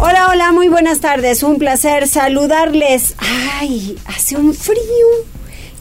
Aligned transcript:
Hola, 0.00 0.28
hola, 0.30 0.52
muy 0.52 0.68
buenas 0.68 1.00
tardes. 1.00 1.42
Un 1.42 1.58
placer 1.58 2.06
saludarles. 2.06 3.16
Ay, 3.18 3.98
hace 4.06 4.36
un 4.36 4.54
frío 4.54 4.78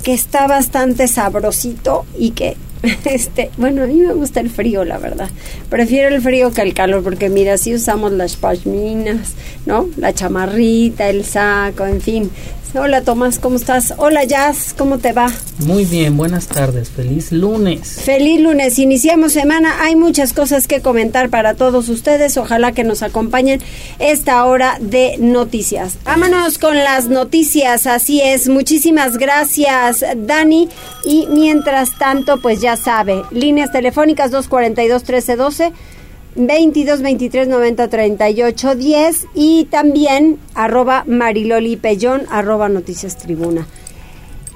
que 0.01 0.11
está 0.11 0.47
bastante 0.47 1.07
sabrosito 1.07 2.03
y 2.17 2.31
que 2.31 2.57
este, 3.05 3.51
bueno, 3.57 3.83
a 3.83 3.85
mí 3.85 3.93
me 3.93 4.13
gusta 4.13 4.39
el 4.39 4.49
frío, 4.49 4.83
la 4.85 4.97
verdad. 4.97 5.29
Prefiero 5.69 6.15
el 6.15 6.19
frío 6.19 6.51
que 6.51 6.63
el 6.63 6.73
calor 6.73 7.03
porque 7.03 7.29
mira, 7.29 7.59
si 7.59 7.75
usamos 7.75 8.11
las 8.11 8.37
pashminas, 8.37 9.33
¿no? 9.67 9.87
La 9.97 10.13
chamarrita, 10.13 11.09
el 11.09 11.23
saco, 11.23 11.85
en 11.85 12.01
fin, 12.01 12.31
Hola 12.73 13.01
Tomás, 13.01 13.39
¿cómo 13.39 13.55
estás? 13.55 13.93
Hola 13.97 14.25
Jazz, 14.25 14.75
¿cómo 14.77 14.97
te 14.97 15.13
va? 15.13 15.31
Muy 15.65 15.85
bien, 15.85 16.17
buenas 16.17 16.47
tardes, 16.47 16.89
feliz 16.89 17.31
lunes. 17.31 18.01
Feliz 18.03 18.41
lunes, 18.41 18.77
iniciamos 18.77 19.31
semana, 19.31 19.81
hay 19.81 19.95
muchas 19.95 20.33
cosas 20.33 20.67
que 20.67 20.81
comentar 20.81 21.29
para 21.29 21.53
todos 21.53 21.87
ustedes, 21.87 22.35
ojalá 22.35 22.73
que 22.73 22.83
nos 22.83 23.03
acompañen 23.03 23.61
esta 23.99 24.43
hora 24.43 24.77
de 24.81 25.15
noticias. 25.17 25.97
Vámonos 26.03 26.57
con 26.57 26.75
las 26.75 27.07
noticias, 27.07 27.87
así 27.87 28.21
es, 28.21 28.49
muchísimas 28.49 29.17
gracias 29.17 30.03
Dani 30.17 30.67
y 31.05 31.25
mientras 31.31 31.97
tanto 31.97 32.41
pues 32.41 32.59
ya 32.59 32.75
sabe, 32.75 33.23
líneas 33.31 33.71
telefónicas 33.71 34.29
242 34.29 35.03
1312 35.03 35.96
22 36.37 37.01
23 37.01 37.47
90 37.47 37.87
38 37.87 38.75
10 38.75 39.27
y 39.33 39.65
también 39.65 40.37
arroba 40.53 41.03
Mariloli 41.07 41.77
Pellón, 41.77 42.23
arroba 42.29 42.69
Noticias 42.69 43.17
Tribuna. 43.17 43.67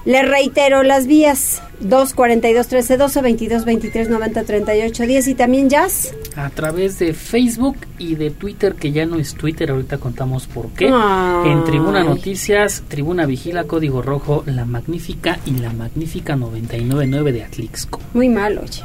Le 0.03 0.23
reitero 0.23 0.81
las 0.81 1.05
vías 1.05 1.61
242 1.79 2.67
13 2.67 2.97
12 2.97 3.21
22 3.21 3.65
23 3.65 4.09
90 4.09 4.43
38 4.43 5.03
10 5.03 5.27
y 5.27 5.35
también 5.35 5.69
Jazz. 5.69 6.15
A 6.35 6.49
través 6.49 6.97
de 6.97 7.13
Facebook 7.13 7.77
y 7.99 8.15
de 8.15 8.31
Twitter, 8.31 8.73
que 8.73 8.91
ya 8.91 9.05
no 9.05 9.17
es 9.17 9.35
Twitter, 9.35 9.69
ahorita 9.69 9.99
contamos 9.99 10.47
por 10.47 10.69
qué. 10.69 10.87
En 10.87 11.63
Tribuna 11.65 12.03
Noticias, 12.03 12.83
Tribuna 12.87 13.27
Vigila, 13.27 13.65
Código 13.65 14.01
Rojo, 14.01 14.43
La 14.47 14.65
Magnífica 14.65 15.39
y 15.45 15.51
La 15.51 15.71
Magnífica 15.71 16.35
999 16.35 17.31
de 17.31 17.43
Atlixco. 17.43 17.99
Muy 18.13 18.29
mal, 18.29 18.57
oye. 18.57 18.81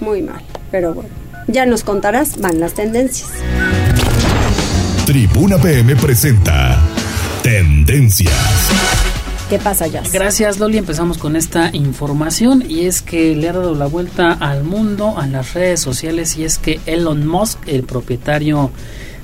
Muy 0.00 0.22
mal, 0.22 0.42
pero 0.70 0.94
bueno. 0.94 1.25
Ya 1.48 1.64
nos 1.64 1.84
contarás, 1.84 2.40
van 2.40 2.58
las 2.58 2.74
tendencias. 2.74 3.30
Tribuna 5.06 5.58
PM 5.58 5.94
presenta 5.96 6.80
Tendencias. 7.42 8.34
¿Qué 9.48 9.60
pasa, 9.60 9.86
ya? 9.86 10.02
Gracias, 10.12 10.58
Loli. 10.58 10.78
Empezamos 10.78 11.18
con 11.18 11.36
esta 11.36 11.70
información 11.72 12.64
y 12.68 12.86
es 12.86 13.00
que 13.00 13.36
le 13.36 13.48
ha 13.48 13.52
dado 13.52 13.76
la 13.76 13.86
vuelta 13.86 14.32
al 14.32 14.64
mundo, 14.64 15.16
a 15.16 15.28
las 15.28 15.54
redes 15.54 15.78
sociales 15.78 16.36
y 16.36 16.44
es 16.44 16.58
que 16.58 16.80
Elon 16.86 17.24
Musk, 17.24 17.60
el 17.68 17.84
propietario 17.84 18.72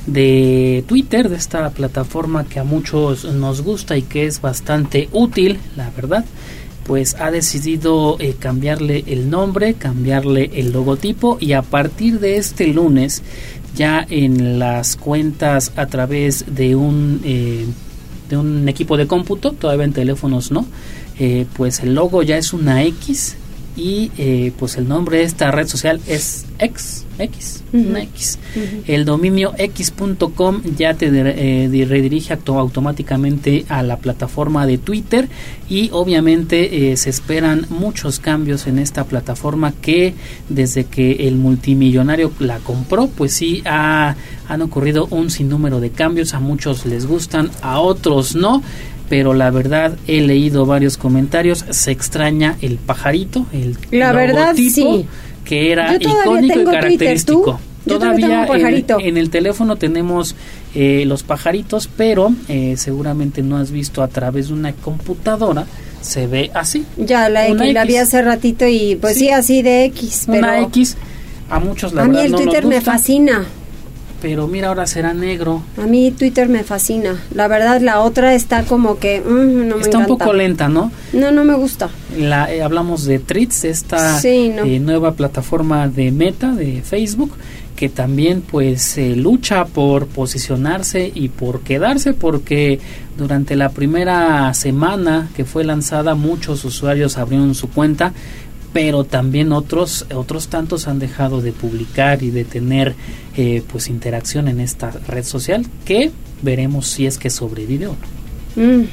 de 0.07 0.85
Twitter, 0.87 1.29
de 1.29 1.37
esta 1.37 1.69
plataforma 1.71 2.45
que 2.45 2.61
a 2.61 2.65
muchos 2.65 3.25
nos 3.25 3.63
gusta 3.63 3.97
y 3.97 4.03
que 4.03 4.27
es 4.27 4.41
bastante 4.41 5.09
útil, 5.11 5.59
la 5.77 5.91
verdad, 5.91 6.25
pues 6.85 7.17
ha 7.19 7.31
decidido 7.31 8.17
eh, 8.19 8.35
cambiarle 8.39 9.05
el 9.07 9.31
nombre, 9.31 9.75
cambiarle 9.75 10.51
el 10.55 10.73
logotipo 10.73 11.39
y 11.41 11.53
a 11.53 11.63
partir 11.63 12.21
de 12.21 12.37
este 12.37 12.67
lunes 12.69 13.23
ya 13.75 14.05
en 14.09 14.59
las 14.59 14.97
cuentas 14.97 15.73
a 15.77 15.87
través 15.87 16.45
de 16.55 16.77
un 16.77 17.21
eh, 17.25 17.67
de 18.29 18.37
un 18.37 18.69
equipo 18.69 18.97
de 18.97 19.07
cómputo, 19.07 19.53
todavía 19.53 19.85
en 19.85 19.93
teléfonos 19.93 20.51
no, 20.51 20.67
eh, 21.19 21.47
pues 21.55 21.81
el 21.81 21.95
logo 21.95 22.23
ya 22.23 22.39
es 22.39 22.55
una 22.55 22.83
X 22.85 23.37
y 23.77 24.11
eh, 24.19 24.53
pues 24.59 24.77
el 24.77 24.87
nombre 24.87 25.19
de 25.19 25.25
esta 25.25 25.51
red 25.51 25.67
social 25.67 26.01
es 26.07 26.45
X, 26.59 27.07
X, 27.19 27.65
X. 27.73 28.39
El 28.87 29.05
dominio 29.05 29.55
x.com 29.57 30.63
ya 30.77 30.95
te 30.95 31.07
eh, 31.07 31.87
redirige 31.87 32.39
automáticamente 32.47 33.65
a 33.69 33.83
la 33.83 33.97
plataforma 33.97 34.67
de 34.67 34.79
Twitter 34.79 35.29
y 35.69 35.89
obviamente 35.93 36.93
eh, 36.93 36.97
se 36.97 37.11
esperan 37.11 37.67
muchos 37.71 38.21
cambios 38.21 38.67
en 38.67 38.79
esta 38.79 39.05
plataforma 39.05 39.73
que 39.73 40.15
desde 40.49 40.85
que 40.85 41.29
el 41.29 41.37
multimillonario 41.37 42.31
la 42.41 42.59
compró, 42.59 43.09
pues 43.09 43.33
sí 43.33 43.63
ha, 43.65 44.17
han 44.49 44.63
ocurrido 44.63 45.07
un 45.11 45.31
sinnúmero 45.31 45.81
de 45.81 45.91
cambios, 45.91 46.35
a 46.35 46.41
muchos 46.41 46.85
les 46.85 47.07
gustan, 47.07 47.51
a 47.63 47.81
otros 47.81 48.35
no 48.35 48.63
pero 49.13 49.35
la 49.35 49.51
verdad 49.51 49.93
he 50.07 50.23
leído 50.23 50.65
varios 50.65 50.97
comentarios, 50.97 51.67
se 51.69 51.91
extraña 51.91 52.57
el 52.63 52.77
pajarito, 52.77 53.45
el 53.53 53.77
la 53.91 54.11
verdad, 54.13 54.55
sí. 54.57 55.07
que 55.45 55.71
era 55.71 55.95
icónico 55.97 56.61
y 56.61 56.65
característico. 56.65 57.61
Todavía 57.87 58.47
en, 58.47 59.19
el 59.19 59.29
teléfono 59.29 59.77
tenemos 59.77 60.35
eh, 60.75 61.05
los 61.07 61.25
pajaritos, 61.25 61.91
pero 61.95 62.33
eh, 62.49 62.77
seguramente 62.79 63.43
no 63.43 63.59
has 63.59 63.71
visto 63.71 64.03
a 64.03 64.09
través 64.09 64.49
de 64.49 64.55
una 64.55 64.73
computadora 64.73 65.67
se 66.01 66.27
ve 66.27 66.51
así. 66.55 66.87
Ya 66.97 67.29
la 67.29 67.49
X 67.49 67.75
la 67.75 67.85
vi 67.85 67.97
hace 67.97 68.23
ratito 68.23 68.67
y 68.67 68.97
pues 68.97 69.19
sí, 69.19 69.29
así 69.29 69.61
de 69.61 69.85
X. 69.85 70.23
Pero 70.25 70.39
una 70.39 70.61
X 70.63 70.97
a 71.51 71.61
muchos 71.61 71.93
la 71.93 72.05
a 72.05 72.09
mí 72.09 72.19
el 72.19 72.33
Twitter 72.33 72.65
me 72.65 72.81
fascina 72.81 73.45
pero 74.23 74.47
mira, 74.47 74.69
ahora 74.69 74.87
será 74.87 75.13
negro. 75.13 75.63
A 75.77 75.85
mí 75.85 76.13
Twitter 76.13 76.49
me 76.49 76.63
fascina. 76.63 77.21
La 77.35 77.49
verdad, 77.49 77.81
la 77.81 78.01
otra 78.01 78.35
está 78.35 78.63
como 78.63 79.01
que 79.01 79.21
mm, 79.21 79.69
no 79.69 79.77
me 79.77 79.83
Está 79.83 79.99
un 79.99 80.07
poco 80.07 80.33
lenta, 80.33 80.69
¿no? 80.69 80.93
No, 81.13 81.33
no 81.33 81.45
me 81.45 81.55
gusta. 81.55 81.91
La, 82.17 82.51
eh, 82.55 82.63
hablamos 82.63 83.05
de 83.05 83.19
Threads, 83.19 83.65
esta 83.65 84.21
eh, 84.23 84.79
nueva 84.81 85.15
plataforma 85.15 85.89
de 85.89 86.13
Meta 86.13 86.53
de 86.53 86.83
Facebook 86.83 87.33
que 87.75 87.89
también 87.89 88.43
pues 88.43 88.97
lucha 89.17 89.65
por 89.65 90.07
posicionarse 90.07 91.11
y 91.13 91.31
por 91.31 91.63
quedarse 91.63 92.13
porque 92.13 92.79
durante 93.17 93.57
la 93.57 93.71
primera 93.71 94.55
semana 94.55 95.31
que 95.35 95.45
fue 95.45 95.65
lanzada 95.65 96.15
muchos 96.15 96.65
usuarios 96.65 97.19
abrieron 97.19 97.57
su 97.57 97.71
cuenta 97.71 98.13
pero 98.73 99.05
también 99.05 99.53
otros 99.53 100.07
otros 100.15 100.49
tantos 100.49 100.89
han 100.89 100.99
dejado 100.99 101.41
de 101.41 101.53
publicar 101.53 102.23
y 102.23 102.31
de 102.31 102.45
tener 102.45 102.95
eh, 103.37 103.63
pues 103.71 103.89
interacción 103.89 104.49
en 104.49 104.61
esta 104.61 104.91
red 104.91 105.25
social 105.25 105.67
que 105.85 106.11
veremos 106.43 106.87
si 106.87 107.07
es 107.07 107.19
que 107.19 107.31
sobrevive 107.31 107.89
o 107.89 107.97
no. 108.57 108.63
Mm, 108.63 108.85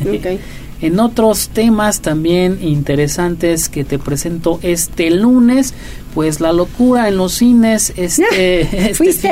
en 0.80 1.00
otros 1.00 1.48
temas 1.48 2.00
también 2.00 2.58
interesantes 2.62 3.68
que 3.68 3.84
te 3.84 3.98
presento 3.98 4.60
este 4.62 5.10
lunes, 5.10 5.74
pues 6.14 6.40
la 6.40 6.52
locura 6.52 7.08
en 7.08 7.16
los 7.16 7.34
cines 7.34 7.92
este, 7.96 8.60
este, 8.90 9.12
fin, 9.12 9.30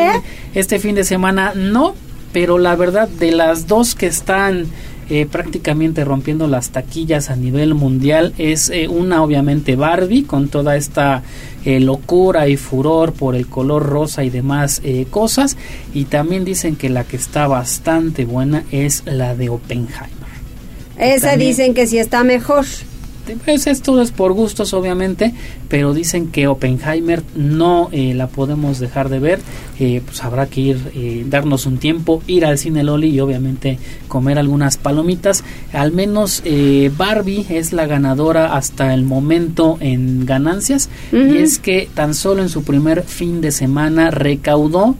este 0.55 0.79
fin 0.79 0.95
de 0.95 1.05
semana 1.05 1.53
no, 1.55 1.95
pero 2.33 2.59
la 2.59 2.75
verdad 2.77 3.09
de 3.09 3.33
las 3.33 3.67
dos 3.67 3.95
que 3.95 4.07
están 4.07 4.67
eh, 5.09 5.27
prácticamente 5.31 6.05
rompiendo 6.05 6.49
las 6.49 6.71
taquillas 6.71 7.31
a 7.31 7.37
nivel 7.37 7.75
mundial. 7.75 8.35
Es 8.39 8.71
eh, 8.71 8.89
una 8.89 9.23
obviamente 9.23 9.77
Barbie 9.77 10.25
con 10.25 10.49
toda 10.49 10.77
esta 10.77 11.23
eh, 11.65 11.81
locura 11.81 12.49
y 12.49 12.57
furor 12.57 13.13
por 13.13 13.37
el 13.37 13.47
color 13.47 13.87
rosa 13.87 14.25
y 14.25 14.31
demás 14.31 14.83
cosas. 15.11 15.57
Y 15.95 16.05
también 16.07 16.45
dicen 16.45 16.77
que 16.77 16.89
la 16.89 17.05
que 17.05 17.17
está 17.17 17.47
bastante 17.47 18.25
buena 18.25 18.65
es 18.71 19.03
la 19.07 19.35
de 19.35 19.49
Oppenheimer. 19.49 20.27
Esa 20.99 21.37
dicen 21.37 21.75
que 21.75 21.87
sí 21.87 21.99
está 21.99 22.25
mejor 22.25 22.65
pues 23.35 23.67
esto 23.67 24.01
es 24.01 24.13
por 24.13 24.33
gustos 24.33 24.73
obviamente, 24.75 25.35
pero 25.69 25.95
dicen 25.95 26.29
que 26.29 26.47
Oppenheimer 26.47 27.23
no 27.35 27.89
eh, 27.93 28.15
la 28.15 28.29
podemos 28.29 28.79
dejar 28.79 29.09
de 29.09 29.19
ver, 29.19 29.41
eh, 29.79 30.03
pues 30.05 30.23
habrá 30.23 30.47
que 30.47 30.61
ir, 30.61 30.79
eh, 30.95 31.25
darnos 31.29 31.67
un 31.67 31.79
tiempo, 31.79 32.23
ir 32.27 32.47
al 32.47 32.59
cine 32.59 32.85
Loli 32.85 33.09
y 33.11 33.21
obviamente 33.21 33.79
comer 34.09 34.39
algunas 34.39 34.77
palomitas. 34.77 35.45
Al 35.73 35.93
menos 35.93 36.43
Barbie 36.97 37.47
es 37.49 37.73
la 37.73 37.87
ganadora 37.87 38.57
hasta 38.57 38.95
el 38.95 39.05
momento 39.05 39.79
en 39.81 40.27
ganancias. 40.27 40.89
Y 41.13 41.39
es 41.39 41.59
que 41.59 41.89
tan 41.93 42.15
solo 42.15 42.43
en 42.43 42.49
su 42.49 42.63
primer 42.63 43.03
fin 43.03 43.41
de 43.41 43.51
semana 43.51 44.11
recaudó 44.11 44.97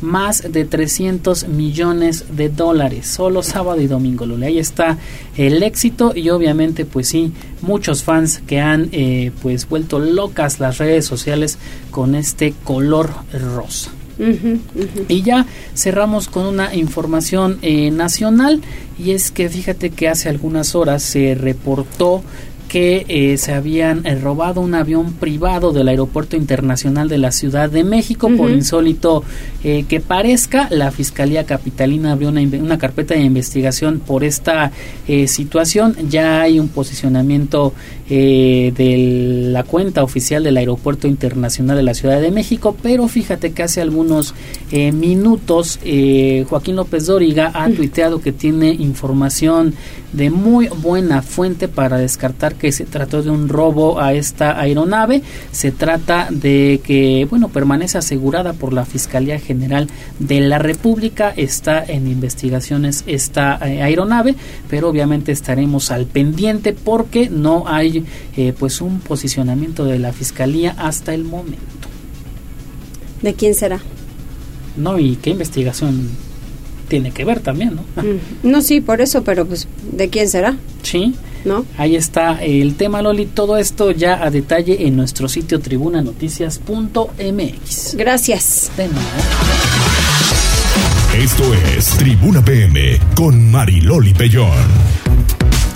más 0.00 0.50
de 0.50 0.64
300 0.64 1.48
millones 1.48 2.24
de 2.36 2.48
dólares, 2.48 3.06
solo 3.06 3.42
sábado 3.42 3.80
y 3.80 3.86
domingo, 3.86 4.26
Lule. 4.26 4.46
Ahí 4.46 4.58
está 4.58 4.98
el 5.36 5.62
éxito 5.62 6.12
y 6.14 6.30
obviamente 6.30 6.84
pues 6.84 7.08
sí, 7.08 7.32
muchos 7.62 8.02
fans 8.02 8.42
que 8.46 8.60
han 8.60 8.88
eh, 8.92 9.32
pues 9.42 9.68
vuelto 9.68 9.98
locas 9.98 10.60
las 10.60 10.78
redes 10.78 11.06
sociales 11.06 11.58
con 11.90 12.14
este 12.14 12.54
color 12.64 13.10
rosa. 13.32 13.90
Y 15.08 15.22
ya 15.22 15.46
cerramos 15.74 16.28
con 16.28 16.44
una 16.44 16.74
información 16.74 17.58
eh, 17.62 17.90
nacional 17.92 18.60
y 18.98 19.12
es 19.12 19.30
que 19.30 19.48
fíjate 19.48 19.90
que 19.90 20.08
hace 20.08 20.28
algunas 20.28 20.74
horas 20.74 21.04
se 21.04 21.36
reportó 21.36 22.24
que 22.68 23.06
eh, 23.08 23.38
se 23.38 23.52
habían 23.54 24.06
eh, 24.06 24.14
robado 24.14 24.60
un 24.60 24.74
avión 24.74 25.14
privado 25.14 25.72
del 25.72 25.88
Aeropuerto 25.88 26.36
Internacional 26.36 27.08
de 27.08 27.18
la 27.18 27.32
Ciudad 27.32 27.70
de 27.70 27.82
México. 27.82 28.28
Por 28.36 28.50
insólito 28.50 29.24
eh, 29.64 29.86
que 29.88 30.00
parezca, 30.00 30.68
la 30.70 30.90
Fiscalía 30.90 31.44
Capitalina 31.44 32.12
abrió 32.12 32.28
una, 32.28 32.42
una 32.42 32.78
carpeta 32.78 33.14
de 33.14 33.20
investigación 33.20 34.00
por 34.00 34.22
esta 34.22 34.70
situación. 35.26 35.96
Ya 36.10 36.42
hay 36.42 36.60
un 36.60 36.68
posicionamiento 36.68 37.72
de 38.08 39.44
la 39.50 39.64
cuenta 39.64 40.02
oficial 40.02 40.42
del 40.42 40.58
Aeropuerto 40.58 41.08
Internacional 41.08 41.76
de 41.76 41.82
la 41.82 41.94
Ciudad 41.94 42.20
de 42.20 42.30
México, 42.30 42.76
pero 42.82 43.08
fíjate 43.08 43.52
que 43.52 43.62
hace 43.62 43.80
algunos 43.80 44.34
minutos 44.70 45.78
Joaquín 46.48 46.76
López 46.76 47.06
Dóriga 47.06 47.50
ha 47.54 47.68
tuiteado 47.70 48.20
que 48.20 48.32
tiene 48.32 48.70
información 48.72 49.74
de 50.12 50.30
muy 50.30 50.68
buena 50.68 51.22
fuente 51.22 51.68
para 51.68 51.98
descartar 51.98 52.54
que 52.58 52.72
se 52.72 52.84
trató 52.84 53.22
de 53.22 53.30
un 53.30 53.48
robo 53.48 54.00
a 54.00 54.12
esta 54.12 54.60
aeronave. 54.60 55.22
Se 55.52 55.70
trata 55.70 56.28
de 56.30 56.80
que, 56.84 57.26
bueno, 57.28 57.48
permanece 57.48 57.98
asegurada 57.98 58.52
por 58.52 58.72
la 58.72 58.84
Fiscalía 58.84 59.38
General 59.38 59.88
de 60.18 60.40
la 60.40 60.58
República. 60.58 61.32
Está 61.36 61.84
en 61.84 62.08
investigaciones 62.08 63.04
esta 63.06 63.58
eh, 63.66 63.82
aeronave, 63.82 64.34
pero 64.68 64.88
obviamente 64.88 65.32
estaremos 65.32 65.90
al 65.90 66.06
pendiente 66.06 66.72
porque 66.72 67.30
no 67.30 67.64
hay, 67.66 68.04
eh, 68.36 68.52
pues, 68.58 68.80
un 68.80 69.00
posicionamiento 69.00 69.84
de 69.84 69.98
la 69.98 70.12
Fiscalía 70.12 70.74
hasta 70.78 71.14
el 71.14 71.24
momento. 71.24 71.58
¿De 73.22 73.34
quién 73.34 73.54
será? 73.54 73.80
No, 74.76 74.98
y 74.98 75.16
qué 75.16 75.30
investigación 75.30 76.08
tiene 76.88 77.10
que 77.10 77.24
ver 77.24 77.40
también, 77.40 77.76
¿no? 77.76 78.02
Mm. 78.02 78.18
No, 78.42 78.62
sí, 78.62 78.80
por 78.80 79.00
eso, 79.00 79.22
pero 79.22 79.46
pues, 79.46 79.68
¿de 79.92 80.08
quién 80.08 80.28
será? 80.28 80.56
Sí. 80.82 81.14
¿No? 81.44 81.66
Ahí 81.76 81.96
está 81.96 82.40
el 82.42 82.76
tema, 82.76 83.02
Loli. 83.02 83.26
Todo 83.26 83.56
esto 83.56 83.90
ya 83.90 84.24
a 84.24 84.30
detalle 84.30 84.86
en 84.86 84.96
nuestro 84.96 85.28
sitio 85.28 85.58
tribunanoticias.mx. 85.60 87.96
Gracias. 87.96 88.70
De 88.76 88.86
nuevo. 88.88 89.08
Esto 91.16 91.54
es 91.54 91.86
Tribuna 91.96 92.44
PM 92.44 92.98
con 93.16 93.50
Mariloli 93.50 94.14
Pellón. 94.14 94.52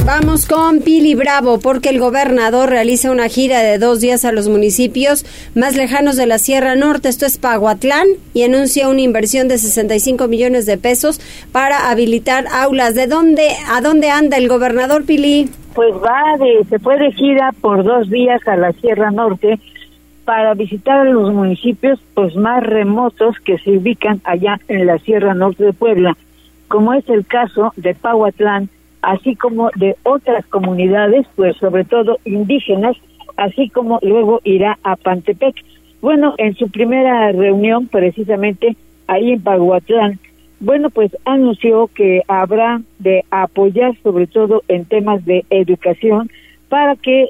Vamos 0.04 0.46
con 0.46 0.80
Pili 0.80 1.14
Bravo, 1.14 1.60
porque 1.60 1.88
el 1.88 2.00
gobernador 2.00 2.68
realiza 2.68 3.12
una 3.12 3.28
gira 3.28 3.60
de 3.60 3.78
dos 3.78 4.00
días 4.00 4.24
a 4.24 4.32
los 4.32 4.48
municipios 4.48 5.24
más 5.54 5.76
lejanos 5.76 6.16
de 6.16 6.26
la 6.26 6.38
Sierra 6.38 6.74
Norte, 6.74 7.08
esto 7.08 7.24
es 7.24 7.38
Paguatlán, 7.38 8.08
y 8.34 8.42
anuncia 8.42 8.88
una 8.88 9.00
inversión 9.00 9.46
de 9.46 9.58
65 9.58 10.26
millones 10.26 10.66
de 10.66 10.76
pesos 10.76 11.20
para 11.52 11.88
habilitar 11.88 12.46
aulas. 12.52 12.96
¿De 12.96 13.06
dónde, 13.06 13.50
a 13.70 13.80
dónde 13.80 14.10
anda 14.10 14.38
el 14.38 14.48
gobernador 14.48 15.04
Pili? 15.04 15.48
Pues 15.72 15.94
va 15.94 16.36
de, 16.36 16.64
se 16.64 16.80
fue 16.80 16.98
de 16.98 17.12
gira 17.12 17.52
por 17.60 17.84
dos 17.84 18.10
días 18.10 18.40
a 18.48 18.56
la 18.56 18.72
Sierra 18.72 19.12
Norte 19.12 19.60
para 20.24 20.54
visitar 20.54 21.06
los 21.06 21.32
municipios 21.32 22.00
pues 22.14 22.34
más 22.34 22.60
remotos 22.64 23.36
que 23.44 23.56
se 23.58 23.78
ubican 23.78 24.20
allá 24.24 24.58
en 24.66 24.84
la 24.84 24.98
Sierra 24.98 25.34
Norte 25.34 25.62
de 25.62 25.72
Puebla, 25.72 26.16
como 26.66 26.92
es 26.92 27.08
el 27.08 27.24
caso 27.24 27.72
de 27.76 27.94
Paguatlán, 27.94 28.68
así 29.02 29.36
como 29.36 29.70
de 29.76 29.96
otras 30.04 30.46
comunidades, 30.46 31.26
pues 31.36 31.56
sobre 31.56 31.84
todo 31.84 32.18
indígenas, 32.24 32.96
así 33.36 33.68
como 33.68 33.98
luego 34.02 34.40
irá 34.44 34.78
a 34.82 34.96
Pantepec. 34.96 35.56
Bueno, 36.00 36.34
en 36.38 36.54
su 36.54 36.70
primera 36.70 37.30
reunión, 37.32 37.88
precisamente 37.88 38.76
ahí 39.06 39.32
en 39.32 39.42
Paguatlán, 39.42 40.18
bueno, 40.60 40.90
pues 40.90 41.16
anunció 41.24 41.88
que 41.88 42.22
habrá 42.28 42.80
de 43.00 43.24
apoyar 43.30 43.96
sobre 44.02 44.28
todo 44.28 44.62
en 44.68 44.84
temas 44.84 45.24
de 45.24 45.44
educación 45.50 46.30
para 46.68 46.94
que 46.96 47.28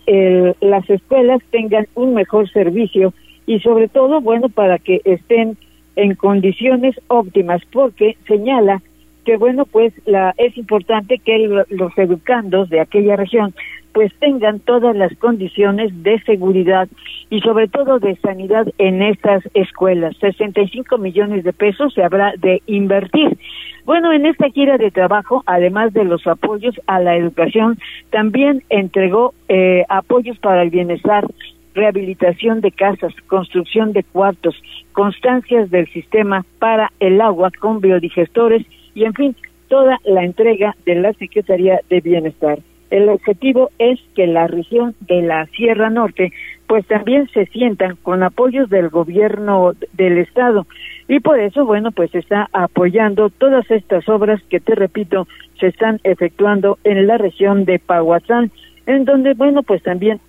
las 0.60 0.88
escuelas 0.90 1.40
tengan 1.50 1.86
un 1.94 2.14
mejor 2.14 2.50
servicio 2.50 3.14
y 3.46 3.60
sobre 3.60 3.88
todo, 3.88 4.20
bueno, 4.20 4.48
para 4.48 4.78
que 4.78 5.00
estén 5.04 5.56
en 5.96 6.14
condiciones 6.14 6.94
óptimas, 7.08 7.62
porque 7.72 8.16
señala 8.28 8.82
que 9.24 9.36
bueno, 9.36 9.64
pues 9.66 9.92
la, 10.06 10.34
es 10.36 10.56
importante 10.56 11.19
que 11.19 11.64
los 11.69 11.98
educandos 11.98 12.69
de 12.69 12.80
aquella 12.80 13.16
región 13.16 13.54
pues 13.92 14.12
tengan 14.20 14.58
todas 14.60 14.96
las 14.96 15.14
condiciones 15.19 16.02
de 16.02 16.19
seguridad 16.22 16.88
y 17.30 17.40
sobre 17.40 17.69
todo 17.69 17.98
de 17.98 18.16
sanidad 18.16 18.66
en 18.78 19.02
estas 19.02 19.42
escuelas. 19.54 20.16
65 20.19 20.98
millones 20.98 21.44
de 21.44 21.52
pesos 21.52 21.92
se 21.94 22.02
habrá 22.02 22.32
de 22.38 22.62
invertir. 22.66 23.36
Bueno, 23.84 24.12
en 24.12 24.26
esta 24.26 24.48
gira 24.48 24.78
de 24.78 24.90
trabajo, 24.90 25.42
además 25.44 25.92
de 25.92 26.04
los 26.04 26.26
apoyos 26.26 26.75
a 26.86 27.00
la 27.00 27.16
educación, 27.16 27.78
también 28.10 28.62
entregó 28.70 29.34
eh, 29.48 29.84
apoyos 29.88 30.38
para 30.38 30.62
el 30.62 30.70
bienestar 30.70 31.26
rehabilitación 31.75 32.60
de 32.60 32.70
casas, 32.70 33.14
construcción 33.26 33.92
de 33.92 34.04
cuartos, 34.04 34.54
constancias 34.92 35.70
del 35.70 35.88
sistema 35.88 36.44
para 36.58 36.92
el 37.00 37.20
agua 37.20 37.50
con 37.58 37.80
biodigestores 37.80 38.64
y 38.94 39.04
en 39.04 39.14
fin, 39.14 39.36
toda 39.68 39.98
la 40.04 40.24
entrega 40.24 40.76
de 40.84 40.96
la 40.96 41.12
Secretaría 41.14 41.80
de 41.88 42.00
Bienestar. 42.00 42.58
El 42.90 43.08
objetivo 43.08 43.70
es 43.78 43.98
que 44.14 44.26
la 44.26 44.46
región 44.46 44.94
de 45.00 45.22
la 45.22 45.46
Sierra 45.46 45.88
Norte 45.88 46.30
pues 46.66 46.86
también 46.86 47.26
se 47.28 47.46
sientan 47.46 47.96
con 47.96 48.22
apoyos 48.22 48.68
del 48.68 48.90
gobierno 48.90 49.72
del 49.94 50.18
estado 50.18 50.66
y 51.08 51.20
por 51.20 51.40
eso 51.40 51.64
bueno 51.64 51.90
pues 51.90 52.14
está 52.14 52.48
apoyando 52.52 53.30
todas 53.30 53.70
estas 53.70 54.06
obras 54.08 54.42
que 54.50 54.60
te 54.60 54.74
repito 54.74 55.26
se 55.58 55.68
están 55.68 56.00
efectuando 56.04 56.78
en 56.84 57.06
la 57.06 57.18
región 57.18 57.64
de 57.64 57.78
Pahuatzán 57.78 58.50
en 58.86 59.04
donde 59.04 59.34
bueno 59.34 59.62
pues 59.62 59.82
también 59.82 60.20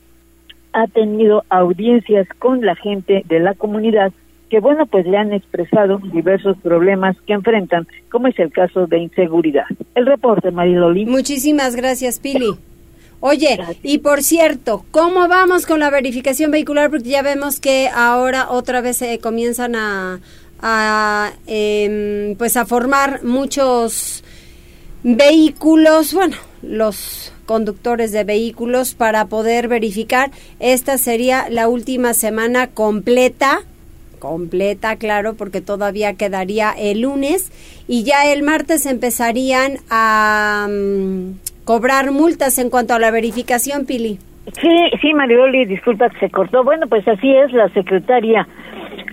ha 0.74 0.88
tenido 0.88 1.44
audiencias 1.50 2.28
con 2.40 2.66
la 2.66 2.76
gente 2.76 3.24
de 3.28 3.40
la 3.40 3.54
comunidad 3.54 4.12
que 4.54 4.60
bueno, 4.60 4.86
pues 4.86 5.08
le 5.08 5.18
han 5.18 5.34
expresado 5.34 5.98
diversos 6.14 6.56
problemas 6.62 7.18
que 7.26 7.34
enfrentan, 7.34 7.88
como 8.12 8.28
es 8.28 8.38
el 8.38 8.52
caso 8.52 8.86
de 8.86 9.00
inseguridad. 9.00 9.66
El 9.96 10.06
reporte, 10.06 10.52
Mariloli. 10.52 11.08
Muchísimas 11.08 11.76
gracias, 11.76 12.20
Pili. 12.20 12.54
Oye, 13.20 13.58
y 13.82 13.98
por 13.98 14.22
cierto, 14.22 14.86
¿cómo 14.92 15.28
vamos 15.28 15.66
con 15.66 15.80
la 15.80 15.90
verificación 15.90 16.52
vehicular? 16.52 16.92
Porque 16.92 17.10
ya 17.10 17.24
vemos 17.24 17.60
que 17.60 17.90
ahora 17.96 18.52
otra 18.52 18.82
vez 18.82 18.98
se 18.98 19.18
comienzan 19.18 19.74
a, 19.74 20.20
a 20.62 21.32
em, 21.48 22.36
pues 22.36 22.56
a 22.56 22.68
formar 22.68 23.24
muchos 23.24 24.24
vehículos, 25.02 26.14
bueno, 26.14 26.36
los 26.62 27.34
conductores 27.48 28.12
de 28.12 28.24
vehículos 28.24 28.94
para 28.94 29.26
poder 29.26 29.68
verificar. 29.68 30.30
Esta 30.60 31.00
sería 31.00 31.50
la 31.50 31.68
última 31.68 32.14
semana 32.14 32.68
completa 32.68 33.64
completa, 34.24 34.96
claro, 34.96 35.34
porque 35.34 35.60
todavía 35.60 36.14
quedaría 36.14 36.72
el 36.72 37.02
lunes 37.02 37.52
y 37.90 38.06
ya 38.06 38.32
el 38.32 38.42
martes 38.42 38.86
empezarían 38.86 39.74
a 39.90 40.66
mm, 40.70 41.66
cobrar 41.66 42.12
multas 42.12 42.58
en 42.58 42.70
cuanto 42.70 42.94
a 42.94 43.00
la 43.00 43.12
verificación, 43.12 43.86
Pili. 43.86 44.20
Sí, 44.62 44.78
sí, 45.02 45.14
Marioli, 45.14 45.66
disculpa 45.66 46.10
que 46.10 46.20
se 46.20 46.30
cortó. 46.30 46.64
Bueno, 46.64 46.88
pues 46.88 47.06
así 47.06 47.36
es, 47.36 47.52
la 47.52 47.68
secretaria 47.74 48.48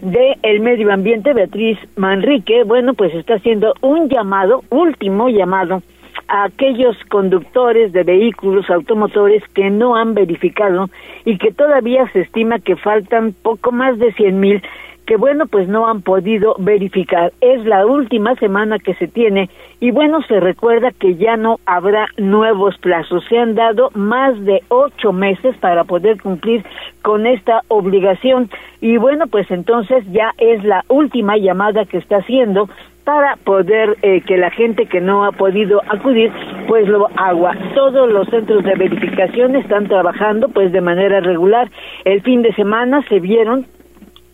de 0.01 0.37
Medio 0.61 0.93
Ambiente, 0.93 1.35
Beatriz 1.35 1.79
Manrique, 1.97 2.63
bueno, 2.63 2.95
pues 2.95 3.13
está 3.13 3.35
haciendo 3.35 3.75
un 3.81 4.09
llamado, 4.09 4.63
último 4.71 5.29
llamado, 5.29 5.83
a 6.29 6.45
aquellos 6.45 6.97
conductores 7.09 7.93
de 7.93 8.05
vehículos 8.05 8.71
automotores 8.71 9.43
que 9.55 9.71
no 9.71 9.97
han 9.97 10.15
verificado 10.15 10.89
y 11.25 11.37
que 11.37 11.51
todavía 11.51 12.09
se 12.13 12.21
estima 12.21 12.61
que 12.61 12.77
faltan 12.77 13.35
poco 13.43 13.73
más 13.73 13.99
de 13.99 14.13
cien 14.13 14.39
mil 14.39 14.63
que 15.07 15.17
bueno, 15.17 15.47
pues 15.47 15.69
no 15.69 15.89
han 15.89 16.03
podido 16.03 16.55
verificar. 16.59 17.33
Es 17.41 17.65
la 17.65 17.87
última 17.87 18.35
semana 18.37 18.79
que 18.79 18.95
se 18.95 19.09
tiene 19.09 19.51
y 19.81 19.91
bueno, 19.91 20.23
se 20.23 20.41
recuerda 20.41 20.91
que 20.93 21.17
ya 21.17 21.37
no 21.37 21.59
habrá 21.67 22.09
nuevos 22.17 22.77
plazos. 22.79 23.25
Se 23.29 23.39
han 23.39 23.55
dado 23.55 23.91
más 23.95 24.39
de 24.45 24.63
ocho 24.69 25.13
meses 25.13 25.57
para 25.59 25.85
poder 25.85 26.21
cumplir 26.21 26.65
con 27.03 27.27
esta 27.27 27.63
obligación 27.69 28.51
y 28.81 28.97
bueno, 28.99 29.27
pues 29.27 29.51
entonces 29.51 30.05
ya 30.13 30.33
es 30.39 30.63
la 30.65 30.85
última 30.89 31.37
llamada 31.37 31.85
que 31.87 31.99
está 31.99 32.19
haciendo 32.19 32.69
para 33.05 33.37
poder 33.37 33.97
eh, 34.03 34.21
que 34.21 34.37
la 34.37 34.51
gente 34.51 34.87
que 34.87 35.01
no 35.01 35.25
ha 35.25 35.33
podido 35.33 35.83
acudir 35.89 36.31
pues 36.69 36.87
lo 36.87 37.09
haga. 37.17 37.57
Todos 37.75 38.09
los 38.09 38.29
centros 38.29 38.63
de 38.63 38.75
verificación 38.75 39.57
están 39.57 39.89
trabajando 39.89 40.49
pues 40.49 40.71
de 40.71 40.81
manera 40.81 41.21
regular. 41.21 41.71
El 42.05 42.23
fin 42.23 42.43
de 42.43 42.53
semana 42.55 43.03
se 43.09 43.19
vieron 43.19 43.67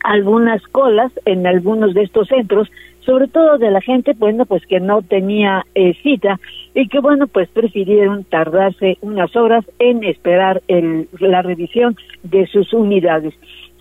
algunas 0.06 0.62
colas 0.68 1.12
en 1.24 1.46
algunos 1.46 1.92
de 1.92 2.02
estos 2.02 2.28
centros, 2.28 2.70
sobre 3.00 3.26
todo 3.26 3.58
de 3.58 3.70
la 3.70 3.80
gente, 3.80 4.12
bueno, 4.16 4.46
pues 4.46 4.64
que 4.66 4.80
no 4.80 5.02
tenía 5.02 5.64
eh, 5.74 5.94
cita 6.02 6.38
y 6.74 6.88
que, 6.88 7.00
bueno, 7.00 7.26
pues 7.26 7.48
prefirieron 7.48 8.24
tardarse 8.24 8.98
unas 9.00 9.34
horas 9.34 9.64
en 9.78 10.04
esperar 10.04 10.62
el, 10.68 11.08
la 11.18 11.42
revisión 11.42 11.96
de 12.22 12.46
sus 12.46 12.72
unidades. 12.72 13.34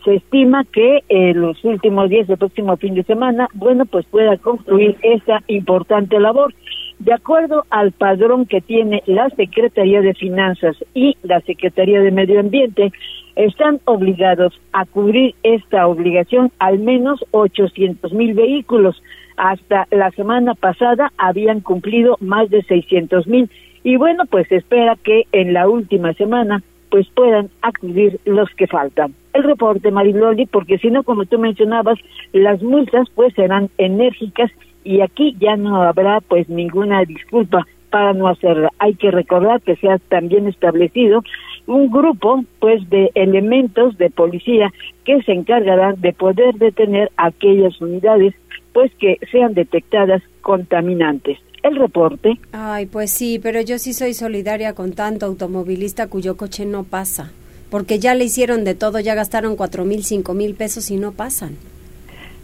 se 0.04 0.16
estima 0.16 0.64
que 0.66 1.04
en 1.10 1.42
los 1.42 1.64
últimos 1.64 2.10
días 2.10 2.28
del 2.28 2.38
próximo 2.38 2.78
fin 2.78 2.96
de 2.96 3.04
semana, 3.04 3.48
bueno, 3.54 3.86
pues 3.86 4.06
pueda 4.06 4.38
concluir 4.38 4.98
esa 5.02 5.42
importante 5.48 6.20
labor. 6.20 6.54
De 7.00 7.14
acuerdo 7.14 7.66
al 7.70 7.92
padrón 7.92 8.46
que 8.46 8.62
tiene 8.62 9.04
la 9.06 9.30
Secretaría 9.32 10.02
de 10.02 10.14
Finanzas 10.14 10.78
y 10.94 11.18
la 11.24 11.42
Secretaría 11.42 12.02
de 12.02 12.12
Medio 12.12 12.40
Ambiente, 12.40 12.92
están 13.36 13.82
obligados 13.86 14.60
a 14.72 14.86
cubrir 14.86 15.36
esta 15.44 15.88
obligación 15.88 16.52
al 16.58 16.80
menos 16.80 17.24
800 17.32 18.14
mil 18.14 18.34
vehículos. 18.34 19.02
Hasta 19.36 19.88
la 19.92 20.12
semana 20.12 20.54
pasada 20.56 21.12
habían 21.18 21.60
cumplido 21.60 22.18
más 22.22 22.50
de 22.50 22.64
600 22.64 23.28
mil 23.28 23.50
y 23.84 23.98
bueno, 23.98 24.24
pues 24.26 24.52
espera 24.52 24.96
que 25.04 25.26
en 25.32 25.54
la 25.54 25.68
última 25.68 26.14
semana 26.14 26.64
pues 26.90 27.08
puedan 27.10 27.50
acudir 27.62 28.20
los 28.24 28.50
que 28.52 28.68
faltan. 28.68 29.14
El 29.34 29.44
reporte, 29.44 29.92
Mariloli, 29.92 30.46
porque 30.46 30.78
si 30.78 30.90
no, 30.90 31.04
como 31.04 31.26
tú 31.26 31.38
mencionabas, 31.38 32.00
las 32.32 32.64
multas 32.64 33.10
pues 33.14 33.34
serán 33.34 33.70
enérgicas 33.78 34.50
y 34.86 35.02
aquí 35.02 35.36
ya 35.40 35.58
no 35.58 35.82
habrá 35.82 36.22
pues 36.22 36.48
ninguna 36.48 37.04
disculpa 37.04 37.68
para 37.90 38.14
no 38.14 38.28
hacerla. 38.28 38.72
Hay 38.80 38.94
que 38.96 39.12
recordar 39.12 39.62
que 39.62 39.76
se 39.78 39.90
ha 39.90 39.98
también 39.98 40.48
establecido 40.48 41.24
un 41.66 41.90
grupo 41.90 42.44
pues 42.60 42.88
de 42.90 43.12
elementos 43.16 43.98
de 43.98 44.10
policía 44.12 44.72
que 45.04 45.22
se 45.24 45.34
encargarán 45.34 46.00
de 46.00 46.14
poder 46.14 46.56
detener 46.56 47.12
aquellas 47.18 47.82
unidades 47.82 48.36
pues 48.74 48.92
que 49.00 49.18
sean 49.32 49.54
detectadas 49.54 50.22
contaminantes. 50.42 51.40
El 51.64 51.78
reporte. 51.78 52.38
Ay, 52.52 52.86
pues 52.86 53.10
sí, 53.10 53.40
pero 53.42 53.60
yo 53.62 53.80
sí 53.80 53.94
soy 53.94 54.14
solidaria 54.14 54.74
con 54.74 54.94
tanto 54.94 55.26
automovilista 55.26 56.08
cuyo 56.08 56.38
coche 56.38 56.66
no 56.66 56.84
pasa, 56.84 57.32
porque 57.72 57.98
ya 57.98 58.14
le 58.14 58.26
hicieron 58.26 58.64
de 58.64 58.76
todo, 58.76 59.00
ya 59.00 59.16
gastaron 59.16 59.56
cuatro 59.56 59.84
mil, 59.84 60.04
cinco 60.04 60.36
mil 60.36 60.54
pesos 60.54 60.92
y 60.92 60.98
no 60.98 61.14
pasan. 61.14 61.56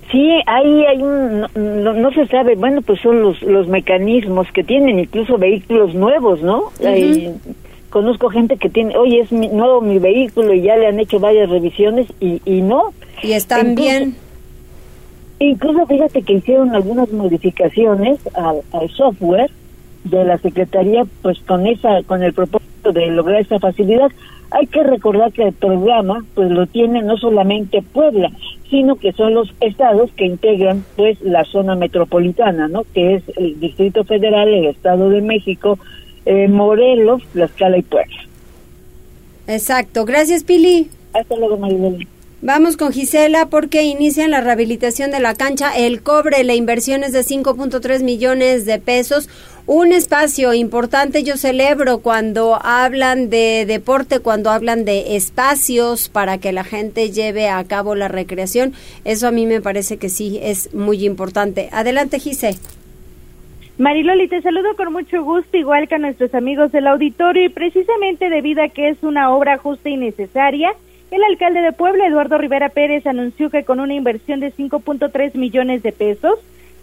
Sí, 0.10 0.30
ahí 0.46 0.86
hay 0.86 1.02
un, 1.02 1.42
no, 1.56 2.12
se 2.12 2.28
sabe, 2.28 2.56
bueno, 2.56 2.82
pues 2.82 3.00
son 3.02 3.22
los, 3.22 3.42
los 3.44 3.68
mecanismos 3.68 4.48
que 4.52 4.64
tienen 4.64 5.00
incluso 5.00 5.38
vehículos 5.38 5.94
nuevos, 5.94 6.42
¿no? 6.42 6.72
conozco 7.92 8.30
gente 8.30 8.58
que 8.58 8.70
tiene, 8.70 8.98
oye, 8.98 9.20
es 9.20 9.32
mi, 9.32 9.50
nuevo 9.50 9.82
mi 9.82 10.00
vehículo 10.00 10.54
y 10.54 10.62
ya 10.62 10.78
le 10.78 10.88
han 10.88 11.00
hecho 11.00 11.20
varias 11.20 11.50
revisiones 11.50 12.08
y, 12.20 12.42
y 12.46 12.62
no. 12.62 12.94
Y 13.22 13.34
están 13.34 13.76
bien. 13.76 14.16
Incluso 15.40 15.86
fíjate 15.86 16.24
que 16.24 16.34
hicieron 16.34 16.74
algunas 16.74 17.12
modificaciones 17.12 18.20
al, 18.34 18.62
al, 18.72 18.90
software 18.92 19.52
de 20.06 20.24
la 20.24 20.38
Secretaría, 20.38 21.04
pues 21.22 21.40
con 21.40 21.68
esa, 21.68 22.02
con 22.04 22.24
el 22.24 22.34
propósito 22.34 22.92
de 22.92 23.08
lograr 23.08 23.42
esa 23.42 23.60
facilidad. 23.60 24.10
Hay 24.52 24.68
que 24.68 24.84
recordar 24.84 25.32
que 25.32 25.44
el 25.44 25.54
programa, 25.54 26.24
pues 26.34 26.50
lo 26.50 26.68
tiene 26.68 27.02
no 27.02 27.18
solamente 27.18 27.82
Puebla, 27.82 28.32
sino 28.72 28.96
que 28.96 29.12
son 29.12 29.36
los 29.36 29.54
estados 29.60 30.10
que 30.16 30.26
integran, 30.26 30.84
pues, 30.96 31.22
la 31.22 31.44
zona 31.44 31.76
metropolitana, 31.76 32.70
¿no? 32.70 32.86
Que 32.94 33.16
es 33.16 33.24
el 33.36 33.60
Distrito 33.60 34.06
Federal, 34.06 34.48
el 34.48 34.66
Estado 34.66 35.10
de 35.10 35.22
México, 35.22 35.78
eh, 36.26 36.48
Morelos, 36.48 37.22
Tlaxcala 37.34 37.78
y 37.78 37.82
Puebla. 37.84 38.16
Exacto. 39.48 40.06
Gracias, 40.06 40.46
Pili. 40.46 40.90
Hasta 41.14 41.36
luego, 41.36 41.58
Maribel. 41.58 42.08
Vamos 42.44 42.76
con 42.76 42.92
Gisela 42.92 43.50
porque 43.50 43.84
inician 43.84 44.32
la 44.32 44.42
rehabilitación 44.42 45.12
de 45.12 45.20
la 45.20 45.36
cancha 45.36 45.78
El 45.78 46.02
Cobre. 46.02 46.44
La 46.44 46.56
inversión 46.56 47.04
es 47.04 47.12
de 47.12 47.24
5.3 47.24 48.02
millones 48.02 48.66
de 48.66 48.80
pesos. 48.80 49.30
Un 49.68 49.92
espacio 49.92 50.54
importante. 50.54 51.24
Yo 51.24 51.38
celebro 51.38 52.00
cuando 52.00 52.60
hablan 52.62 53.30
de 53.30 53.66
deporte, 53.68 54.20
cuando 54.20 54.50
hablan 54.50 54.86
de 54.86 55.16
espacios 55.16 56.10
para 56.10 56.40
que 56.40 56.52
la 56.52 56.64
gente 56.64 57.12
lleve 57.12 57.48
a 57.48 57.64
cabo 57.64 57.94
la 57.96 58.08
recreación. 58.08 58.74
Eso 59.06 59.28
a 59.28 59.32
mí 59.32 59.46
me 59.46 59.62
parece 59.62 59.98
que 59.98 60.10
sí 60.10 60.40
es 60.42 60.74
muy 60.74 61.06
importante. 61.06 61.70
Adelante, 61.72 62.20
Gisela. 62.20 62.58
Mariloli, 63.78 64.28
te 64.28 64.42
saludo 64.42 64.76
con 64.76 64.94
mucho 64.94 65.24
gusto, 65.24 65.58
igual 65.58 65.88
que 65.88 65.96
a 65.96 66.00
nuestros 66.00 66.36
amigos 66.36 66.72
del 66.72 66.88
auditorio, 66.88 67.46
y 67.46 67.50
precisamente 67.50 68.30
debido 68.30 68.62
a 68.64 68.70
que 68.70 68.90
es 68.90 69.02
una 69.02 69.34
obra 69.34 69.58
justa 69.58 69.90
y 69.90 69.98
necesaria, 69.98 70.74
el 71.10 71.24
alcalde 71.24 71.62
de 71.62 71.72
Puebla, 71.72 72.08
Eduardo 72.08 72.38
Rivera 72.38 72.70
Pérez, 72.70 73.08
anunció 73.08 73.50
que 73.50 73.64
con 73.64 73.80
una 73.80 73.94
inversión 73.94 74.40
de 74.40 74.54
5.3 74.54 75.36
millones 75.36 75.82
de 75.82 75.92
pesos 75.92 76.36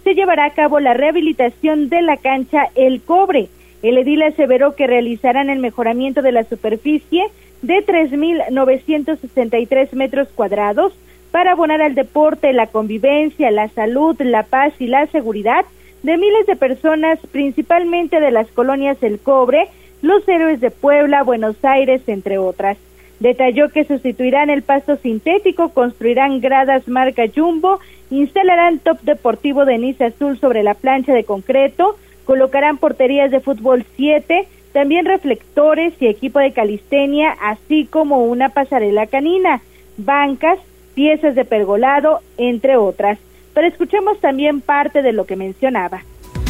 se 0.05 0.15
llevará 0.15 0.47
a 0.47 0.55
cabo 0.55 0.81
la 0.81 0.95
rehabilitación 0.95 1.89
de 1.89 2.03
la 2.03 2.17
cancha 2.17 2.69
El 2.75 3.03
Cobre. 3.03 3.49
El 3.83 3.99
edil 3.99 4.23
aseveró 4.23 4.75
que 4.75 4.87
realizarán 4.87 5.51
el 5.51 5.61
mejoramiento 5.61 6.23
de 6.23 6.33
la 6.33 6.45
superficie 6.45 7.25
de 7.63 7.85
3.963 7.85 9.93
metros 9.93 10.29
cuadrados 10.35 10.93
para 11.31 11.53
abonar 11.53 11.83
al 11.83 11.95
deporte, 11.95 12.53
la 12.53 12.69
convivencia, 12.69 13.51
la 13.51 13.69
salud, 13.69 14.17
la 14.21 14.45
paz 14.45 14.73
y 14.79 14.87
la 14.87 15.07
seguridad 15.09 15.65
de 16.03 16.17
miles 16.17 16.47
de 16.47 16.57
personas, 16.57 17.19
principalmente 17.33 18.21
de 18.21 18.31
las 18.31 18.49
colonias 18.49 19.03
El 19.03 19.19
Cobre, 19.19 19.69
Los 20.01 20.27
Héroes 20.29 20.61
de 20.61 20.71
Puebla, 20.71 21.23
Buenos 21.23 21.57
Aires, 21.65 22.03
entre 22.07 22.39
otras. 22.39 22.79
Detalló 23.21 23.71
que 23.71 23.85
sustituirán 23.85 24.51
el 24.51 24.63
pasto 24.63 24.97
sintético, 24.97 25.71
construirán 25.71 26.41
gradas 26.41 26.87
marca 26.89 27.25
Jumbo, 27.35 27.81
instalarán 28.11 28.79
top 28.79 29.01
deportivo 29.03 29.65
de 29.65 29.79
Nice 29.79 30.05
Azul 30.05 30.39
sobre 30.39 30.63
la 30.63 30.75
plancha 30.75 31.13
de 31.13 31.25
concreto, 31.25 31.97
colocarán 32.25 32.79
porterías 32.79 33.31
de 33.31 33.41
fútbol 33.41 33.85
7, 33.97 34.47
también 34.73 35.07
reflectores 35.07 35.95
y 36.01 36.07
equipo 36.07 36.39
de 36.39 36.53
calistenia, 36.53 37.37
así 37.41 37.87
como 37.87 38.25
una 38.25 38.51
pasarela 38.51 39.07
canina, 39.07 39.63
bancas, 39.97 40.59
piezas 40.95 41.35
de 41.35 41.45
pergolado, 41.45 42.21
entre 42.37 42.77
otras 42.77 43.19
pero 43.59 43.67
escuchemos 43.67 44.21
también 44.21 44.61
parte 44.61 45.03
de 45.03 45.13
lo 45.13 45.27
que 45.27 45.35
mencionaba. 45.35 46.05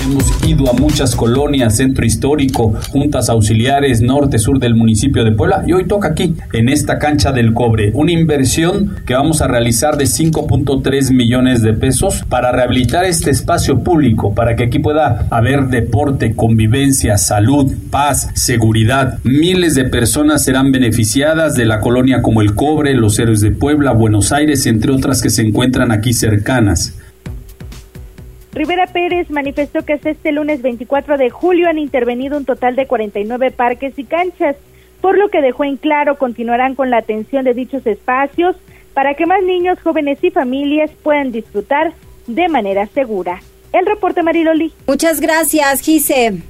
Hemos 0.08 0.48
ido 0.48 0.70
a 0.70 0.72
muchas 0.72 1.14
colonias, 1.14 1.76
centro 1.76 2.02
histórico, 2.02 2.72
juntas 2.88 3.28
auxiliares, 3.28 4.00
norte, 4.00 4.38
sur 4.38 4.58
del 4.58 4.74
municipio 4.74 5.22
de 5.22 5.32
Puebla 5.32 5.64
y 5.66 5.74
hoy 5.74 5.86
toca 5.86 6.08
aquí, 6.08 6.34
en 6.54 6.70
esta 6.70 6.98
cancha 6.98 7.30
del 7.30 7.52
cobre, 7.52 7.90
una 7.92 8.12
inversión 8.12 8.96
que 9.04 9.12
vamos 9.12 9.42
a 9.42 9.48
realizar 9.48 9.98
de 9.98 10.06
5.3 10.06 11.12
millones 11.12 11.60
de 11.60 11.74
pesos 11.74 12.24
para 12.26 12.52
rehabilitar 12.52 13.04
este 13.04 13.30
espacio 13.30 13.80
público, 13.84 14.34
para 14.34 14.56
que 14.56 14.64
aquí 14.64 14.78
pueda 14.78 15.26
haber 15.28 15.66
deporte, 15.66 16.34
convivencia, 16.34 17.18
salud, 17.18 17.70
paz, 17.90 18.30
seguridad. 18.32 19.18
Miles 19.24 19.74
de 19.74 19.84
personas 19.84 20.42
serán 20.42 20.72
beneficiadas 20.72 21.54
de 21.54 21.66
la 21.66 21.80
colonia 21.80 22.22
como 22.22 22.40
el 22.40 22.54
cobre, 22.54 22.94
los 22.94 23.18
héroes 23.18 23.42
de 23.42 23.50
Puebla, 23.50 23.92
Buenos 23.92 24.32
Aires, 24.32 24.64
entre 24.64 24.90
otras 24.90 25.20
que 25.20 25.28
se 25.28 25.42
encuentran 25.42 25.92
aquí 25.92 26.14
cercanas. 26.14 26.94
Rivera 28.58 28.88
Pérez 28.88 29.30
manifestó 29.30 29.84
que 29.84 29.92
hasta 29.92 30.10
este 30.10 30.32
lunes 30.32 30.62
24 30.62 31.16
de 31.16 31.30
julio 31.30 31.68
han 31.68 31.78
intervenido 31.78 32.36
un 32.36 32.44
total 32.44 32.74
de 32.74 32.88
49 32.88 33.52
parques 33.52 33.96
y 33.96 34.02
canchas, 34.02 34.56
por 35.00 35.16
lo 35.16 35.28
que 35.28 35.40
dejó 35.40 35.62
en 35.62 35.76
claro 35.76 36.18
continuarán 36.18 36.74
con 36.74 36.90
la 36.90 36.96
atención 36.96 37.44
de 37.44 37.54
dichos 37.54 37.86
espacios 37.86 38.56
para 38.94 39.14
que 39.14 39.26
más 39.26 39.44
niños, 39.44 39.78
jóvenes 39.80 40.18
y 40.24 40.32
familias 40.32 40.90
puedan 41.04 41.30
disfrutar 41.30 41.92
de 42.26 42.48
manera 42.48 42.88
segura. 42.88 43.40
El 43.72 43.86
reporte 43.86 44.24
Mariloli. 44.24 44.72
Muchas 44.88 45.20
gracias, 45.20 45.80
Gise. 45.80 46.42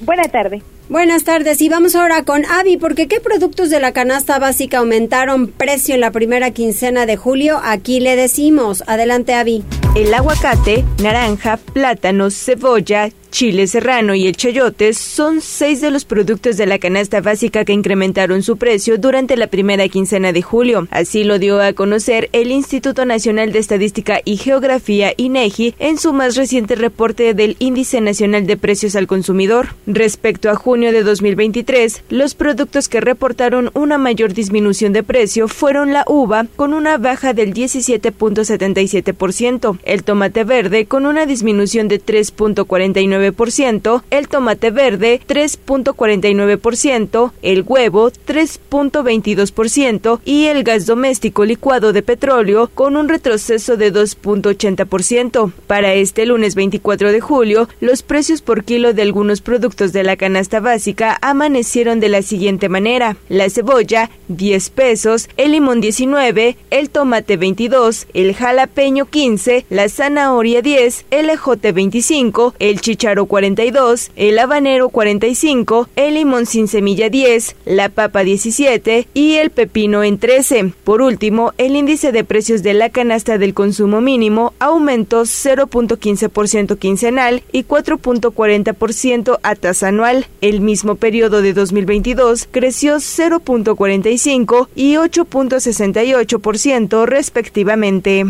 Buena 0.00 0.24
tarde. 0.24 0.62
Buenas 0.88 1.24
tardes 1.24 1.62
y 1.62 1.68
vamos 1.68 1.94
ahora 1.94 2.24
con 2.24 2.44
Avi 2.44 2.76
porque 2.76 3.08
¿qué 3.08 3.20
productos 3.20 3.70
de 3.70 3.80
la 3.80 3.92
canasta 3.92 4.38
básica 4.38 4.78
aumentaron 4.78 5.46
precio 5.46 5.94
en 5.94 6.00
la 6.00 6.10
primera 6.10 6.50
quincena 6.50 7.06
de 7.06 7.16
julio? 7.16 7.60
Aquí 7.62 8.00
le 8.00 8.16
decimos. 8.16 8.82
Adelante 8.86 9.32
Avi. 9.32 9.64
El 9.94 10.12
aguacate, 10.12 10.84
naranja, 11.02 11.56
plátanos, 11.56 12.34
cebolla, 12.34 13.10
chile 13.32 13.66
serrano 13.66 14.14
y 14.14 14.28
el 14.28 14.36
chayote 14.36 14.92
son 14.92 15.40
seis 15.40 15.80
de 15.80 15.90
los 15.90 16.04
productos 16.04 16.58
de 16.58 16.66
la 16.66 16.78
canasta 16.78 17.22
básica 17.22 17.64
que 17.64 17.72
incrementaron 17.72 18.42
su 18.42 18.58
precio 18.58 18.98
durante 18.98 19.36
la 19.36 19.48
primera 19.48 19.88
quincena 19.88 20.32
de 20.32 20.42
julio. 20.42 20.86
Así 20.90 21.24
lo 21.24 21.40
dio 21.40 21.60
a 21.60 21.72
conocer 21.72 22.28
el 22.32 22.52
Instituto 22.52 23.06
Nacional 23.06 23.50
de 23.50 23.58
Estadística 23.58 24.20
y 24.24 24.36
Geografía 24.36 25.12
INEGI 25.16 25.74
en 25.78 25.98
su 25.98 26.12
más 26.12 26.36
reciente 26.36 26.74
reporte 26.74 27.32
del 27.32 27.56
Índice 27.58 28.02
Nacional 28.02 28.46
de 28.46 28.58
Precios 28.58 28.96
al 28.96 29.06
Consumidor. 29.06 29.68
Respecto 29.86 30.50
a 30.50 30.54
junio 30.54 30.92
de 30.92 31.02
2023, 31.02 32.02
los 32.10 32.34
productos 32.34 32.90
que 32.90 33.00
reportaron 33.00 33.70
una 33.72 33.96
mayor 33.96 34.34
disminución 34.34 34.92
de 34.92 35.02
precio 35.02 35.48
fueron 35.48 35.94
la 35.94 36.04
uva 36.06 36.44
con 36.54 36.74
una 36.74 36.98
baja 36.98 37.32
del 37.32 37.54
17.77%, 37.54 39.78
el 39.84 40.04
tomate 40.04 40.44
verde 40.44 40.84
con 40.84 41.06
una 41.06 41.24
disminución 41.24 41.88
de 41.88 41.98
3.49 41.98 43.21
3.49%, 43.22 44.02
el 44.10 44.28
tomate 44.28 44.70
verde 44.70 45.20
3.49%, 45.26 47.32
el 47.42 47.64
huevo 47.66 48.10
3.22% 48.10 50.20
y 50.24 50.46
el 50.46 50.64
gas 50.64 50.86
doméstico 50.86 51.44
licuado 51.44 51.92
de 51.92 52.02
petróleo 52.02 52.70
con 52.74 52.96
un 52.96 53.08
retroceso 53.08 53.76
de 53.76 53.92
2.80%. 53.92 55.52
Para 55.66 55.92
este 55.94 56.24
lunes 56.26 56.54
24 56.54 57.10
de 57.12 57.20
julio, 57.20 57.68
los 57.80 58.02
precios 58.02 58.42
por 58.42 58.64
kilo 58.64 58.92
de 58.92 59.02
algunos 59.02 59.40
productos 59.40 59.92
de 59.92 60.02
la 60.02 60.16
canasta 60.16 60.58
básica 60.60 61.18
amanecieron 61.22 62.00
de 62.00 62.08
la 62.08 62.22
siguiente 62.22 62.68
manera. 62.68 63.16
La 63.28 63.48
cebolla 63.50 64.10
10 64.28 64.70
pesos, 64.70 65.28
el 65.36 65.52
limón 65.52 65.80
19, 65.80 66.56
el 66.70 66.90
tomate 66.90 67.36
22, 67.36 68.08
el 68.14 68.34
jalapeño 68.34 69.06
15, 69.06 69.66
la 69.70 69.88
zanahoria 69.88 70.62
10, 70.62 71.06
el 71.10 71.30
ejote 71.30 71.72
25, 71.72 72.54
el 72.58 72.80
chicharo 73.12 73.26
42, 73.26 74.10
el 74.16 74.38
habanero 74.38 74.88
45, 74.88 75.88
el 75.96 76.14
limón 76.14 76.46
sin 76.46 76.66
semilla 76.66 77.10
10, 77.10 77.56
la 77.66 77.90
papa 77.90 78.24
17 78.24 79.06
y 79.12 79.34
el 79.34 79.50
pepino 79.50 80.02
en 80.02 80.18
13. 80.18 80.72
Por 80.84 81.02
último, 81.02 81.52
el 81.58 81.76
índice 81.76 82.10
de 82.12 82.24
precios 82.24 82.62
de 82.62 82.72
la 82.72 82.88
canasta 82.88 83.36
del 83.36 83.52
consumo 83.52 84.00
mínimo 84.00 84.54
aumentó 84.60 85.22
0.15% 85.22 86.78
quincenal 86.78 87.42
y 87.52 87.64
4.40% 87.64 89.38
a 89.42 89.54
tasa 89.56 89.88
anual. 89.88 90.26
El 90.40 90.62
mismo 90.62 90.94
periodo 90.94 91.42
de 91.42 91.52
2022 91.52 92.48
creció 92.50 92.96
0.45 92.96 94.68
y 94.74 94.94
8.68% 94.94 97.04
respectivamente. 97.04 98.24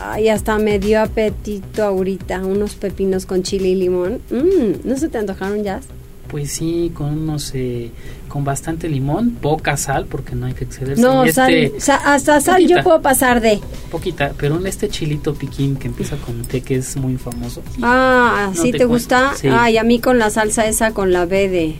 Ay, 0.00 0.28
hasta 0.28 0.58
me 0.58 0.78
dio 0.78 1.00
apetito 1.00 1.84
ahorita, 1.84 2.44
unos 2.44 2.74
pepinos 2.74 3.26
con 3.26 3.42
chile 3.42 3.68
y 3.68 3.74
limón. 3.74 4.20
Mm, 4.30 4.88
¿No 4.88 4.96
se 4.96 5.08
te 5.08 5.18
antojaron 5.18 5.62
ya? 5.62 5.80
Pues 6.28 6.50
sí, 6.50 6.90
con 6.94 7.10
unos, 7.10 7.52
eh, 7.54 7.90
con 8.28 8.42
bastante 8.42 8.88
limón, 8.88 9.32
poca 9.32 9.76
sal, 9.76 10.06
porque 10.06 10.34
no 10.34 10.46
hay 10.46 10.54
que 10.54 10.64
excederse. 10.64 11.02
No, 11.02 11.30
sal, 11.30 11.52
este, 11.52 11.92
hasta 11.92 12.40
sal 12.40 12.66
yo 12.66 12.82
puedo 12.82 13.02
pasar 13.02 13.42
de. 13.42 13.60
Poquita, 13.90 14.32
pero 14.38 14.56
en 14.56 14.66
este 14.66 14.88
chilito 14.88 15.34
piquín 15.34 15.76
que 15.76 15.88
empieza 15.88 16.16
con 16.16 16.40
T, 16.42 16.62
que 16.62 16.76
es 16.76 16.96
muy 16.96 17.18
famoso. 17.18 17.62
Ah, 17.82 18.50
¿sí 18.54 18.72
te, 18.72 18.86
gusta? 18.86 19.34
Sí. 19.36 19.48
Ay, 19.50 19.76
a 19.76 19.84
mí 19.84 20.00
con 20.00 20.18
la 20.18 20.30
salsa 20.30 20.66
esa, 20.66 20.92
con 20.92 21.12
la 21.12 21.26
B 21.26 21.48
de... 21.50 21.76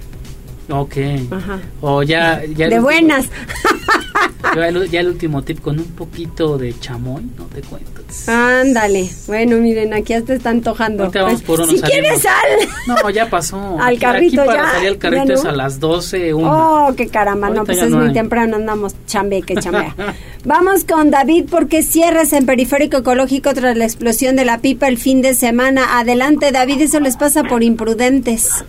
Ok. 0.69 0.97
Ajá. 1.31 1.61
O 1.81 2.03
ya... 2.03 2.43
ya 2.45 2.69
de 2.69 2.81
buenas. 2.81 3.29
ya 4.91 5.01
el 5.01 5.09
último 5.09 5.43
tip, 5.43 5.61
con 5.61 5.79
un 5.79 5.87
poquito 5.93 6.59
de 6.59 6.79
chamoy, 6.79 7.23
no 7.37 7.45
te 7.47 7.63
cuento. 7.63 8.03
Ándale. 8.27 9.09
Bueno, 9.27 9.57
miren, 9.57 9.95
aquí 9.95 10.13
ya 10.13 10.21
te 10.21 10.35
está 10.35 10.51
antojando. 10.51 11.11
Vamos 11.11 11.43
por 11.43 11.67
si 11.69 11.81
quieres 11.81 12.23
sal. 12.23 12.69
No, 12.87 13.11
ya 13.11 13.29
pasó. 13.31 13.77
Al 13.81 13.99
carrito 13.99 14.45
para 14.45 14.65
ya. 14.65 14.73
salir 14.73 14.89
al 14.89 14.99
carrito 14.99 15.33
es 15.33 15.45
a 15.45 15.53
las 15.53 15.81
12, 15.81 16.35
Oh, 16.35 16.93
qué 16.97 17.09
caramba. 17.09 17.49
no, 17.51 17.65
pues 17.65 17.79
es 17.79 17.91
muy 17.91 18.13
temprano, 18.13 18.57
andamos 18.57 18.95
chambe 19.07 19.43
que 19.43 19.55
chambea. 19.55 19.95
Vamos 20.45 20.85
con 20.85 21.11
David 21.11 21.47
porque 21.51 21.83
cierres 21.83 22.33
en 22.33 22.47
Periférico 22.47 22.99
Ecológico 22.99 23.55
tras 23.55 23.77
la 23.77 23.85
explosión 23.85 24.37
de 24.37 24.45
la 24.45 24.59
pipa 24.59 24.89
el 24.89 24.99
fin 24.99 25.23
de 25.23 25.35
semana. 25.35 25.99
Adelante, 25.99 26.53
David, 26.53 26.83
eso 26.83 27.01
les 27.01 27.17
pasa 27.17 27.45
por 27.45 27.63
imprudentes. 27.63 28.65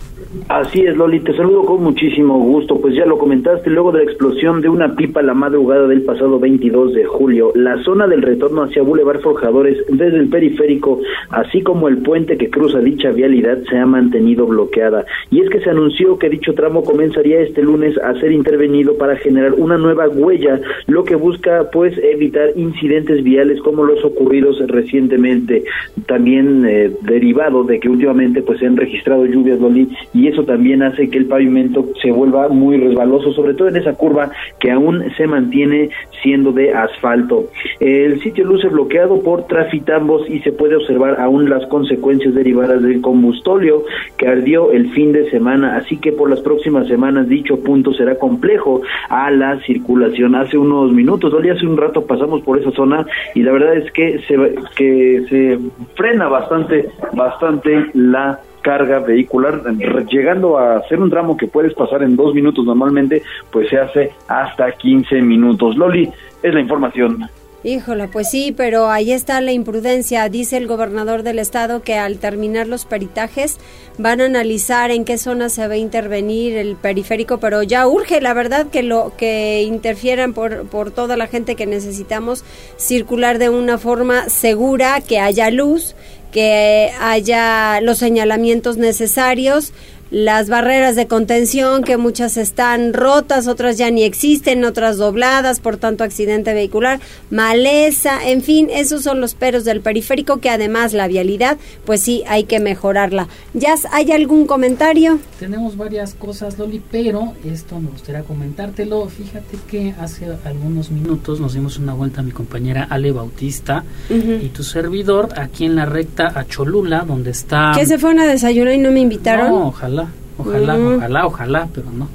Así 0.48 0.82
es, 0.82 0.96
Loli, 0.96 1.20
te 1.20 1.34
saludo 1.34 1.64
con 1.64 1.82
muchísimo 1.82 2.38
gusto. 2.38 2.78
Pues 2.80 2.94
ya 2.94 3.06
lo 3.06 3.18
comentaste, 3.18 3.70
luego 3.70 3.92
de 3.92 3.98
la 3.98 4.10
explosión 4.10 4.60
de 4.60 4.68
una 4.68 4.94
pipa 4.94 5.22
la 5.22 5.34
madrugada 5.34 5.86
del 5.86 6.02
pasado 6.02 6.38
22 6.38 6.92
de 6.92 7.04
julio, 7.04 7.52
la 7.54 7.82
zona 7.82 8.06
del 8.06 8.22
retorno 8.22 8.62
hacia 8.62 8.82
Boulevard 8.82 9.20
Forjadores, 9.20 9.78
desde 9.88 10.18
el 10.18 10.28
periférico, 10.28 11.00
así 11.30 11.62
como 11.62 11.88
el 11.88 11.98
puente 11.98 12.36
que 12.36 12.50
cruza 12.50 12.80
dicha 12.80 13.10
vialidad, 13.10 13.58
se 13.68 13.78
ha 13.78 13.86
mantenido 13.86 14.46
bloqueada. 14.46 15.04
Y 15.30 15.40
es 15.40 15.48
que 15.48 15.60
se 15.60 15.70
anunció 15.70 16.18
que 16.18 16.28
dicho 16.28 16.54
tramo 16.54 16.84
comenzaría 16.84 17.40
este 17.40 17.62
lunes 17.62 17.96
a 17.98 18.14
ser 18.20 18.32
intervenido 18.32 18.96
para 18.98 19.16
generar 19.16 19.54
una 19.54 19.78
nueva 19.78 20.08
huella, 20.08 20.60
lo 20.86 21.04
que 21.04 21.14
busca, 21.14 21.70
pues, 21.72 21.96
evitar 21.98 22.50
incidentes 22.56 23.22
viales 23.22 23.60
como 23.60 23.84
los 23.84 24.04
ocurridos 24.04 24.58
recientemente. 24.68 25.64
También 26.06 26.66
eh, 26.66 26.92
derivado 27.02 27.64
de 27.64 27.80
que 27.80 27.88
últimamente, 27.88 28.42
pues, 28.42 28.58
se 28.58 28.66
han 28.66 28.76
registrado 28.76 29.24
lluvias, 29.24 29.60
Loli, 29.60 29.88
y 30.12 30.23
eso 30.28 30.44
también 30.44 30.82
hace 30.82 31.08
que 31.08 31.18
el 31.18 31.26
pavimento 31.26 31.86
se 32.02 32.10
vuelva 32.10 32.48
muy 32.48 32.76
resbaloso, 32.76 33.32
sobre 33.32 33.54
todo 33.54 33.68
en 33.68 33.76
esa 33.76 33.94
curva 33.94 34.30
que 34.58 34.70
aún 34.70 35.04
se 35.16 35.26
mantiene 35.26 35.90
siendo 36.22 36.52
de 36.52 36.72
asfalto. 36.72 37.46
El 37.80 38.20
sitio 38.20 38.44
luce 38.44 38.68
bloqueado 38.68 39.22
por 39.22 39.46
trafitambos 39.46 40.28
y 40.28 40.40
se 40.40 40.52
puede 40.52 40.76
observar 40.76 41.20
aún 41.20 41.48
las 41.48 41.66
consecuencias 41.66 42.34
derivadas 42.34 42.82
del 42.82 43.00
combustóleo 43.00 43.84
que 44.16 44.28
ardió 44.28 44.72
el 44.72 44.90
fin 44.92 45.12
de 45.12 45.30
semana, 45.30 45.76
así 45.76 45.98
que 45.98 46.12
por 46.12 46.30
las 46.30 46.40
próximas 46.40 46.88
semanas 46.88 47.28
dicho 47.28 47.60
punto 47.60 47.92
será 47.92 48.18
complejo 48.18 48.82
a 49.08 49.30
la 49.30 49.60
circulación. 49.60 50.34
Hace 50.34 50.58
unos 50.58 50.92
minutos, 50.92 51.32
hoy 51.32 51.48
hace 51.50 51.66
un 51.66 51.76
rato 51.76 52.06
pasamos 52.06 52.42
por 52.42 52.58
esa 52.58 52.70
zona 52.72 53.06
y 53.34 53.42
la 53.42 53.52
verdad 53.52 53.76
es 53.76 53.90
que 53.92 54.20
se, 54.20 54.36
que 54.76 55.24
se 55.28 55.58
frena 55.94 56.28
bastante, 56.28 56.88
bastante 57.12 57.86
la 57.94 58.40
carga 58.64 58.98
vehicular, 58.98 59.62
llegando 60.10 60.58
a 60.58 60.82
ser 60.88 60.98
un 60.98 61.10
tramo 61.10 61.36
que 61.36 61.46
puedes 61.46 61.74
pasar 61.74 62.02
en 62.02 62.16
dos 62.16 62.34
minutos 62.34 62.64
normalmente, 62.64 63.22
pues 63.52 63.68
se 63.68 63.78
hace 63.78 64.10
hasta 64.26 64.72
15 64.72 65.20
minutos. 65.20 65.76
Loli, 65.76 66.10
es 66.42 66.54
la 66.54 66.60
información. 66.60 67.28
Híjole, 67.66 68.08
pues 68.08 68.28
sí, 68.30 68.52
pero 68.54 68.90
ahí 68.90 69.10
está 69.10 69.40
la 69.40 69.52
imprudencia. 69.52 70.28
Dice 70.28 70.58
el 70.58 70.66
gobernador 70.66 71.22
del 71.22 71.38
estado 71.38 71.80
que 71.80 71.94
al 71.94 72.18
terminar 72.18 72.68
los 72.68 72.84
peritajes 72.84 73.58
van 73.96 74.20
a 74.20 74.26
analizar 74.26 74.90
en 74.90 75.06
qué 75.06 75.16
zona 75.16 75.48
se 75.48 75.66
va 75.66 75.72
a 75.72 75.78
intervenir 75.78 76.58
el 76.58 76.76
periférico, 76.76 77.38
pero 77.38 77.62
ya 77.62 77.86
urge, 77.86 78.20
la 78.20 78.34
verdad, 78.34 78.66
que 78.66 78.82
lo 78.82 79.14
que 79.16 79.62
interfieran 79.62 80.34
por, 80.34 80.66
por 80.66 80.90
toda 80.90 81.16
la 81.16 81.26
gente 81.26 81.56
que 81.56 81.64
necesitamos 81.64 82.44
circular 82.76 83.38
de 83.38 83.48
una 83.48 83.78
forma 83.78 84.28
segura, 84.28 85.00
que 85.00 85.18
haya 85.18 85.50
luz, 85.50 85.96
que 86.34 86.90
haya 87.00 87.80
los 87.80 87.98
señalamientos 87.98 88.76
necesarios 88.76 89.72
las 90.10 90.48
barreras 90.48 90.96
de 90.96 91.06
contención, 91.06 91.82
que 91.82 91.96
muchas 91.96 92.36
están 92.36 92.92
rotas, 92.92 93.48
otras 93.48 93.78
ya 93.78 93.90
ni 93.90 94.04
existen, 94.04 94.64
otras 94.64 94.96
dobladas, 94.96 95.60
por 95.60 95.76
tanto 95.76 96.04
accidente 96.04 96.54
vehicular, 96.54 97.00
maleza, 97.30 98.24
en 98.24 98.42
fin, 98.42 98.68
esos 98.70 99.02
son 99.02 99.20
los 99.20 99.34
peros 99.34 99.64
del 99.64 99.80
periférico, 99.80 100.38
que 100.38 100.50
además 100.50 100.92
la 100.92 101.08
vialidad, 101.08 101.56
pues 101.84 102.00
sí, 102.02 102.22
hay 102.28 102.44
que 102.44 102.60
mejorarla. 102.60 103.28
¿Ya 103.54 103.74
hay 103.92 104.12
algún 104.12 104.46
comentario? 104.46 105.18
Tenemos 105.38 105.76
varias 105.76 106.14
cosas, 106.14 106.58
Loli, 106.58 106.82
pero 106.90 107.34
esto 107.44 107.80
me 107.80 107.90
gustaría 107.90 108.22
comentártelo. 108.22 109.08
Fíjate 109.08 109.58
que 109.68 109.94
hace 109.98 110.26
algunos 110.44 110.90
minutos 110.90 111.40
nos 111.40 111.54
dimos 111.54 111.78
una 111.78 111.94
vuelta 111.94 112.20
a 112.20 112.24
mi 112.24 112.30
compañera 112.30 112.86
Ale 112.88 113.12
Bautista 113.12 113.84
y 114.08 114.48
tu 114.48 114.62
servidor 114.62 115.30
aquí 115.36 115.64
en 115.64 115.76
la 115.76 115.86
recta 115.86 116.32
a 116.38 116.46
Cholula, 116.46 117.04
donde 117.06 117.30
está... 117.30 117.72
¿Que 117.74 117.86
se 117.86 117.98
fue 117.98 118.12
a 118.14 118.26
desayunar 118.26 118.74
y 118.74 118.78
no 118.78 118.90
me 118.92 119.00
invitaron? 119.00 119.48
No, 119.48 119.68
ojalá 119.68 120.03
ojalá, 120.38 120.76
ojalá, 120.76 121.26
ojalá, 121.26 121.68
pero 121.72 121.90
no. 121.90 122.08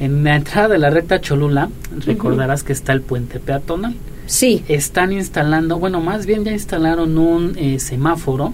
En 0.00 0.22
la 0.22 0.36
entrada 0.36 0.68
de 0.68 0.78
la 0.78 0.90
recta 0.90 1.20
Cholula, 1.20 1.70
recordarás 2.06 2.62
que 2.62 2.72
está 2.72 2.92
el 2.92 3.00
puente 3.00 3.40
peatonal. 3.40 3.96
Sí. 4.26 4.62
Están 4.68 5.12
instalando, 5.12 5.78
bueno, 5.78 6.00
más 6.00 6.26
bien 6.26 6.44
ya 6.44 6.52
instalaron 6.52 7.16
un 7.18 7.54
eh, 7.56 7.78
semáforo 7.80 8.52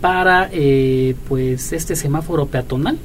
para, 0.00 0.48
eh, 0.52 1.14
pues, 1.28 1.72
este 1.72 1.94
semáforo 1.94 2.46
peatonal. 2.46 2.98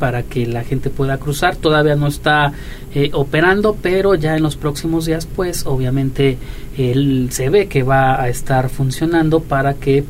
Para 0.00 0.24
que 0.24 0.46
la 0.46 0.64
gente 0.64 0.90
pueda 0.90 1.16
cruzar. 1.16 1.56
Todavía 1.56 1.94
no 1.94 2.08
está 2.08 2.52
eh, 2.94 3.10
operando, 3.14 3.76
pero 3.80 4.14
ya 4.14 4.36
en 4.36 4.42
los 4.42 4.56
próximos 4.56 5.06
días, 5.06 5.26
pues, 5.26 5.64
obviamente, 5.64 6.36
él 6.76 7.28
se 7.30 7.48
ve 7.48 7.68
que 7.68 7.84
va 7.84 8.20
a 8.20 8.28
estar 8.28 8.68
funcionando 8.68 9.40
para 9.40 9.74
que 9.74 10.04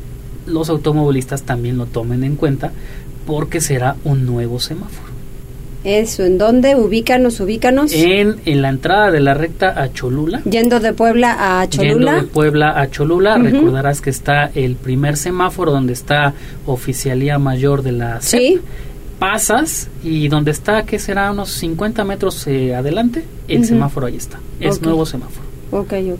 los 0.47 0.69
automovilistas 0.69 1.43
también 1.43 1.77
lo 1.77 1.85
tomen 1.85 2.23
en 2.23 2.35
cuenta 2.35 2.71
porque 3.27 3.61
será 3.61 3.97
un 4.05 4.25
nuevo 4.25 4.59
semáforo. 4.59 5.07
Eso, 5.83 6.23
¿en 6.23 6.37
dónde? 6.37 6.75
Ubícanos, 6.75 7.39
ubícanos. 7.39 7.93
En, 7.93 8.37
en 8.45 8.61
la 8.61 8.69
entrada 8.69 9.11
de 9.11 9.19
la 9.19 9.33
recta 9.35 9.81
a 9.81 9.93
Cholula. 9.93 10.41
Yendo 10.43 10.79
de 10.79 10.93
Puebla 10.93 11.61
a 11.61 11.69
Cholula. 11.69 11.93
Yendo 11.93 12.11
de 12.11 12.23
Puebla 12.23 12.81
a 12.81 12.89
Cholula, 12.89 13.37
recordarás 13.37 14.01
que 14.01 14.09
está 14.09 14.49
el 14.55 14.75
primer 14.75 15.15
semáforo 15.17 15.71
donde 15.71 15.93
está 15.93 16.33
Oficialía 16.65 17.37
Mayor 17.37 17.83
de 17.83 17.91
la 17.91 18.19
CEP. 18.21 18.39
Sí. 18.39 18.59
Pasas 19.19 19.89
y 20.03 20.27
donde 20.27 20.51
está, 20.51 20.83
que 20.83 20.99
será 20.99 21.31
unos 21.31 21.49
50 21.51 22.03
metros 22.03 22.45
eh, 22.47 22.75
adelante, 22.75 23.23
el 23.47 23.65
semáforo 23.65 24.07
ahí 24.07 24.15
está. 24.15 24.39
Es 24.59 24.81
nuevo 24.81 25.05
semáforo 25.05 25.47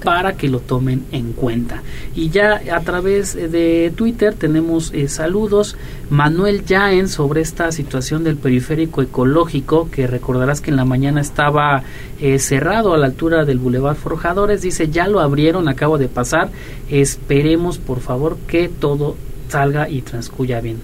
para 0.04 0.34
que 0.34 0.50
lo 0.50 0.60
tomen 0.60 1.06
en 1.12 1.34
cuenta. 1.34 1.84
Y 2.16 2.30
ya 2.30 2.62
a 2.72 2.82
través 2.82 3.34
de 3.36 3.92
Twitter 3.96 4.34
tenemos 4.34 4.92
eh, 4.94 5.08
saludos. 5.08 5.76
Manuel 6.10 6.64
Jaén 6.68 7.08
sobre 7.08 7.42
esta 7.42 7.72
situación 7.72 8.24
del 8.24 8.38
periférico 8.38 9.02
ecológico, 9.02 9.90
que 9.90 10.08
recordarás 10.08 10.62
que 10.62 10.72
en 10.72 10.78
la 10.78 10.86
mañana 10.86 11.22
estaba 11.22 11.84
eh, 12.20 12.40
cerrado 12.40 12.94
a 12.94 12.98
la 12.98 13.08
altura 13.08 13.46
del 13.46 13.60
Boulevard 13.60 13.98
Forjadores. 13.98 14.62
Dice, 14.62 14.90
ya 14.90 15.08
lo 15.08 15.20
abrieron, 15.20 15.68
acabo 15.68 15.98
de 15.98 16.08
pasar. 16.08 16.50
Esperemos 16.90 17.78
por 17.78 18.00
favor 18.00 18.38
que 18.48 18.70
todo 18.70 19.16
salga 19.50 19.90
y 19.90 20.02
transcuya 20.02 20.62
bien. 20.62 20.78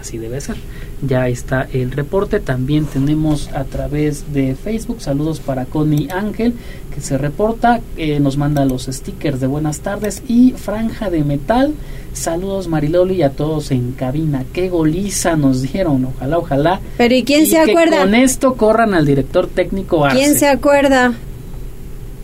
Así 0.00 0.18
debe 0.18 0.40
ser. 0.40 0.56
Ya 1.02 1.28
está 1.28 1.68
el 1.72 1.92
reporte. 1.92 2.40
También 2.40 2.86
tenemos 2.86 3.48
a 3.52 3.64
través 3.64 4.32
de 4.32 4.54
Facebook 4.54 5.00
saludos 5.00 5.40
para 5.40 5.66
Connie 5.66 6.08
Ángel 6.10 6.54
que 6.96 7.02
se 7.02 7.18
reporta, 7.18 7.82
eh, 7.98 8.20
nos 8.20 8.38
manda 8.38 8.64
los 8.64 8.86
stickers 8.86 9.38
de 9.38 9.46
buenas 9.46 9.80
tardes 9.80 10.22
y 10.26 10.52
franja 10.52 11.10
de 11.10 11.24
metal. 11.24 11.74
Saludos 12.14 12.68
Mariloli 12.68 13.16
y 13.16 13.22
a 13.22 13.32
todos 13.32 13.70
en 13.70 13.92
cabina. 13.92 14.44
Qué 14.54 14.70
goliza 14.70 15.36
nos 15.36 15.60
dieron. 15.60 16.06
Ojalá, 16.06 16.38
ojalá. 16.38 16.80
Pero 16.96 17.14
¿y 17.14 17.22
quién 17.22 17.46
se 17.46 17.58
acuerda? 17.58 17.98
Con 17.98 18.14
esto 18.14 18.54
corran 18.54 18.94
al 18.94 19.04
director 19.04 19.46
técnico 19.46 20.06
Arce. 20.06 20.16
¿Quién 20.16 20.38
se 20.38 20.48
acuerda? 20.48 21.12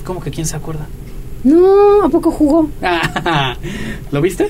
¿Cómo 0.07 0.21
que 0.21 0.31
quién 0.31 0.47
se 0.47 0.57
acuerda? 0.57 0.87
No, 1.45 2.05
¿a 2.05 2.09
poco 2.09 2.31
jugó? 2.31 2.71
¿Lo 4.11 4.23
viste? 4.23 4.49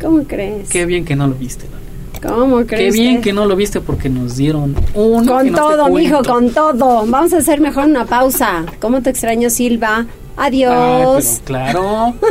¿Cómo 0.00 0.24
crees? 0.24 0.70
Qué 0.70 0.86
bien 0.86 1.04
que 1.04 1.14
no 1.14 1.28
lo 1.28 1.34
viste. 1.34 1.66
¿Cómo 2.26 2.64
crees? 2.66 2.94
Qué 2.94 3.00
bien 3.00 3.20
que 3.20 3.32
no 3.32 3.46
lo 3.46 3.56
viste 3.56 3.80
porque 3.80 4.08
nos 4.08 4.36
dieron 4.36 4.74
un... 4.94 5.26
Con 5.26 5.52
todo, 5.52 5.88
mijo, 5.88 6.22
con 6.22 6.50
todo. 6.50 7.04
Vamos 7.06 7.32
a 7.32 7.38
hacer 7.38 7.60
mejor 7.60 7.86
una 7.86 8.04
pausa. 8.04 8.64
¿Cómo 8.80 9.02
te 9.02 9.10
extraño, 9.10 9.50
Silva? 9.50 10.06
Adiós. 10.36 11.40
claro. 11.44 12.14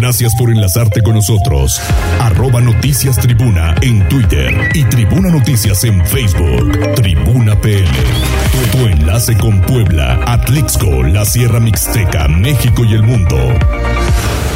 Gracias 0.00 0.34
por 0.36 0.50
enlazarte 0.50 1.02
con 1.02 1.14
nosotros. 1.14 1.78
Arroba 2.20 2.60
Noticias 2.60 3.18
Tribuna 3.18 3.74
en 3.82 4.08
Twitter 4.08 4.70
y 4.72 4.84
Tribuna 4.84 5.30
Noticias 5.30 5.84
en 5.84 6.04
Facebook. 6.06 6.94
Tribuna. 6.94 7.60
Tu, 7.60 8.78
tu 8.78 8.86
enlace 8.86 9.36
con 9.36 9.60
Puebla, 9.60 10.20
Atlixco, 10.26 11.02
la 11.02 11.24
Sierra 11.26 11.60
Mixteca, 11.60 12.28
México 12.28 12.82
y 12.84 12.94
el 12.94 13.02
mundo. 13.02 13.36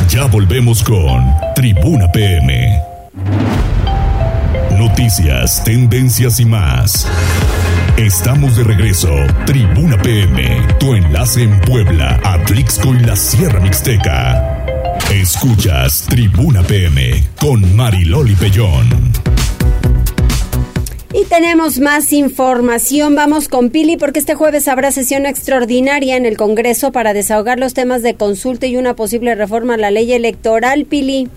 Ya 0.08 0.26
volvemos 0.26 0.82
con 0.82 1.24
Tribuna 1.54 2.10
PM. 2.12 2.80
Noticias, 4.78 5.62
tendencias 5.64 6.40
y 6.40 6.44
más. 6.44 7.06
Estamos 7.96 8.56
de 8.56 8.64
regreso. 8.64 9.10
Tribuna 9.46 10.00
PM, 10.02 10.66
tu 10.78 10.94
enlace 10.94 11.42
en 11.42 11.60
Puebla, 11.60 12.20
Atlixco 12.24 12.94
y 12.94 13.00
la 13.00 13.16
Sierra 13.16 13.60
Mixteca. 13.60 14.64
Escuchas 15.12 16.06
Tribuna 16.08 16.62
PM 16.62 17.24
con 17.40 17.76
Mariloli 17.76 18.34
Pellón. 18.34 19.33
Y 21.16 21.24
tenemos 21.26 21.78
más 21.78 22.12
información. 22.12 23.14
Vamos 23.14 23.48
con 23.48 23.70
Pili 23.70 23.96
porque 23.96 24.18
este 24.18 24.34
jueves 24.34 24.66
habrá 24.66 24.90
sesión 24.90 25.26
extraordinaria 25.26 26.16
en 26.16 26.26
el 26.26 26.36
Congreso 26.36 26.90
para 26.90 27.12
desahogar 27.12 27.60
los 27.60 27.72
temas 27.72 28.02
de 28.02 28.16
consulta 28.16 28.66
y 28.66 28.76
una 28.76 28.94
posible 28.94 29.36
reforma 29.36 29.74
a 29.74 29.76
la 29.76 29.92
ley 29.92 30.12
electoral. 30.12 30.86
Pili. 30.86 31.28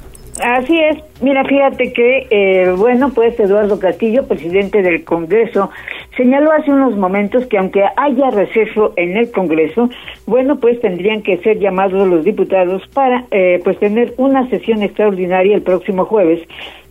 Así 0.43 0.75
es. 0.79 0.97
Mira, 1.21 1.43
fíjate 1.45 1.93
que, 1.93 2.25
eh, 2.31 2.71
bueno, 2.75 3.11
pues 3.13 3.39
Eduardo 3.39 3.79
Castillo, 3.79 4.27
presidente 4.27 4.81
del 4.81 5.03
Congreso, 5.03 5.69
señaló 6.15 6.51
hace 6.53 6.71
unos 6.71 6.95
momentos 6.97 7.45
que 7.45 7.59
aunque 7.59 7.83
haya 7.97 8.31
receso 8.31 8.93
en 8.95 9.15
el 9.15 9.29
Congreso, 9.29 9.91
bueno, 10.25 10.59
pues 10.59 10.81
tendrían 10.81 11.21
que 11.21 11.37
ser 11.37 11.59
llamados 11.59 12.07
los 12.07 12.25
diputados 12.25 12.81
para, 12.93 13.25
eh, 13.29 13.61
pues, 13.63 13.77
tener 13.79 14.15
una 14.17 14.49
sesión 14.49 14.81
extraordinaria 14.81 15.55
el 15.55 15.61
próximo 15.61 16.05
jueves 16.05 16.41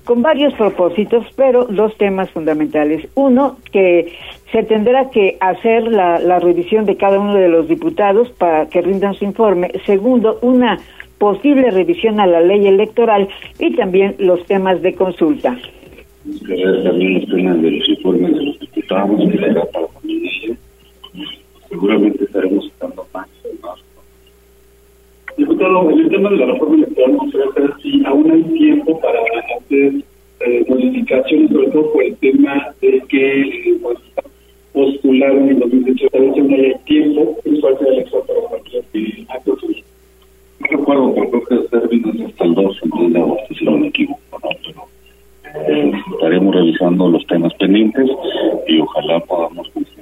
con 0.07 0.23
varios 0.23 0.55
propósitos, 0.55 1.27
pero 1.35 1.65
dos 1.65 1.95
temas 1.99 2.31
fundamentales. 2.31 3.09
Uno, 3.17 3.59
que 3.73 4.13
se 4.53 4.63
tendrá 4.63 5.11
que 5.11 5.37
hacer 5.41 5.83
la, 5.89 6.21
la 6.21 6.39
revisión 6.39 6.87
de 6.87 6.97
cada 6.97 7.19
uno 7.19 7.35
de 7.35 7.49
los 7.49 7.67
diputados 7.67 8.31
para 8.31 8.69
que 8.69 8.81
rindan 8.81 9.15
su 9.15 9.25
informe. 9.25 9.73
Segundo, 9.85 10.39
una 10.43 10.79
posible 11.19 11.73
revisión 11.73 12.21
a 12.21 12.27
la 12.27 12.41
ley 12.41 12.69
electoral 12.69 13.29
y 13.59 13.75
también 13.75 14.15
los 14.19 14.47
temas 14.47 14.81
de 14.81 14.95
consulta. 14.95 15.59
también 16.85 17.21
los 17.21 17.29
temas 17.29 17.63
de 17.63 17.71
los 17.73 17.89
informes 17.89 18.33
de 18.33 18.45
los 18.45 18.61
diputados, 18.61 19.31
que 19.33 19.39
será 19.39 19.65
para. 19.67 19.87
Seguramente 21.69 22.25
estaremos 22.25 22.71
más. 23.13 23.29
Diputado, 25.37 25.91
en 25.91 25.99
el 25.99 26.09
tema 26.09 26.31
de 26.31 26.37
la 26.37 26.47
reforma 26.47 26.77
electoral, 26.77 27.13
no 27.13 27.31
saber 27.31 27.75
si 27.83 28.03
aún 28.07 28.31
hay 28.31 28.43
tiempo 28.43 28.99
para 29.01 29.21
hacer 29.59 29.93
eh, 30.41 30.65
modificaciones, 30.69 31.51
sobre 31.51 31.69
todo 31.69 31.93
por 31.93 32.03
el 32.03 32.17
tema 32.17 32.75
de 32.81 33.03
que 33.09 33.41
eh, 33.43 33.79
pues, 33.83 33.99
postularon 34.73 35.49
en 35.49 35.59
2018, 35.59 36.17
a 36.17 36.21
veces 36.21 36.45
no 36.45 36.57
hay 36.57 36.75
tiempo, 36.85 37.37
es 37.45 37.61
parte 37.61 37.85
del 37.85 37.99
exhorto 37.99 38.35
para 38.35 38.49
cualquier 38.49 38.85
acto 39.29 39.57
no 40.59 40.67
recuerdo, 40.79 41.15
creo 41.15 41.45
que 41.45 41.55
el 41.55 41.69
término 41.69 42.13
es 42.13 42.31
hasta 42.33 42.45
el 42.45 42.55
2 42.55 42.81
de 43.13 43.19
agosto, 43.21 43.55
si 43.55 43.65
no 43.65 43.73
me 43.73 43.89
equivoco, 43.89 44.21
¿no? 44.33 44.49
Pero 44.65 44.87
eh, 45.69 45.93
estaremos 46.15 46.55
revisando 46.55 47.09
los 47.09 47.27
temas 47.27 47.53
pendientes 47.55 48.11
y 48.67 48.81
ojalá 48.81 49.21
podamos 49.21 49.69
conseguir 49.69 49.97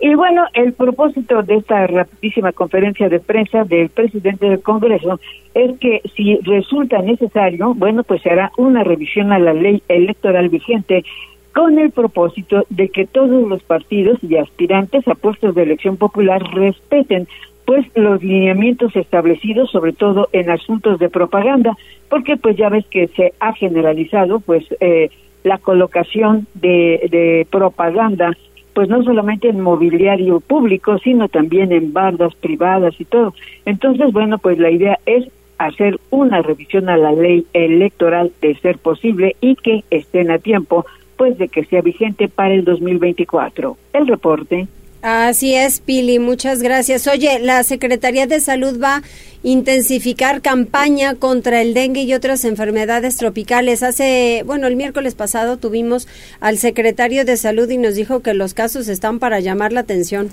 y 0.00 0.14
bueno, 0.14 0.46
el 0.54 0.72
propósito 0.72 1.42
de 1.42 1.56
esta 1.56 1.86
rapidísima 1.86 2.52
conferencia 2.52 3.10
de 3.10 3.20
prensa 3.20 3.64
del 3.64 3.90
presidente 3.90 4.48
del 4.48 4.62
Congreso 4.62 5.20
es 5.52 5.78
que 5.78 6.00
si 6.16 6.36
resulta 6.38 7.02
necesario, 7.02 7.74
bueno, 7.74 8.02
pues 8.02 8.22
se 8.22 8.30
hará 8.30 8.50
una 8.56 8.82
revisión 8.82 9.30
a 9.30 9.38
la 9.38 9.52
ley 9.52 9.82
electoral 9.88 10.48
vigente 10.48 11.04
con 11.52 11.78
el 11.78 11.90
propósito 11.90 12.64
de 12.70 12.88
que 12.88 13.06
todos 13.06 13.46
los 13.46 13.62
partidos 13.62 14.18
y 14.22 14.36
aspirantes 14.36 15.06
a 15.06 15.14
puestos 15.14 15.54
de 15.54 15.64
elección 15.64 15.98
popular 15.98 16.42
respeten 16.54 17.28
pues 17.66 17.86
los 17.94 18.22
lineamientos 18.22 18.96
establecidos 18.96 19.70
sobre 19.70 19.92
todo 19.92 20.28
en 20.32 20.48
asuntos 20.50 20.98
de 20.98 21.08
propaganda 21.08 21.76
porque 22.08 22.36
pues 22.36 22.56
ya 22.56 22.68
ves 22.68 22.86
que 22.86 23.08
se 23.08 23.34
ha 23.38 23.52
generalizado 23.52 24.40
pues 24.40 24.64
eh, 24.80 25.10
la 25.44 25.58
colocación 25.58 26.46
de, 26.54 27.08
de 27.10 27.46
propaganda 27.50 28.32
pues 28.80 28.88
no 28.88 29.02
solamente 29.02 29.46
en 29.46 29.60
mobiliario 29.60 30.40
público 30.40 30.96
sino 31.00 31.28
también 31.28 31.70
en 31.70 31.92
bardas 31.92 32.34
privadas 32.34 32.98
y 32.98 33.04
todo. 33.04 33.34
Entonces 33.66 34.10
bueno 34.10 34.38
pues 34.38 34.58
la 34.58 34.70
idea 34.70 34.98
es 35.04 35.28
hacer 35.58 36.00
una 36.08 36.40
revisión 36.40 36.88
a 36.88 36.96
la 36.96 37.12
ley 37.12 37.44
electoral 37.52 38.32
de 38.40 38.54
ser 38.54 38.78
posible 38.78 39.36
y 39.42 39.56
que 39.56 39.84
estén 39.90 40.30
a 40.30 40.38
tiempo 40.38 40.86
pues 41.18 41.36
de 41.36 41.48
que 41.48 41.66
sea 41.66 41.82
vigente 41.82 42.28
para 42.28 42.54
el 42.54 42.64
2024 42.64 43.76
el 43.92 44.06
reporte 44.06 44.66
Así 45.02 45.54
es, 45.54 45.80
Pili, 45.80 46.18
muchas 46.18 46.62
gracias. 46.62 47.06
Oye, 47.06 47.38
la 47.38 47.62
Secretaría 47.62 48.26
de 48.26 48.38
Salud 48.38 48.78
va 48.82 48.96
a 48.96 49.02
intensificar 49.42 50.42
campaña 50.42 51.14
contra 51.14 51.62
el 51.62 51.72
dengue 51.72 52.02
y 52.02 52.12
otras 52.12 52.44
enfermedades 52.44 53.16
tropicales. 53.16 53.82
Hace, 53.82 54.42
bueno, 54.44 54.66
el 54.66 54.76
miércoles 54.76 55.14
pasado 55.14 55.56
tuvimos 55.56 56.06
al 56.40 56.58
secretario 56.58 57.24
de 57.24 57.38
Salud 57.38 57.70
y 57.70 57.78
nos 57.78 57.94
dijo 57.94 58.20
que 58.20 58.34
los 58.34 58.52
casos 58.52 58.88
están 58.88 59.20
para 59.20 59.40
llamar 59.40 59.72
la 59.72 59.80
atención. 59.80 60.28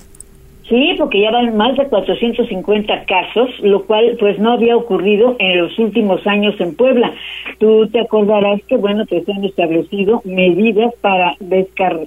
Sí, 0.68 0.94
porque 0.98 1.22
ya 1.22 1.30
van 1.30 1.56
más 1.56 1.74
de 1.78 1.86
450 1.86 3.04
casos, 3.06 3.48
lo 3.60 3.86
cual 3.86 4.18
pues 4.20 4.38
no 4.38 4.52
había 4.52 4.76
ocurrido 4.76 5.34
en 5.38 5.62
los 5.62 5.78
últimos 5.78 6.26
años 6.26 6.60
en 6.60 6.76
Puebla. 6.76 7.14
Tú 7.58 7.88
te 7.88 8.00
acordarás 8.00 8.60
que, 8.68 8.76
bueno, 8.76 9.06
pues 9.08 9.24
se 9.24 9.32
han 9.32 9.46
establecido 9.46 10.20
medidas 10.26 10.92
para 11.00 11.36
descar 11.40 12.06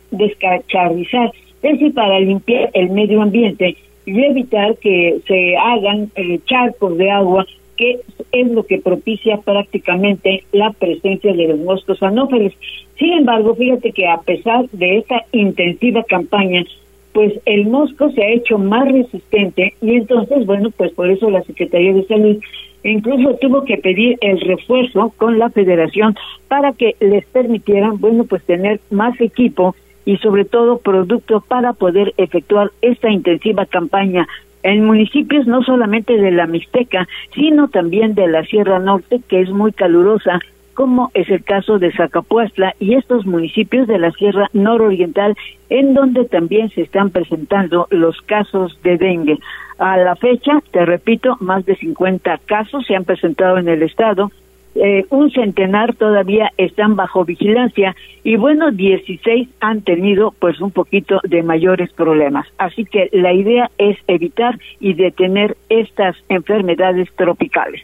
es 1.63 1.93
para 1.93 2.19
limpiar 2.19 2.69
el 2.74 2.89
medio 2.89 3.21
ambiente 3.21 3.78
y 4.06 4.24
evitar 4.24 4.78
que 4.78 5.19
se 5.28 5.56
hagan 5.58 6.12
eh, 6.15 6.39
charcos 6.45 6.97
de 6.97 7.12
agua 7.12 7.45
que 7.78 8.00
es 8.32 8.52
lo 8.52 8.63
que 8.63 8.78
propicia 8.78 9.38
prácticamente 9.38 10.43
la 10.52 10.71
presencia 10.71 11.34
de 11.34 11.47
los 11.47 11.60
moscos 11.60 12.02
anófeles. 12.04 12.54
Sin 13.00 13.13
embargo, 13.13 13.56
fíjate 13.56 13.91
que 13.91 14.08
a 14.08 14.17
pesar 14.17 14.69
de 14.69 15.00
esta 15.00 15.26
intensiva 15.32 16.04
campaña, 16.04 16.63
pues 17.13 17.34
el 17.45 17.65
mosco 17.65 18.12
se 18.12 18.21
ha 18.21 18.30
hecho 18.30 18.58
más 18.60 18.91
resistente 18.91 19.74
y 19.82 19.95
entonces, 19.95 20.45
bueno, 20.45 20.69
pues 20.71 20.91
por 20.93 21.10
eso 21.10 21.30
la 21.32 21.41
Secretaría 21.43 21.93
de 21.93 22.06
Salud 22.06 22.38
incluso 22.84 23.36
tuvo 23.36 23.65
que 23.65 23.78
pedir 23.78 24.17
el 24.21 24.39
refuerzo 24.41 25.13
con 25.17 25.39
la 25.39 25.50
federación 25.50 26.15
para 26.47 26.74
que 26.74 26.95
les 27.00 27.26
permitieran, 27.26 28.00
bueno, 28.00 28.26
pues 28.26 28.43
tener 28.43 28.80
más 28.89 29.19
equipo 29.19 29.76
y 30.05 30.17
sobre 30.17 30.45
todo 30.45 30.79
producto 30.79 31.41
para 31.41 31.73
poder 31.73 32.13
efectuar 32.17 32.71
esta 32.81 33.09
intensiva 33.09 33.65
campaña 33.65 34.27
en 34.63 34.85
municipios 34.85 35.47
no 35.47 35.63
solamente 35.63 36.17
de 36.17 36.31
la 36.31 36.47
Mixteca, 36.47 37.07
sino 37.33 37.67
también 37.69 38.13
de 38.13 38.27
la 38.27 38.43
Sierra 38.43 38.79
Norte, 38.79 39.21
que 39.27 39.41
es 39.41 39.49
muy 39.49 39.71
calurosa, 39.71 40.39
como 40.73 41.11
es 41.13 41.29
el 41.29 41.43
caso 41.43 41.79
de 41.79 41.91
Zacapuastla 41.91 42.75
y 42.79 42.95
estos 42.95 43.25
municipios 43.25 43.87
de 43.87 43.99
la 43.99 44.11
Sierra 44.11 44.49
Nororiental, 44.53 45.35
en 45.69 45.93
donde 45.93 46.25
también 46.25 46.69
se 46.69 46.81
están 46.81 47.09
presentando 47.09 47.87
los 47.89 48.21
casos 48.21 48.77
de 48.83 48.97
dengue. 48.97 49.37
A 49.77 49.97
la 49.97 50.15
fecha, 50.15 50.61
te 50.71 50.85
repito, 50.85 51.37
más 51.39 51.65
de 51.65 51.75
50 51.75 52.39
casos 52.45 52.85
se 52.85 52.95
han 52.95 53.03
presentado 53.03 53.57
en 53.57 53.67
el 53.67 53.83
estado, 53.83 54.31
eh, 54.75 55.05
un 55.10 55.31
centenar 55.31 55.95
todavía 55.95 56.51
están 56.57 56.95
bajo 56.95 57.25
vigilancia 57.25 57.95
y 58.23 58.38
bueno, 58.38 58.71
16 58.71 59.49
han 59.60 59.81
tenido 59.81 60.34
pues 60.39 60.62
un 60.62 60.71
poquito 60.71 61.19
de 61.23 61.43
mayores 61.43 61.91
problemas. 61.93 62.47
Así 62.57 62.86
que 62.86 63.10
la 63.12 63.34
idea 63.34 63.69
es 63.77 63.97
evitar 64.07 64.57
y 64.79 64.93
detener 64.93 65.57
estas 65.69 66.15
enfermedades 66.29 67.10
tropicales. 67.15 67.81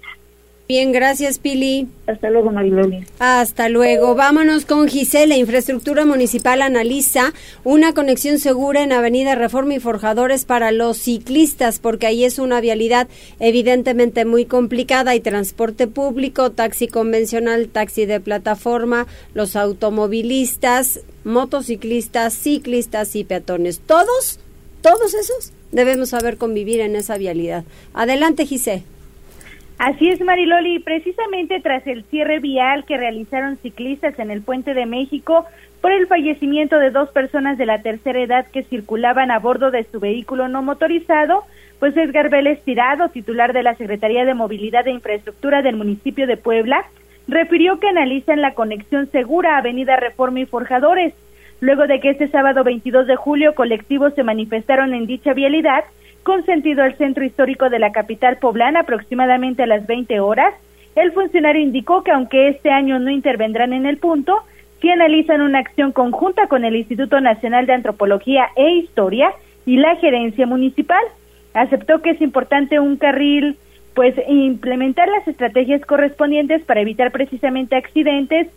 Bien, 0.67 0.91
gracias 0.91 1.39
Pili. 1.39 1.87
Hasta 2.07 2.29
luego, 2.29 2.51
Mariloli. 2.51 3.05
Hasta 3.19 3.69
luego. 3.69 4.15
Vámonos 4.15 4.65
con 4.65 4.89
Gisela. 4.89 5.37
Infraestructura 5.37 6.05
Municipal 6.05 6.61
analiza 6.61 7.31
una 7.63 7.93
conexión 7.93 8.37
segura 8.37 8.83
en 8.83 8.91
Avenida 8.91 9.35
Reforma 9.35 9.75
y 9.75 9.79
Forjadores 9.79 10.43
para 10.43 10.73
los 10.73 10.97
ciclistas, 10.97 11.79
porque 11.79 12.07
ahí 12.07 12.25
es 12.25 12.37
una 12.37 12.59
vialidad 12.59 13.07
evidentemente 13.39 14.25
muy 14.25 14.43
complicada. 14.43 15.11
Hay 15.11 15.21
transporte 15.21 15.87
público, 15.87 16.51
taxi 16.51 16.89
convencional, 16.89 17.69
taxi 17.69 18.05
de 18.05 18.19
plataforma, 18.19 19.07
los 19.33 19.55
automovilistas, 19.55 20.99
motociclistas, 21.23 22.33
ciclistas 22.33 23.15
y 23.15 23.23
peatones. 23.23 23.79
Todos, 23.79 24.41
todos 24.81 25.13
esos 25.13 25.53
debemos 25.71 26.09
saber 26.09 26.35
convivir 26.35 26.81
en 26.81 26.97
esa 26.97 27.17
vialidad. 27.17 27.63
Adelante, 27.93 28.45
Gisela. 28.45 28.83
Así 29.77 30.09
es, 30.09 30.21
Mariloli. 30.21 30.79
Precisamente 30.79 31.59
tras 31.59 31.85
el 31.85 32.03
cierre 32.05 32.39
vial 32.39 32.83
que 32.85 32.97
realizaron 32.97 33.57
ciclistas 33.57 34.17
en 34.17 34.31
el 34.31 34.41
Puente 34.41 34.73
de 34.73 34.87
México 34.87 35.45
por 35.81 35.91
el 35.91 36.07
fallecimiento 36.07 36.79
de 36.79 36.89
dos 36.89 37.09
personas 37.09 37.59
de 37.59 37.67
la 37.67 37.83
tercera 37.83 38.19
edad 38.19 38.47
que 38.47 38.63
circulaban 38.63 39.29
a 39.29 39.37
bordo 39.37 39.69
de 39.69 39.83
su 39.83 39.99
vehículo 39.99 40.47
no 40.47 40.63
motorizado, 40.63 41.43
pues 41.79 41.95
Edgar 41.95 42.29
Vélez 42.29 42.63
Tirado, 42.63 43.09
titular 43.09 43.53
de 43.53 43.61
la 43.61 43.75
Secretaría 43.75 44.25
de 44.25 44.33
Movilidad 44.33 44.87
e 44.87 44.91
Infraestructura 44.91 45.61
del 45.61 45.75
municipio 45.75 46.25
de 46.25 46.37
Puebla, 46.37 46.83
refirió 47.27 47.79
que 47.79 47.89
analizan 47.89 48.41
la 48.41 48.55
conexión 48.55 49.11
segura 49.11 49.57
Avenida 49.57 49.95
Reforma 49.95 50.39
y 50.39 50.45
Forjadores, 50.47 51.13
luego 51.59 51.85
de 51.85 51.99
que 51.99 52.09
este 52.09 52.27
sábado 52.29 52.63
22 52.63 53.05
de 53.05 53.15
julio 53.15 53.53
colectivos 53.53 54.15
se 54.15 54.23
manifestaron 54.23 54.95
en 54.95 55.05
dicha 55.05 55.33
vialidad 55.33 55.83
con 56.27 56.45
sentido 56.45 56.83
al 56.83 56.97
centro 56.97 57.23
histórico 57.23 57.69
de 57.69 57.79
la 57.79 57.93
capital 57.93 58.35
poblana 58.35 58.81
aproximadamente 58.81 59.63
a 59.63 59.65
las 59.65 59.87
20 59.87 60.19
horas. 60.19 60.53
El 60.93 61.13
funcionario 61.13 61.61
indicó 61.61 62.03
que 62.03 62.11
aunque 62.11 62.49
este 62.49 62.69
año 62.69 62.99
no 62.99 63.09
intervendrán 63.09 63.71
en 63.71 63.85
el 63.85 63.95
punto, 63.95 64.41
sí 64.81 64.89
analizan 64.89 65.39
una 65.39 65.59
acción 65.59 65.93
conjunta 65.93 66.47
con 66.47 66.65
el 66.65 66.75
Instituto 66.75 67.21
Nacional 67.21 67.65
de 67.65 67.75
Antropología 67.75 68.49
e 68.57 68.71
Historia 68.71 69.31
y 69.65 69.77
la 69.77 69.95
gerencia 69.95 70.45
municipal. 70.45 71.01
Aceptó 71.53 72.01
que 72.01 72.09
es 72.09 72.19
importante 72.19 72.77
un 72.81 72.97
carril, 72.97 73.55
pues 73.93 74.13
implementar 74.27 75.07
las 75.07 75.25
estrategias 75.29 75.79
correspondientes 75.85 76.61
para 76.63 76.81
evitar 76.81 77.13
precisamente 77.13 77.77
accidentes 77.77 78.49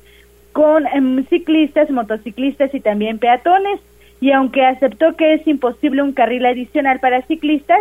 con 0.51 0.89
em, 0.89 1.25
ciclistas, 1.27 1.89
motociclistas 1.89 2.75
y 2.75 2.81
también 2.81 3.21
peatones 3.21 3.79
y 4.21 4.33
aunque 4.33 4.65
aceptó 4.65 5.17
que 5.17 5.35
es 5.35 5.47
imposible 5.47 6.03
un 6.03 6.13
carril 6.13 6.45
adicional 6.47 7.01
para 7.01 7.23
ciclistas, 7.23 7.81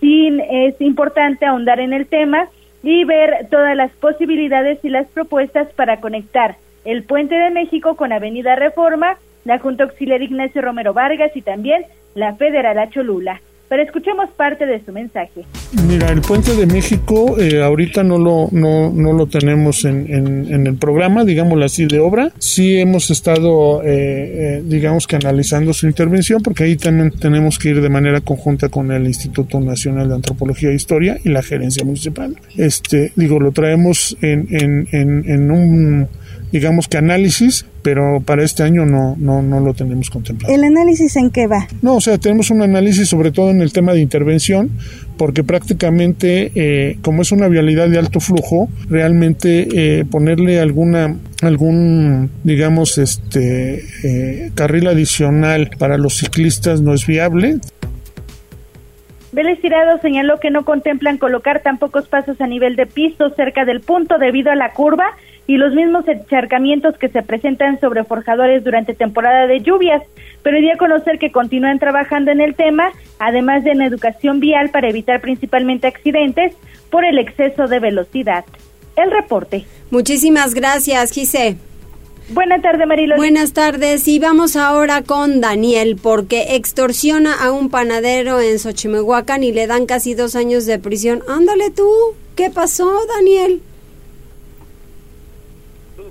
sí 0.00 0.30
es 0.50 0.80
importante 0.80 1.46
ahondar 1.46 1.80
en 1.80 1.92
el 1.92 2.06
tema 2.06 2.48
y 2.82 3.04
ver 3.04 3.48
todas 3.50 3.76
las 3.76 3.90
posibilidades 3.92 4.78
y 4.84 4.88
las 4.88 5.06
propuestas 5.08 5.72
para 5.72 6.00
conectar 6.00 6.56
el 6.84 7.02
Puente 7.02 7.34
de 7.34 7.50
México 7.50 7.96
con 7.96 8.12
Avenida 8.12 8.56
Reforma, 8.56 9.16
la 9.44 9.58
Junta 9.58 9.84
Auxiliar 9.84 10.22
Ignacio 10.22 10.62
Romero 10.62 10.92
Vargas 10.92 11.34
y 11.34 11.42
también 11.42 11.84
la 12.14 12.34
Federal 12.34 12.90
Cholula. 12.90 13.40
Pero 13.68 13.82
escuchemos 13.82 14.30
parte 14.36 14.66
de 14.66 14.84
su 14.84 14.92
mensaje. 14.92 15.44
Mira, 15.88 16.10
el 16.10 16.20
puente 16.20 16.54
de 16.54 16.66
México 16.66 17.38
eh, 17.38 17.62
ahorita 17.62 18.04
no 18.04 18.18
lo, 18.18 18.48
no, 18.52 18.92
no 18.92 19.12
lo 19.12 19.26
tenemos 19.26 19.84
en, 19.84 20.06
en, 20.12 20.66
el 20.66 20.76
programa, 20.76 21.24
digámoslo 21.24 21.64
así, 21.64 21.86
de 21.86 21.98
obra. 21.98 22.30
Sí 22.38 22.78
hemos 22.78 23.10
estado, 23.10 23.82
eh, 23.82 23.88
eh, 23.88 24.62
digamos 24.64 25.06
que 25.06 25.16
analizando 25.16 25.72
su 25.72 25.86
intervención, 25.86 26.42
porque 26.42 26.64
ahí 26.64 26.76
también 26.76 27.10
tenemos 27.10 27.58
que 27.58 27.70
ir 27.70 27.80
de 27.80 27.88
manera 27.88 28.20
conjunta 28.20 28.68
con 28.68 28.92
el 28.92 29.06
Instituto 29.06 29.58
Nacional 29.60 30.08
de 30.08 30.14
Antropología 30.16 30.70
e 30.70 30.74
Historia 30.74 31.18
y 31.24 31.30
la 31.30 31.42
Gerencia 31.42 31.84
Municipal. 31.84 32.36
Este, 32.56 33.12
digo, 33.16 33.40
lo 33.40 33.52
traemos 33.52 34.16
en, 34.20 34.46
en, 34.50 34.88
en, 34.92 35.30
en 35.30 35.50
un 35.50 36.08
digamos 36.54 36.86
que 36.86 36.98
análisis, 36.98 37.66
pero 37.82 38.22
para 38.24 38.44
este 38.44 38.62
año 38.62 38.86
no, 38.86 39.16
no, 39.18 39.42
no 39.42 39.58
lo 39.58 39.74
tenemos 39.74 40.08
contemplado. 40.08 40.54
¿El 40.54 40.62
análisis 40.62 41.16
en 41.16 41.32
qué 41.32 41.48
va? 41.48 41.66
No, 41.82 41.96
o 41.96 42.00
sea, 42.00 42.16
tenemos 42.16 42.48
un 42.50 42.62
análisis 42.62 43.08
sobre 43.08 43.32
todo 43.32 43.50
en 43.50 43.60
el 43.60 43.72
tema 43.72 43.92
de 43.92 43.98
intervención, 43.98 44.70
porque 45.16 45.42
prácticamente, 45.42 46.52
eh, 46.54 46.96
como 47.02 47.22
es 47.22 47.32
una 47.32 47.48
vialidad 47.48 47.88
de 47.88 47.98
alto 47.98 48.20
flujo, 48.20 48.68
realmente 48.88 49.66
eh, 49.72 50.04
ponerle 50.08 50.60
alguna 50.60 51.16
algún 51.42 52.30
digamos 52.44 52.98
este 52.98 53.82
eh, 54.04 54.52
carril 54.54 54.86
adicional 54.86 55.70
para 55.76 55.98
los 55.98 56.18
ciclistas 56.18 56.80
no 56.80 56.94
es 56.94 57.04
viable 57.06 57.58
Vélez 59.32 59.60
Tirado 59.60 59.98
señaló 60.00 60.38
que 60.38 60.50
no 60.50 60.64
contemplan 60.64 61.18
colocar 61.18 61.60
tan 61.60 61.78
pocos 61.78 62.06
pasos 62.06 62.40
a 62.40 62.46
nivel 62.46 62.76
de 62.76 62.86
piso 62.86 63.30
cerca 63.30 63.64
del 63.64 63.80
punto 63.80 64.16
debido 64.16 64.52
a 64.52 64.54
la 64.54 64.72
curva 64.72 65.06
y 65.46 65.56
los 65.56 65.74
mismos 65.74 66.06
encharcamientos 66.08 66.96
que 66.96 67.08
se 67.08 67.22
presentan 67.22 67.78
sobre 67.80 68.04
forjadores 68.04 68.64
durante 68.64 68.94
temporada 68.94 69.46
de 69.46 69.60
lluvias, 69.60 70.02
pero 70.42 70.58
dio 70.58 70.72
a 70.72 70.78
conocer 70.78 71.18
que 71.18 71.32
continúan 71.32 71.78
trabajando 71.78 72.30
en 72.30 72.40
el 72.40 72.54
tema, 72.54 72.90
además 73.18 73.64
de 73.64 73.72
en 73.72 73.82
educación 73.82 74.40
vial 74.40 74.70
para 74.70 74.88
evitar 74.88 75.20
principalmente 75.20 75.86
accidentes 75.86 76.54
por 76.90 77.04
el 77.04 77.18
exceso 77.18 77.66
de 77.66 77.80
velocidad. 77.80 78.44
El 78.96 79.10
reporte. 79.10 79.64
Muchísimas 79.90 80.54
gracias, 80.54 81.10
Gise. 81.10 81.56
Buenas 82.30 82.62
tardes, 82.62 82.86
Marilo. 82.86 83.16
Buenas 83.16 83.52
tardes. 83.52 84.08
Y 84.08 84.18
vamos 84.18 84.56
ahora 84.56 85.02
con 85.02 85.40
Daniel, 85.40 85.98
porque 86.00 86.54
extorsiona 86.56 87.34
a 87.34 87.52
un 87.52 87.68
panadero 87.68 88.40
en 88.40 88.58
Xochimehuacán 88.58 89.42
y 89.42 89.52
le 89.52 89.66
dan 89.66 89.84
casi 89.86 90.14
dos 90.14 90.34
años 90.36 90.64
de 90.64 90.78
prisión. 90.78 91.22
Ándale 91.28 91.70
tú. 91.70 91.86
¿Qué 92.34 92.50
pasó, 92.50 92.90
Daniel? 93.16 93.60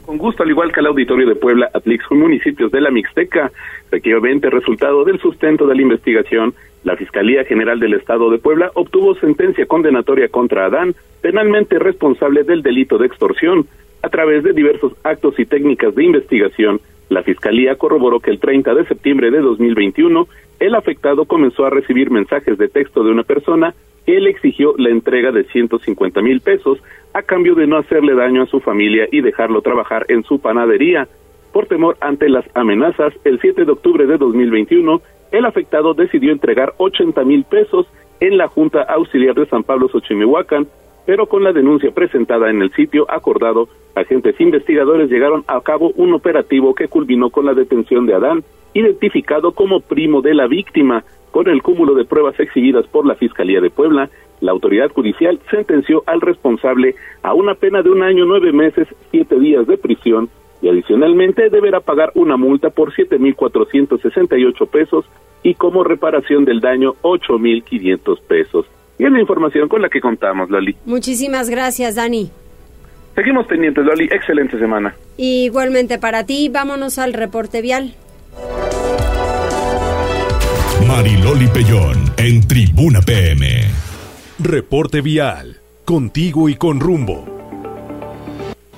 Con 0.06 0.18
gusto, 0.18 0.44
al 0.44 0.50
igual 0.50 0.72
que 0.74 0.82
al 0.82 0.88
auditorio 0.88 1.28
de 1.28 1.36
Puebla, 1.36 1.70
Atlixco 1.74 2.13
y 2.13 2.18
municipios 2.18 2.72
de 2.72 2.82
la 2.82 2.92
Mixteca, 2.92 3.52
efectivamente, 3.88 4.50
resultado 4.50 5.06
del 5.06 5.20
sustento 5.20 5.66
de 5.66 5.76
la 5.76 5.82
investigación, 5.82 6.54
la 6.84 6.98
Fiscalía 6.98 7.46
General 7.46 7.80
del 7.80 7.94
Estado 7.94 8.30
de 8.30 8.38
Puebla 8.38 8.70
obtuvo 8.74 9.16
sentencia 9.16 9.66
condenatoria 9.66 10.28
contra 10.28 10.66
Adán, 10.66 10.94
penalmente 11.22 11.80
responsable 11.80 12.44
del 12.44 12.62
delito 12.62 12.98
de 12.98 13.08
extorsión. 13.08 13.66
A 14.02 14.10
través 14.10 14.44
de 14.44 14.52
diversos 14.52 14.92
actos 15.04 15.39
y 15.39 15.46
técnicas 15.46 15.96
de 15.96 16.04
investigación, 16.04 16.82
la 17.08 17.24
Fiscalía 17.24 17.76
corroboró 17.76 18.20
que 18.20 18.32
el 18.32 18.39
30 18.39 18.74
de 18.74 18.86
septiembre 18.86 19.32
de 19.32 19.39
2021, 19.39 20.28
el 20.60 20.76
afectado 20.76 21.24
comenzó 21.24 21.66
a 21.66 21.70
recibir 21.70 22.12
mensajes 22.12 22.58
de 22.58 22.68
texto 22.68 23.06
de 23.06 23.12
una 23.12 23.24
persona 23.24 23.74
le 24.06 24.30
exigió 24.30 24.76
la 24.78 24.89
entrega 24.89 25.32
de 25.32 25.44
150 25.46 26.22
mil 26.22 26.42
pesos 26.42 26.80
a 27.13 27.22
cambio 27.22 27.56
de 27.56 27.68
no 27.68 27.78
hacerle 27.78 28.16
daño 28.16 28.44
a 28.44 28.48
su 28.48 28.60
familia 28.60 29.08
y 29.12 29.22
dejarlo 29.22 29.62
trabajar 29.62 30.06
en 30.10 30.24
su 30.24 30.39
panadería. 30.39 31.08
Por 31.52 31.68
temor 31.68 31.98
ante 32.02 32.30
las 32.30 32.46
amenazas, 32.56 33.13
el 33.24 33.39
7 33.39 33.66
de 33.66 33.72
octubre 33.72 34.08
de 34.08 34.18
2021, 34.18 35.02
el 35.32 35.46
afectado 35.46 35.94
decidió 35.94 36.32
entregar 36.32 36.74
80 36.78 37.24
mil 37.24 37.44
pesos 37.44 37.88
en 38.20 38.38
la 38.38 38.48
Junta 38.48 38.82
Auxiliar 38.84 39.36
de 39.36 39.46
San 39.46 39.63
Pablo 39.63 39.88
Xochimehuacán, 39.89 40.68
pero 41.06 41.28
con 41.28 41.44
la 41.44 41.52
denuncia 41.52 41.92
presentada 41.92 42.50
en 42.50 42.62
el 42.62 42.72
sitio 42.72 43.06
acordado, 43.10 43.68
agentes 43.96 44.39
investigadores 44.39 45.10
llegaron 45.10 45.44
a 45.48 45.60
cabo 45.62 45.92
un 45.96 46.13
operativo 46.13 46.74
que 46.74 46.88
culminó 46.88 47.30
con 47.30 47.46
la 47.46 47.54
detención 47.54 48.06
de 48.06 48.16
Adán, 48.16 48.44
identificado 48.74 49.52
como 49.52 49.82
primo 49.82 50.22
de 50.22 50.34
la 50.34 50.48
víctima, 50.48 51.04
con 51.34 51.50
el 51.50 51.63
cúmulo 51.63 51.96
de 51.96 52.06
pruebas 52.06 52.39
exhibidas 52.39 52.86
por 52.86 53.08
la 53.08 53.15
Fiscalía 53.15 53.60
de 53.60 53.72
Puebla, 53.72 54.08
la 54.39 54.52
autoridad 54.52 54.91
judicial 54.91 55.39
sentenció 55.50 56.04
al 56.06 56.22
responsable 56.22 56.93
a 57.24 57.34
una 57.34 57.56
pena 57.56 57.82
de 57.82 57.89
un 57.89 58.04
año, 58.04 58.24
nueve 58.26 58.52
meses, 58.52 58.88
siete 59.10 59.39
días 59.39 59.65
de 59.65 59.78
prisión 59.78 60.30
y 60.62 60.69
adicionalmente 60.69 61.50
deberá 61.50 61.80
pagar 61.80 62.12
una 62.13 62.38
multa 62.38 62.69
por 62.69 62.93
siete 62.93 63.17
mil 63.17 63.36
cuatrocientos 63.36 64.00
sesenta 64.02 64.38
y 64.38 64.46
ocho 64.46 64.67
pesos 64.67 65.06
y 65.41 65.56
como 65.56 65.84
reparación 65.84 66.46
del 66.46 66.60
daño 66.60 66.93
ocho 67.02 67.39
mil 67.39 67.63
quinientos 67.63 68.22
pesos. 68.22 68.67
Y 69.00 69.06
es 69.06 69.12
la 69.12 69.19
información 69.19 69.67
con 69.67 69.82
la 69.82 69.89
que 69.89 70.02
contamos, 70.02 70.52
Lali. 70.52 70.76
Muchísimas 70.86 71.50
gracias, 71.50 71.96
Dani. 71.96 72.30
Seguimos 73.15 73.48
pendientes, 73.48 73.84
Lali. 73.84 74.04
Excelente 74.12 74.60
semana. 74.60 74.93
Igualmente 75.17 75.98
para 75.98 76.28
ti, 76.28 76.50
vámonos 76.54 77.00
al 77.00 77.13
reporte 77.13 77.63
vial. 77.63 77.96
Mariloli 80.82 81.48
Pellón 81.48 82.14
en 82.18 82.46
Tribuna 82.48 83.02
PM. 83.02 83.66
Reporte 84.40 85.02
vial. 85.02 85.62
Contigo 85.86 86.50
y 86.50 86.56
con 86.56 86.80
rumbo. 86.80 87.33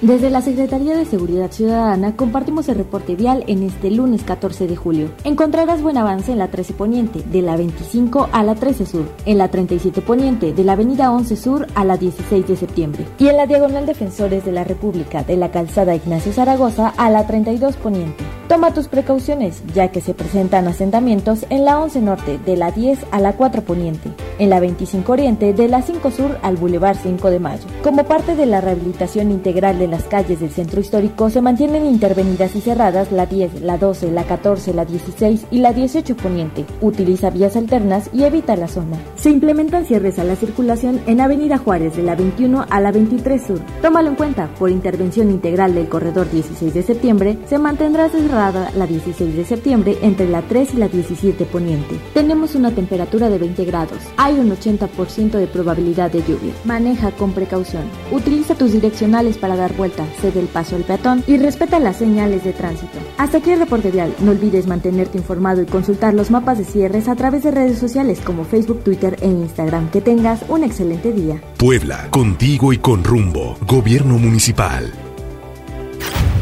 Desde 0.02 0.30
la 0.30 0.42
Secretaría 0.42 0.98
de 0.98 1.06
Seguridad 1.06 1.54
Ciudadana 1.54 2.18
compartimos 2.18 2.68
el 2.68 2.76
reporte 2.76 3.16
vial 3.16 3.46
en 3.48 3.64
este 3.64 3.90
lunes 3.90 4.24
14 4.24 4.68
de 4.68 4.76
julio. 4.76 5.10
Encontrarás 5.24 5.82
buen 5.82 5.98
avance 5.98 6.34
en 6.34 6.38
la 6.38 6.50
13 6.50 6.74
Poniente, 6.74 7.24
de 7.32 7.42
la 7.42 7.56
25 7.56 8.28
a 8.34 8.44
la 8.44 8.56
13 8.56 8.86
Sur, 8.86 9.06
en 9.26 9.38
la 9.38 9.48
37 9.48 10.02
Poniente, 10.02 10.52
de 10.52 10.64
la 10.66 10.74
Avenida 10.74 11.14
11 11.14 11.38
Sur 11.38 11.68
a 11.76 11.86
la 11.86 11.96
16 11.96 12.46
de 12.46 12.58
septiembre, 12.58 13.06
y 13.20 13.30
en 13.30 13.38
la 13.38 13.48
Diagonal 13.48 13.86
Defensores 13.86 14.44
de 14.44 14.52
la 14.52 14.66
República, 14.66 15.24
de 15.24 15.38
la 15.38 15.50
Calzada 15.50 15.96
Ignacio 15.96 16.34
Zaragoza 16.34 16.90
a 16.98 17.10
la 17.10 17.26
32 17.26 17.78
Poniente. 17.78 18.26
Toma 18.50 18.74
tus 18.74 18.90
precauciones, 18.90 19.64
ya 19.74 19.88
que 19.88 20.02
se 20.02 20.14
presentan 20.14 20.68
asentamientos 20.68 21.46
en 21.50 21.64
la 21.64 21.80
11 21.80 22.02
Norte, 22.02 22.40
de 22.46 22.58
la 22.58 22.72
10 22.72 23.00
a 23.12 23.20
la 23.20 23.34
4 23.34 23.64
Poniente, 23.64 24.12
en 24.40 24.50
la 24.50 24.60
25 24.60 25.10
Oriente, 25.10 25.54
de 25.54 25.70
la 25.70 25.82
5 25.82 26.12
Sur 26.12 26.38
al 26.44 26.58
Boulevard 26.58 26.98
5 27.02 27.30
de 27.30 27.40
Mayo. 27.40 27.64
Como 27.82 28.04
parte 28.04 28.36
de 28.36 28.46
la 28.46 28.60
rehabilitación 28.60 29.32
integral 29.32 29.80
de 29.80 29.85
las 29.88 30.04
calles 30.04 30.39
del 30.39 30.52
centro 30.52 30.80
histórico, 30.82 31.30
se 31.30 31.41
mantienen 31.41 31.86
intervenidas 31.86 32.56
y 32.56 32.62
cerradas 32.62 33.12
la 33.12 33.26
10, 33.26 33.62
la 33.62 33.78
12, 33.78 34.12
la 34.12 34.24
14, 34.24 34.74
la 34.74 34.86
16 34.86 35.48
y 35.52 35.60
la 35.60 35.74
18 35.74 36.15
Poniente. 36.17 36.65
Utiliza 36.82 37.30
vías 37.30 37.56
alternas 37.56 38.10
y 38.13 38.24
evita 38.24 38.56
la 38.56 38.67
zona. 38.67 38.98
Se 39.15 39.30
implementan 39.30 39.86
cierres 39.86 40.19
a 40.19 40.24
la 40.24 40.36
circulación 40.36 41.02
en 41.08 41.21
Avenida 41.21 41.58
Juárez 41.58 41.95
de 41.95 42.04
la 42.04 42.15
21 42.15 42.65
a 42.69 42.80
la 42.80 42.91
23 42.91 43.41
Sur. 43.41 43.60
Tómalo 43.82 44.10
en 44.10 44.15
cuenta, 44.15 44.50
por 44.60 44.69
intervención 44.69 45.30
integral 45.30 45.76
del 45.76 45.89
corredor 45.89 46.30
16 46.30 46.74
de 46.74 46.84
septiembre, 46.84 47.38
se 47.48 47.58
mantendrá 47.58 48.10
cerrado 48.10 48.65
la 48.76 48.88
16 48.88 49.36
de 49.36 49.45
septiembre 49.45 49.98
entre 50.02 50.28
la 50.28 50.41
3 50.41 50.74
y 50.74 50.78
la 50.78 50.88
17 50.88 51.45
poniente. 51.45 52.00
Tenemos 52.13 52.56
una 52.56 52.71
temperatura 52.71 53.30
de 53.30 53.38
20 53.38 53.65
grados. 53.65 54.00
Hay 54.17 54.39
un 54.39 54.50
80% 54.52 55.32
de 55.32 55.48
probabilidad 55.48 56.12
de 56.12 56.21
lluvia. 56.21 56.54
Maneja 56.63 57.12
con 57.12 57.32
precaución. 57.32 57.84
Utiliza 58.12 58.56
tus 58.56 58.71
direccionales 58.71 59.38
para 59.38 59.56
dar 59.56 59.75
vuelta, 59.76 60.06
cede 60.22 60.40
el 60.40 60.48
paso 60.48 60.76
al 60.76 60.84
peatón 60.84 61.24
y 61.28 61.38
respeta 61.38 61.80
las 61.80 61.98
señales 61.98 62.44
de 62.44 62.54
tránsito. 62.54 62.98
Hasta 63.18 63.38
aquí 63.38 63.52
el 63.52 63.60
reporte 63.60 63.92
vial. 63.92 64.14
No 64.20 64.32
olvides 64.32 64.68
mantenerte 64.68 65.18
informado 65.18 65.62
y 65.62 65.66
consultar 65.66 66.14
los 66.14 66.32
mapas 66.32 66.58
de 66.58 66.66
cierres 66.66 67.08
a 67.08 67.16
través 67.16 67.44
de 67.44 67.52
redes 67.52 67.78
sociales 67.78 68.20
como 68.24 68.46
Facebook, 68.46 68.84
Twitter 68.84 69.18
e 69.22 69.28
Instagram. 69.28 69.92
Que 69.92 70.02
tengas 70.02 70.42
un 70.48 70.64
excelente 70.64 71.12
día. 71.12 71.42
Puebla, 71.58 72.08
contigo 72.10 72.74
y 72.74 72.78
con 72.78 73.04
rumbo. 73.04 73.58
Gobierno 73.68 74.18
Municipal. 74.18 74.92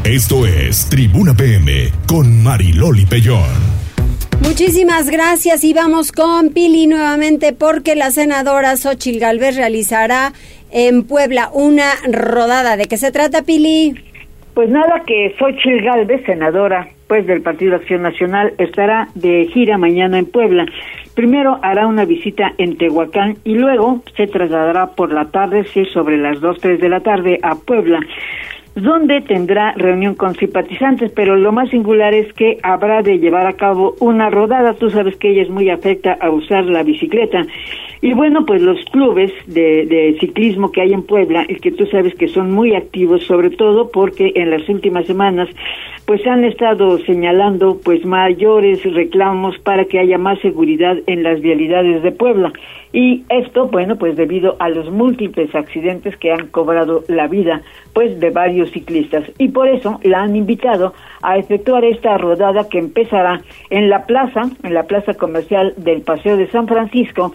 Esto 0.04 0.46
es 0.46 0.86
Tribuna 0.90 1.34
PM 1.34 1.90
con 2.06 2.42
Mariloli 2.42 3.06
Pellón. 3.06 3.84
Muchísimas 4.42 5.08
gracias 5.08 5.64
y 5.64 5.72
vamos 5.72 6.12
con 6.12 6.50
Pili 6.50 6.86
nuevamente 6.86 7.54
porque 7.54 7.94
la 7.94 8.10
senadora 8.10 8.76
Xochil 8.76 9.18
Galvez 9.18 9.56
realizará 9.56 10.34
en 10.74 11.06
Puebla 11.06 11.48
una 11.54 11.92
rodada. 12.06 12.76
¿De 12.76 12.84
qué 12.84 12.98
se 12.98 13.12
trata, 13.12 13.42
Pili? 13.42 13.94
Pues 14.52 14.68
nada, 14.68 15.02
que 15.06 15.34
Xochil 15.38 15.82
Galvez, 15.82 16.22
senadora 16.26 16.88
pues 17.06 17.26
del 17.26 17.42
Partido 17.42 17.76
Acción 17.76 18.02
Nacional, 18.02 18.54
estará 18.58 19.08
de 19.14 19.48
gira 19.52 19.78
mañana 19.78 20.18
en 20.18 20.26
Puebla. 20.26 20.66
Primero 21.14 21.58
hará 21.62 21.86
una 21.86 22.04
visita 22.04 22.52
en 22.58 22.76
Tehuacán 22.76 23.36
y 23.44 23.54
luego 23.54 24.02
se 24.16 24.26
trasladará 24.26 24.88
por 24.88 25.12
la 25.12 25.26
tarde, 25.26 25.64
si 25.72 25.84
sobre 25.86 26.16
las 26.16 26.40
2, 26.40 26.58
3 26.60 26.80
de 26.80 26.88
la 26.88 27.00
tarde, 27.00 27.38
a 27.42 27.54
Puebla 27.54 28.00
donde 28.74 29.20
tendrá 29.20 29.72
reunión 29.72 30.14
con 30.14 30.34
simpatizantes, 30.34 31.12
pero 31.12 31.36
lo 31.36 31.52
más 31.52 31.70
singular 31.70 32.12
es 32.12 32.32
que 32.32 32.58
habrá 32.62 33.02
de 33.02 33.18
llevar 33.18 33.46
a 33.46 33.52
cabo 33.52 33.94
una 34.00 34.30
rodada. 34.30 34.74
Tú 34.74 34.90
sabes 34.90 35.16
que 35.16 35.30
ella 35.30 35.42
es 35.42 35.50
muy 35.50 35.70
afecta 35.70 36.16
a 36.20 36.30
usar 36.30 36.64
la 36.64 36.82
bicicleta. 36.82 37.42
Y 38.00 38.12
bueno, 38.14 38.44
pues 38.44 38.60
los 38.62 38.84
clubes 38.86 39.32
de, 39.46 39.86
de 39.86 40.16
ciclismo 40.18 40.72
que 40.72 40.80
hay 40.80 40.92
en 40.92 41.04
Puebla, 41.04 41.46
y 41.48 41.56
que 41.56 41.70
tú 41.72 41.86
sabes 41.86 42.14
que 42.16 42.28
son 42.28 42.50
muy 42.50 42.74
activos, 42.74 43.24
sobre 43.24 43.50
todo 43.50 43.90
porque 43.90 44.32
en 44.34 44.50
las 44.50 44.68
últimas 44.68 45.06
semanas 45.06 45.48
pues 46.06 46.26
han 46.26 46.44
estado 46.44 46.98
señalando 46.98 47.78
pues 47.82 48.04
mayores 48.04 48.82
reclamos 48.84 49.58
para 49.58 49.86
que 49.86 49.98
haya 49.98 50.18
más 50.18 50.38
seguridad 50.40 50.96
en 51.06 51.22
las 51.22 51.40
vialidades 51.40 52.02
de 52.02 52.12
Puebla. 52.12 52.52
Y 52.92 53.24
esto, 53.28 53.66
bueno, 53.66 53.96
pues 53.96 54.14
debido 54.16 54.56
a 54.60 54.68
los 54.68 54.90
múltiples 54.90 55.52
accidentes 55.54 56.16
que 56.16 56.30
han 56.30 56.46
cobrado 56.48 57.02
la 57.08 57.26
vida, 57.26 57.62
pues 57.92 58.20
de 58.20 58.30
varios 58.30 58.70
ciclistas. 58.70 59.24
Y 59.38 59.48
por 59.48 59.68
eso 59.68 59.98
la 60.04 60.22
han 60.22 60.36
invitado 60.36 60.94
a 61.22 61.36
efectuar 61.38 61.84
esta 61.84 62.16
rodada 62.18 62.68
que 62.68 62.78
empezará 62.78 63.40
en 63.70 63.88
la 63.88 64.06
plaza, 64.06 64.42
en 64.62 64.74
la 64.74 64.84
plaza 64.84 65.14
comercial 65.14 65.74
del 65.78 66.02
Paseo 66.02 66.36
de 66.36 66.46
San 66.48 66.68
Francisco, 66.68 67.32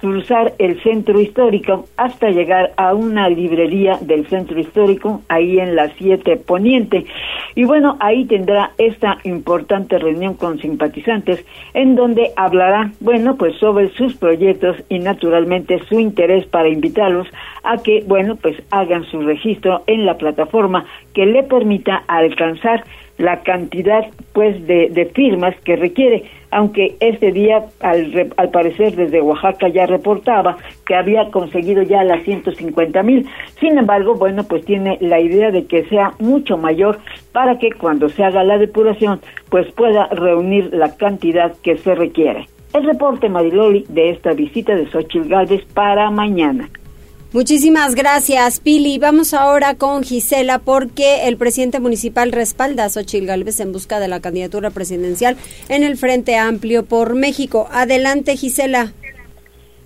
cruzar 0.00 0.54
el 0.58 0.82
centro 0.82 1.20
histórico 1.20 1.86
hasta 1.96 2.30
llegar 2.30 2.72
a 2.76 2.94
una 2.94 3.28
librería 3.28 3.98
del 4.00 4.26
centro 4.28 4.58
histórico, 4.58 5.22
ahí 5.28 5.58
en 5.58 5.74
la 5.76 5.88
7 5.96 6.36
Poniente. 6.36 7.06
Y 7.54 7.64
bueno, 7.64 7.96
ahí 8.00 8.26
tendrá 8.26 8.72
esta 8.78 9.18
importante 9.24 9.98
reunión 9.98 10.34
con 10.34 10.58
simpatizantes, 10.58 11.44
en 11.74 11.96
donde 11.96 12.32
hablará, 12.36 12.92
bueno, 13.00 13.36
pues 13.36 13.56
sobre 13.56 13.90
sus 13.90 14.14
proyectos 14.16 14.76
y 14.88 14.98
naturalmente 14.98 15.80
su 15.88 15.98
interés 15.98 16.46
para 16.46 16.68
invitarlos 16.68 17.28
a 17.62 17.78
que, 17.78 18.04
bueno, 18.06 18.36
pues 18.36 18.56
hagan 18.70 19.04
su 19.04 19.22
registro 19.22 19.82
en 19.86 20.06
la 20.06 20.18
plataforma 20.18 20.84
que 21.14 21.26
le 21.26 21.42
permita 21.42 22.04
alcanzar 22.06 22.84
la 23.18 23.42
cantidad 23.42 24.04
pues 24.32 24.66
de, 24.66 24.90
de 24.90 25.06
firmas 25.06 25.54
que 25.64 25.76
requiere 25.76 26.24
aunque 26.56 26.96
este 27.00 27.32
día 27.32 27.66
al, 27.80 28.32
al, 28.38 28.48
parecer 28.48 28.96
desde 28.96 29.20
Oaxaca 29.20 29.68
ya 29.68 29.84
reportaba 29.84 30.56
que 30.86 30.94
había 30.94 31.30
conseguido 31.30 31.82
ya 31.82 32.02
las 32.02 32.24
150 32.24 33.02
mil. 33.02 33.28
Sin 33.60 33.76
embargo 33.76 34.14
bueno 34.14 34.42
pues 34.44 34.64
tiene 34.64 34.96
la 35.02 35.20
idea 35.20 35.50
de 35.50 35.66
que 35.66 35.84
sea 35.90 36.12
mucho 36.18 36.56
mayor 36.56 36.98
para 37.32 37.58
que 37.58 37.72
cuando 37.72 38.08
se 38.08 38.24
haga 38.24 38.42
la 38.42 38.56
depuración 38.56 39.20
pues 39.50 39.70
pueda 39.72 40.06
reunir 40.06 40.70
la 40.72 40.96
cantidad 40.96 41.54
que 41.62 41.76
se 41.76 41.94
requiere. 41.94 42.46
El 42.72 42.84
reporte 42.84 43.28
Mariloli 43.28 43.84
de 43.90 44.08
esta 44.08 44.32
visita 44.32 44.74
de 44.74 44.86
Xochitl 44.86 45.28
Gálvez 45.28 45.62
para 45.74 46.10
mañana 46.10 46.70
Muchísimas 47.36 47.94
gracias, 47.94 48.60
Pili. 48.60 48.96
Vamos 48.96 49.34
ahora 49.34 49.74
con 49.74 50.02
Gisela 50.02 50.58
porque 50.58 51.28
el 51.28 51.36
presidente 51.36 51.80
municipal 51.80 52.32
respalda 52.32 52.86
a 52.86 52.88
Xochitl 52.88 53.26
Galvez 53.26 53.60
en 53.60 53.72
busca 53.72 54.00
de 54.00 54.08
la 54.08 54.20
candidatura 54.20 54.70
presidencial 54.70 55.36
en 55.68 55.84
el 55.84 55.98
Frente 55.98 56.36
Amplio 56.38 56.86
por 56.86 57.14
México. 57.14 57.68
Adelante, 57.70 58.38
Gisela. 58.38 58.94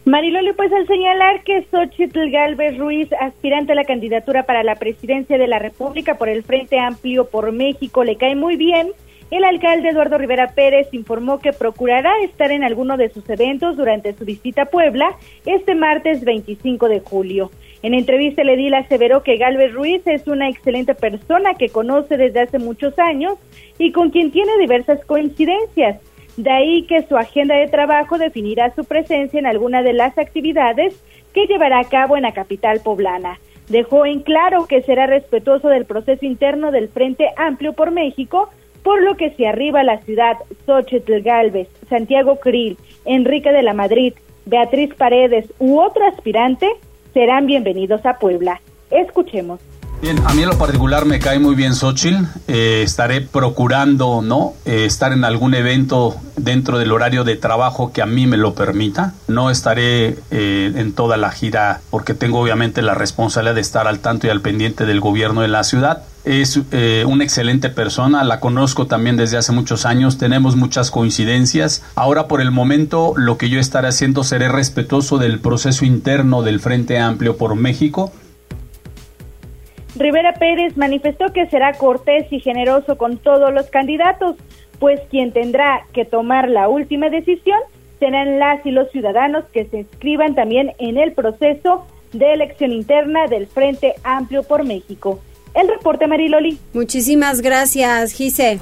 Mariloli, 0.04 0.52
pues 0.52 0.72
al 0.72 0.86
señalar 0.86 1.42
que 1.42 1.66
Xochitl 1.72 2.30
Galvez 2.30 2.78
Ruiz, 2.78 3.08
aspirante 3.20 3.72
a 3.72 3.74
la 3.74 3.84
candidatura 3.84 4.44
para 4.44 4.62
la 4.62 4.76
presidencia 4.76 5.36
de 5.36 5.48
la 5.48 5.58
República 5.58 6.18
por 6.18 6.28
el 6.28 6.44
Frente 6.44 6.78
Amplio 6.78 7.30
por 7.30 7.50
México, 7.50 8.04
le 8.04 8.14
cae 8.14 8.36
muy 8.36 8.54
bien, 8.54 8.92
el 9.30 9.44
alcalde 9.44 9.90
Eduardo 9.90 10.18
Rivera 10.18 10.48
Pérez 10.54 10.88
informó 10.92 11.38
que 11.38 11.52
procurará 11.52 12.12
estar 12.22 12.50
en 12.50 12.64
alguno 12.64 12.96
de 12.96 13.10
sus 13.10 13.28
eventos 13.30 13.76
durante 13.76 14.12
su 14.12 14.24
visita 14.24 14.62
a 14.62 14.66
Puebla 14.66 15.16
este 15.46 15.74
martes 15.74 16.24
25 16.24 16.88
de 16.88 17.00
julio. 17.00 17.50
En 17.82 17.94
entrevista, 17.94 18.42
el 18.42 18.50
edil 18.50 18.74
aseveró 18.74 19.22
que 19.22 19.36
Galvez 19.36 19.72
Ruiz 19.72 20.02
es 20.06 20.26
una 20.26 20.48
excelente 20.48 20.94
persona 20.94 21.54
que 21.54 21.68
conoce 21.68 22.16
desde 22.16 22.40
hace 22.40 22.58
muchos 22.58 22.98
años 22.98 23.34
y 23.78 23.92
con 23.92 24.10
quien 24.10 24.30
tiene 24.32 24.58
diversas 24.58 25.04
coincidencias. 25.04 26.00
De 26.36 26.50
ahí 26.50 26.82
que 26.86 27.06
su 27.06 27.16
agenda 27.16 27.54
de 27.54 27.68
trabajo 27.68 28.18
definirá 28.18 28.74
su 28.74 28.84
presencia 28.84 29.38
en 29.38 29.46
alguna 29.46 29.82
de 29.82 29.92
las 29.92 30.18
actividades 30.18 31.02
que 31.32 31.46
llevará 31.46 31.80
a 31.80 31.88
cabo 31.88 32.16
en 32.16 32.22
la 32.22 32.32
capital 32.32 32.80
poblana. 32.80 33.38
Dejó 33.68 34.04
en 34.04 34.20
claro 34.20 34.66
que 34.66 34.82
será 34.82 35.06
respetuoso 35.06 35.68
del 35.68 35.84
proceso 35.84 36.26
interno 36.26 36.72
del 36.72 36.88
Frente 36.88 37.28
Amplio 37.36 37.72
por 37.72 37.92
México, 37.92 38.50
por 38.90 39.02
lo 39.02 39.16
que 39.16 39.30
si 39.36 39.44
arriba 39.44 39.84
la 39.84 39.98
ciudad 39.98 40.36
Xochitl 40.66 41.22
Galvez, 41.22 41.68
Santiago 41.88 42.40
Krill, 42.40 42.76
Enrique 43.04 43.52
de 43.52 43.62
la 43.62 43.72
Madrid, 43.72 44.14
Beatriz 44.46 44.92
Paredes 44.96 45.46
u 45.60 45.78
otro 45.78 46.04
aspirante, 46.08 46.66
serán 47.14 47.46
bienvenidos 47.46 48.04
a 48.04 48.18
Puebla. 48.18 48.60
Escuchemos. 48.90 49.60
Bien, 50.02 50.18
a 50.26 50.34
mí 50.34 50.42
en 50.42 50.48
lo 50.48 50.58
particular 50.58 51.04
me 51.04 51.20
cae 51.20 51.38
muy 51.38 51.54
bien 51.54 51.74
Xochitl. 51.74 52.24
Eh, 52.48 52.82
estaré 52.82 53.20
procurando, 53.20 54.22
¿no? 54.22 54.54
Eh, 54.64 54.86
estar 54.86 55.12
en 55.12 55.22
algún 55.22 55.54
evento 55.54 56.16
dentro 56.36 56.78
del 56.78 56.90
horario 56.90 57.22
de 57.22 57.36
trabajo 57.36 57.92
que 57.92 58.02
a 58.02 58.06
mí 58.06 58.26
me 58.26 58.38
lo 58.38 58.54
permita. 58.54 59.14
No 59.28 59.50
estaré 59.50 60.16
eh, 60.32 60.72
en 60.74 60.94
toda 60.94 61.16
la 61.16 61.30
gira 61.30 61.80
porque 61.90 62.14
tengo 62.14 62.40
obviamente 62.40 62.82
la 62.82 62.94
responsabilidad 62.94 63.54
de 63.54 63.60
estar 63.60 63.86
al 63.86 64.00
tanto 64.00 64.26
y 64.26 64.30
al 64.30 64.40
pendiente 64.40 64.84
del 64.84 64.98
gobierno 64.98 65.42
de 65.42 65.48
la 65.48 65.62
ciudad. 65.62 66.02
Es 66.24 66.60
una 67.06 67.24
excelente 67.24 67.70
persona, 67.70 68.24
la 68.24 68.40
conozco 68.40 68.86
también 68.86 69.16
desde 69.16 69.38
hace 69.38 69.52
muchos 69.52 69.86
años, 69.86 70.18
tenemos 70.18 70.54
muchas 70.54 70.90
coincidencias. 70.90 71.82
Ahora 71.94 72.28
por 72.28 72.40
el 72.40 72.50
momento 72.50 73.14
lo 73.16 73.38
que 73.38 73.48
yo 73.48 73.58
estaré 73.58 73.88
haciendo 73.88 74.22
seré 74.22 74.48
respetuoso 74.48 75.18
del 75.18 75.40
proceso 75.40 75.84
interno 75.84 76.42
del 76.42 76.60
Frente 76.60 76.98
Amplio 76.98 77.36
por 77.36 77.54
México 77.54 78.12
Rivera 79.96 80.34
Pérez 80.34 80.76
manifestó 80.76 81.32
que 81.32 81.46
será 81.46 81.74
cortés 81.74 82.32
y 82.32 82.40
generoso 82.40 82.96
con 82.96 83.18
todos 83.18 83.52
los 83.52 83.66
candidatos, 83.66 84.36
pues 84.78 85.00
quien 85.10 85.32
tendrá 85.32 85.82
que 85.92 86.04
tomar 86.04 86.48
la 86.48 86.68
última 86.68 87.10
decisión 87.10 87.58
serán 87.98 88.38
las 88.38 88.64
y 88.64 88.70
los 88.70 88.90
ciudadanos 88.92 89.44
que 89.52 89.66
se 89.66 89.80
inscriban 89.80 90.34
también 90.34 90.72
en 90.78 90.96
el 90.96 91.12
proceso 91.12 91.86
de 92.12 92.32
elección 92.32 92.72
interna 92.72 93.26
del 93.26 93.46
Frente 93.46 93.94
Amplio 94.04 94.42
por 94.42 94.64
México. 94.64 95.20
El 95.54 95.68
reporte 95.68 96.06
Mariloli. 96.06 96.58
Muchísimas 96.72 97.40
gracias, 97.40 98.12
Gise. 98.12 98.60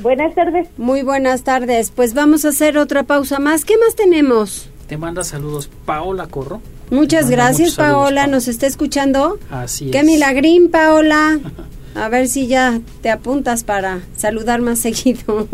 Buenas 0.00 0.34
tardes. 0.34 0.68
Muy 0.76 1.02
buenas 1.02 1.42
tardes. 1.42 1.90
Pues 1.90 2.14
vamos 2.14 2.44
a 2.44 2.48
hacer 2.48 2.78
otra 2.78 3.02
pausa 3.02 3.38
más. 3.38 3.64
¿Qué 3.64 3.76
más 3.78 3.94
tenemos? 3.94 4.68
Te 4.86 4.96
manda 4.96 5.24
saludos 5.24 5.68
Paola 5.84 6.26
Corro. 6.28 6.60
Muchas 6.90 7.30
gracias, 7.30 7.74
Paola. 7.74 8.26
¿Nos 8.26 8.48
está 8.48 8.66
escuchando? 8.66 9.38
Así 9.50 9.90
Qué 9.90 10.02
milagrín, 10.02 10.70
Paola. 10.70 11.38
A 11.94 12.08
ver 12.08 12.28
si 12.28 12.46
ya 12.46 12.80
te 13.02 13.10
apuntas 13.10 13.64
para 13.64 14.02
saludar 14.16 14.60
más 14.60 14.78
seguido. 14.78 15.48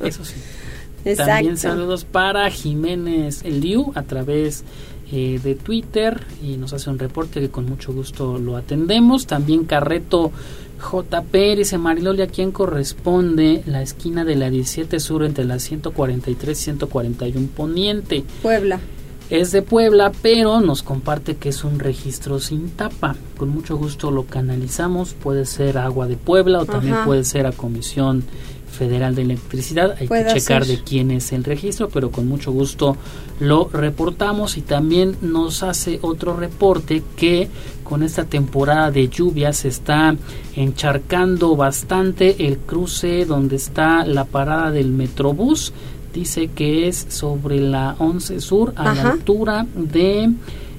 Eso 0.00 0.24
sí. 0.24 0.34
También 1.16 1.56
saludos 1.58 2.04
para 2.04 2.50
Jiménez 2.50 3.44
Liu 3.44 3.92
a 3.94 4.02
través 4.02 4.64
eh, 5.16 5.38
de 5.40 5.54
Twitter 5.54 6.26
y 6.42 6.56
nos 6.56 6.72
hace 6.72 6.90
un 6.90 6.98
reporte 6.98 7.38
que 7.38 7.48
con 7.48 7.66
mucho 7.66 7.92
gusto 7.92 8.36
lo 8.36 8.56
atendemos. 8.56 9.28
También 9.28 9.64
Carreto 9.64 10.32
JP 10.80 11.32
dice 11.56 11.78
Mariloli 11.78 12.22
a 12.22 12.26
quién 12.26 12.50
corresponde 12.50 13.62
la 13.64 13.80
esquina 13.80 14.24
de 14.24 14.34
la 14.34 14.50
17 14.50 14.98
Sur 14.98 15.22
entre 15.22 15.44
la 15.44 15.60
143 15.60 16.58
y 16.58 16.64
141 16.64 17.48
Poniente. 17.54 18.24
Puebla. 18.42 18.80
Es 19.30 19.52
de 19.52 19.62
Puebla, 19.62 20.10
pero 20.20 20.60
nos 20.60 20.82
comparte 20.82 21.36
que 21.36 21.50
es 21.50 21.62
un 21.62 21.78
registro 21.78 22.40
sin 22.40 22.70
tapa. 22.70 23.14
Con 23.36 23.50
mucho 23.50 23.76
gusto 23.76 24.10
lo 24.10 24.26
canalizamos. 24.26 25.14
Puede 25.14 25.46
ser 25.46 25.78
agua 25.78 26.08
de 26.08 26.16
Puebla 26.16 26.58
o 26.58 26.66
también 26.66 26.96
puede 27.04 27.22
ser 27.22 27.46
a 27.46 27.52
comisión 27.52 28.24
Federal 28.74 29.14
de 29.14 29.22
Electricidad. 29.22 29.94
Hay 29.98 30.08
que 30.08 30.26
checar 30.34 30.66
de 30.66 30.82
quién 30.82 31.10
es 31.10 31.32
el 31.32 31.44
registro, 31.44 31.88
pero 31.88 32.10
con 32.10 32.28
mucho 32.28 32.52
gusto 32.52 32.96
lo 33.40 33.68
reportamos 33.72 34.56
y 34.56 34.62
también 34.62 35.16
nos 35.22 35.62
hace 35.62 35.98
otro 36.02 36.36
reporte 36.36 37.02
que 37.16 37.48
con 37.82 38.02
esta 38.02 38.24
temporada 38.24 38.90
de 38.90 39.08
lluvias 39.08 39.58
se 39.58 39.68
está 39.68 40.16
encharcando 40.56 41.56
bastante 41.56 42.46
el 42.46 42.58
cruce 42.58 43.24
donde 43.24 43.56
está 43.56 44.04
la 44.04 44.24
parada 44.24 44.70
del 44.70 44.90
Metrobús. 44.90 45.72
Dice 46.12 46.48
que 46.48 46.86
es 46.86 47.06
sobre 47.08 47.60
la 47.60 47.96
11 47.98 48.40
Sur 48.40 48.72
a 48.76 48.94
la 48.94 49.10
altura 49.12 49.66
de 49.74 50.30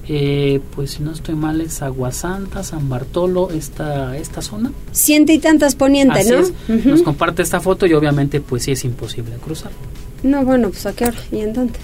eh, 0.08 0.62
pues 0.76 0.92
si 0.92 1.04
no 1.04 1.12
estoy 1.12 1.36
mal 1.36 1.62
es 1.62 1.82
Aguasanta, 1.82 2.64
San 2.64 2.90
Bartolo, 2.90 3.50
esta, 3.52 4.16
esta 4.18 4.42
zona. 4.42 4.72
Ciento 4.92 5.32
y 5.32 5.40
tantas 5.40 5.76
poniente, 5.76 6.24
¿no? 6.26 6.76
Nos 6.86 7.02
comparte 7.02 7.42
esta 7.42 7.60
foto 7.60 7.86
y 7.88 7.94
obviamente 7.94 8.40
pues 8.42 8.64
sí 8.64 8.72
es 8.72 8.86
imposible 8.86 9.36
cruzar. 9.44 9.72
No, 10.24 10.44
bueno, 10.44 10.70
pues 10.70 10.86
a 10.86 10.94
qué 10.94 11.06
hora 11.06 11.18
y 11.32 11.40
en 11.40 11.54
dónde. 11.54 11.80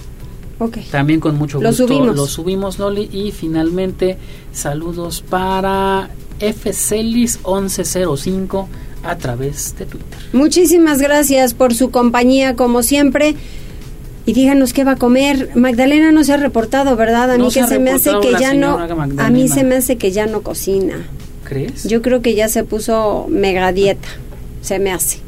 Okay. 0.58 0.84
También 0.90 1.18
con 1.18 1.36
mucho 1.36 1.58
gusto 1.58 1.70
lo 1.70 1.88
subimos. 1.88 2.16
lo 2.16 2.26
subimos, 2.26 2.78
Loli. 2.78 3.08
Y 3.12 3.32
finalmente, 3.32 4.18
saludos 4.52 5.22
para 5.28 6.10
FCELIS 6.38 7.40
1105 7.44 8.68
a 9.02 9.16
través 9.16 9.76
de 9.76 9.86
Twitter. 9.86 10.18
Muchísimas 10.32 11.00
gracias 11.00 11.54
por 11.54 11.74
su 11.74 11.90
compañía, 11.90 12.54
como 12.54 12.84
siempre 12.84 13.34
y 14.26 14.32
díganos 14.32 14.72
qué 14.72 14.84
va 14.84 14.92
a 14.92 14.96
comer. 14.96 15.50
Magdalena 15.54 16.12
no 16.12 16.24
se 16.24 16.32
ha 16.32 16.36
reportado, 16.36 16.96
¿verdad? 16.96 17.30
A 17.30 17.38
mí 17.38 17.48
que 17.52 17.64
se, 17.64 17.78
me 17.78 17.90
hace 17.90 18.12
que 18.20 18.32
ya 18.38 18.54
no 18.54 18.78
a 19.18 19.30
mí 19.30 19.48
se 19.48 19.64
me 19.64 19.76
hace 19.76 19.96
que 19.96 20.12
ya 20.12 20.26
no 20.26 20.42
cocina. 20.42 21.06
¿Crees? 21.44 21.84
Yo 21.84 22.02
creo 22.02 22.22
que 22.22 22.34
ya 22.34 22.48
se 22.48 22.64
puso 22.64 23.26
mega 23.28 23.72
dieta. 23.72 24.08
Se 24.60 24.78
me 24.78 24.92
hace. 24.92 25.18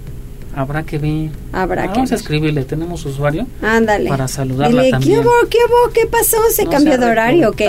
Habrá 0.57 0.85
que 0.85 0.99
ver. 0.99 1.31
Habrá 1.53 1.87
Vamos 1.87 2.13
a 2.13 2.15
escribirle, 2.15 2.65
tenemos 2.65 3.05
usuario. 3.05 3.47
Ándale. 3.61 4.09
Para 4.09 4.29
saludarla 4.29 4.89
también. 4.91 5.15
¿Qué 5.15 5.21
hubo? 5.21 5.49
¿Qué 5.49 5.59
hubo? 5.67 5.93
¿Qué 5.93 6.07
pasó? 6.07 6.37
¿Se 6.53 6.67
cambió 6.67 6.97
de 6.99 7.07
horario 7.07 7.51
o 7.51 7.53
qué? 7.53 7.69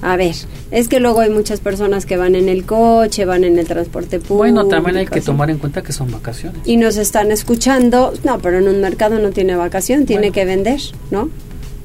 A 0.00 0.16
ver, 0.16 0.34
es 0.70 0.88
que 0.88 1.00
luego 1.00 1.20
hay 1.20 1.30
muchas 1.30 1.60
personas 1.60 2.06
que 2.06 2.16
van 2.16 2.34
en 2.34 2.48
el 2.48 2.64
coche, 2.64 3.24
van 3.24 3.44
en 3.44 3.58
el 3.58 3.66
transporte 3.66 4.18
público. 4.18 4.36
Bueno, 4.36 4.66
también 4.66 4.96
hay 4.96 5.06
que 5.06 5.20
tomar 5.20 5.50
en 5.50 5.58
cuenta 5.58 5.82
que 5.82 5.92
son 5.92 6.10
vacaciones. 6.10 6.60
Y 6.64 6.76
nos 6.76 6.96
están 6.96 7.30
escuchando. 7.30 8.12
No, 8.24 8.38
pero 8.38 8.58
en 8.58 8.68
un 8.68 8.80
mercado 8.80 9.18
no 9.18 9.30
tiene 9.30 9.56
vacación, 9.56 10.06
tiene 10.06 10.30
que 10.32 10.44
vender, 10.44 10.80
¿no? 11.10 11.30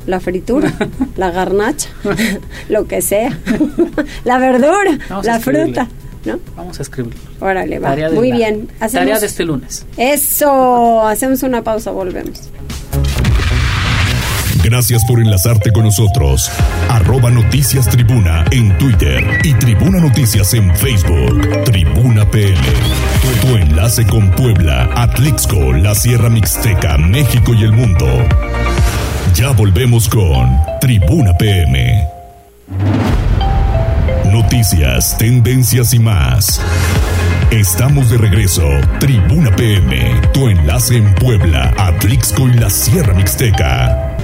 La 0.05 0.19
fritura, 0.19 0.73
la 1.15 1.31
garnacha, 1.31 1.89
lo 2.69 2.87
que 2.87 3.01
sea. 3.01 3.39
la 4.25 4.37
verdura, 4.37 4.97
la 5.23 5.39
fruta. 5.39 5.87
¿No? 6.25 6.39
Vamos 6.55 6.79
a 6.79 6.83
escribirlo. 6.83 7.19
Órale, 7.39 7.79
va. 7.79 7.95
Muy 8.11 8.31
bien. 8.31 8.69
Hacemos, 8.79 8.91
tarea 8.91 9.19
de 9.19 9.25
este 9.25 9.43
lunes. 9.43 9.85
Eso. 9.97 11.05
Hacemos 11.07 11.43
una 11.43 11.63
pausa, 11.63 11.91
volvemos. 11.91 12.49
Gracias 14.63 15.03
por 15.05 15.19
enlazarte 15.19 15.73
con 15.73 15.83
nosotros. 15.83 16.49
Arroba 16.87 17.29
Noticias 17.29 17.89
Tribuna 17.89 18.45
en 18.51 18.77
Twitter 18.77 19.41
y 19.43 19.53
Tribuna 19.55 19.99
Noticias 19.99 20.53
en 20.53 20.73
Facebook. 20.73 21.63
Tribuna 21.65 22.29
PM. 22.31 22.57
Tu, 23.21 23.47
tu 23.47 23.55
enlace 23.57 24.05
con 24.05 24.31
Puebla, 24.31 24.89
Atlixco, 24.95 25.73
la 25.73 25.93
Sierra 25.93 26.29
Mixteca, 26.29 26.97
México 26.97 27.53
y 27.53 27.63
el 27.63 27.73
mundo. 27.73 28.07
Ya 29.35 29.51
volvemos 29.51 30.07
con 30.07 30.49
Tribuna 30.79 31.37
PM. 31.37 32.07
Noticias, 34.53 35.17
tendencias 35.17 35.95
y 35.95 35.99
más. 35.99 36.61
Estamos 37.49 38.11
de 38.11 38.19
regreso. 38.19 38.61
Tribuna 38.99 39.49
PM, 39.55 40.21
tu 40.31 40.47
enlace 40.47 40.97
en 40.97 41.15
Puebla, 41.15 41.73
Atlixco 41.75 42.47
y 42.47 42.53
la 42.53 42.69
Sierra 42.69 43.15
Mixteca. 43.15 44.15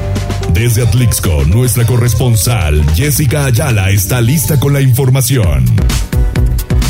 Desde 0.54 0.84
Atlixco, 0.84 1.46
nuestra 1.46 1.84
corresponsal 1.88 2.86
Jessica 2.94 3.46
Ayala 3.46 3.90
está 3.90 4.22
lista 4.22 4.60
con 4.60 4.72
la 4.72 4.82
información. 4.82 5.66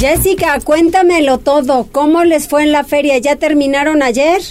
Jessica, 0.02 0.60
cuéntamelo 0.60 1.38
todo. 1.38 1.88
¿Cómo 1.94 2.26
les 2.26 2.50
fue 2.50 2.64
en 2.64 2.74
la 2.74 2.84
feria? 2.84 3.20
¿Ya 3.20 3.38
terminaron 3.38 4.04
ayer? 4.04 4.42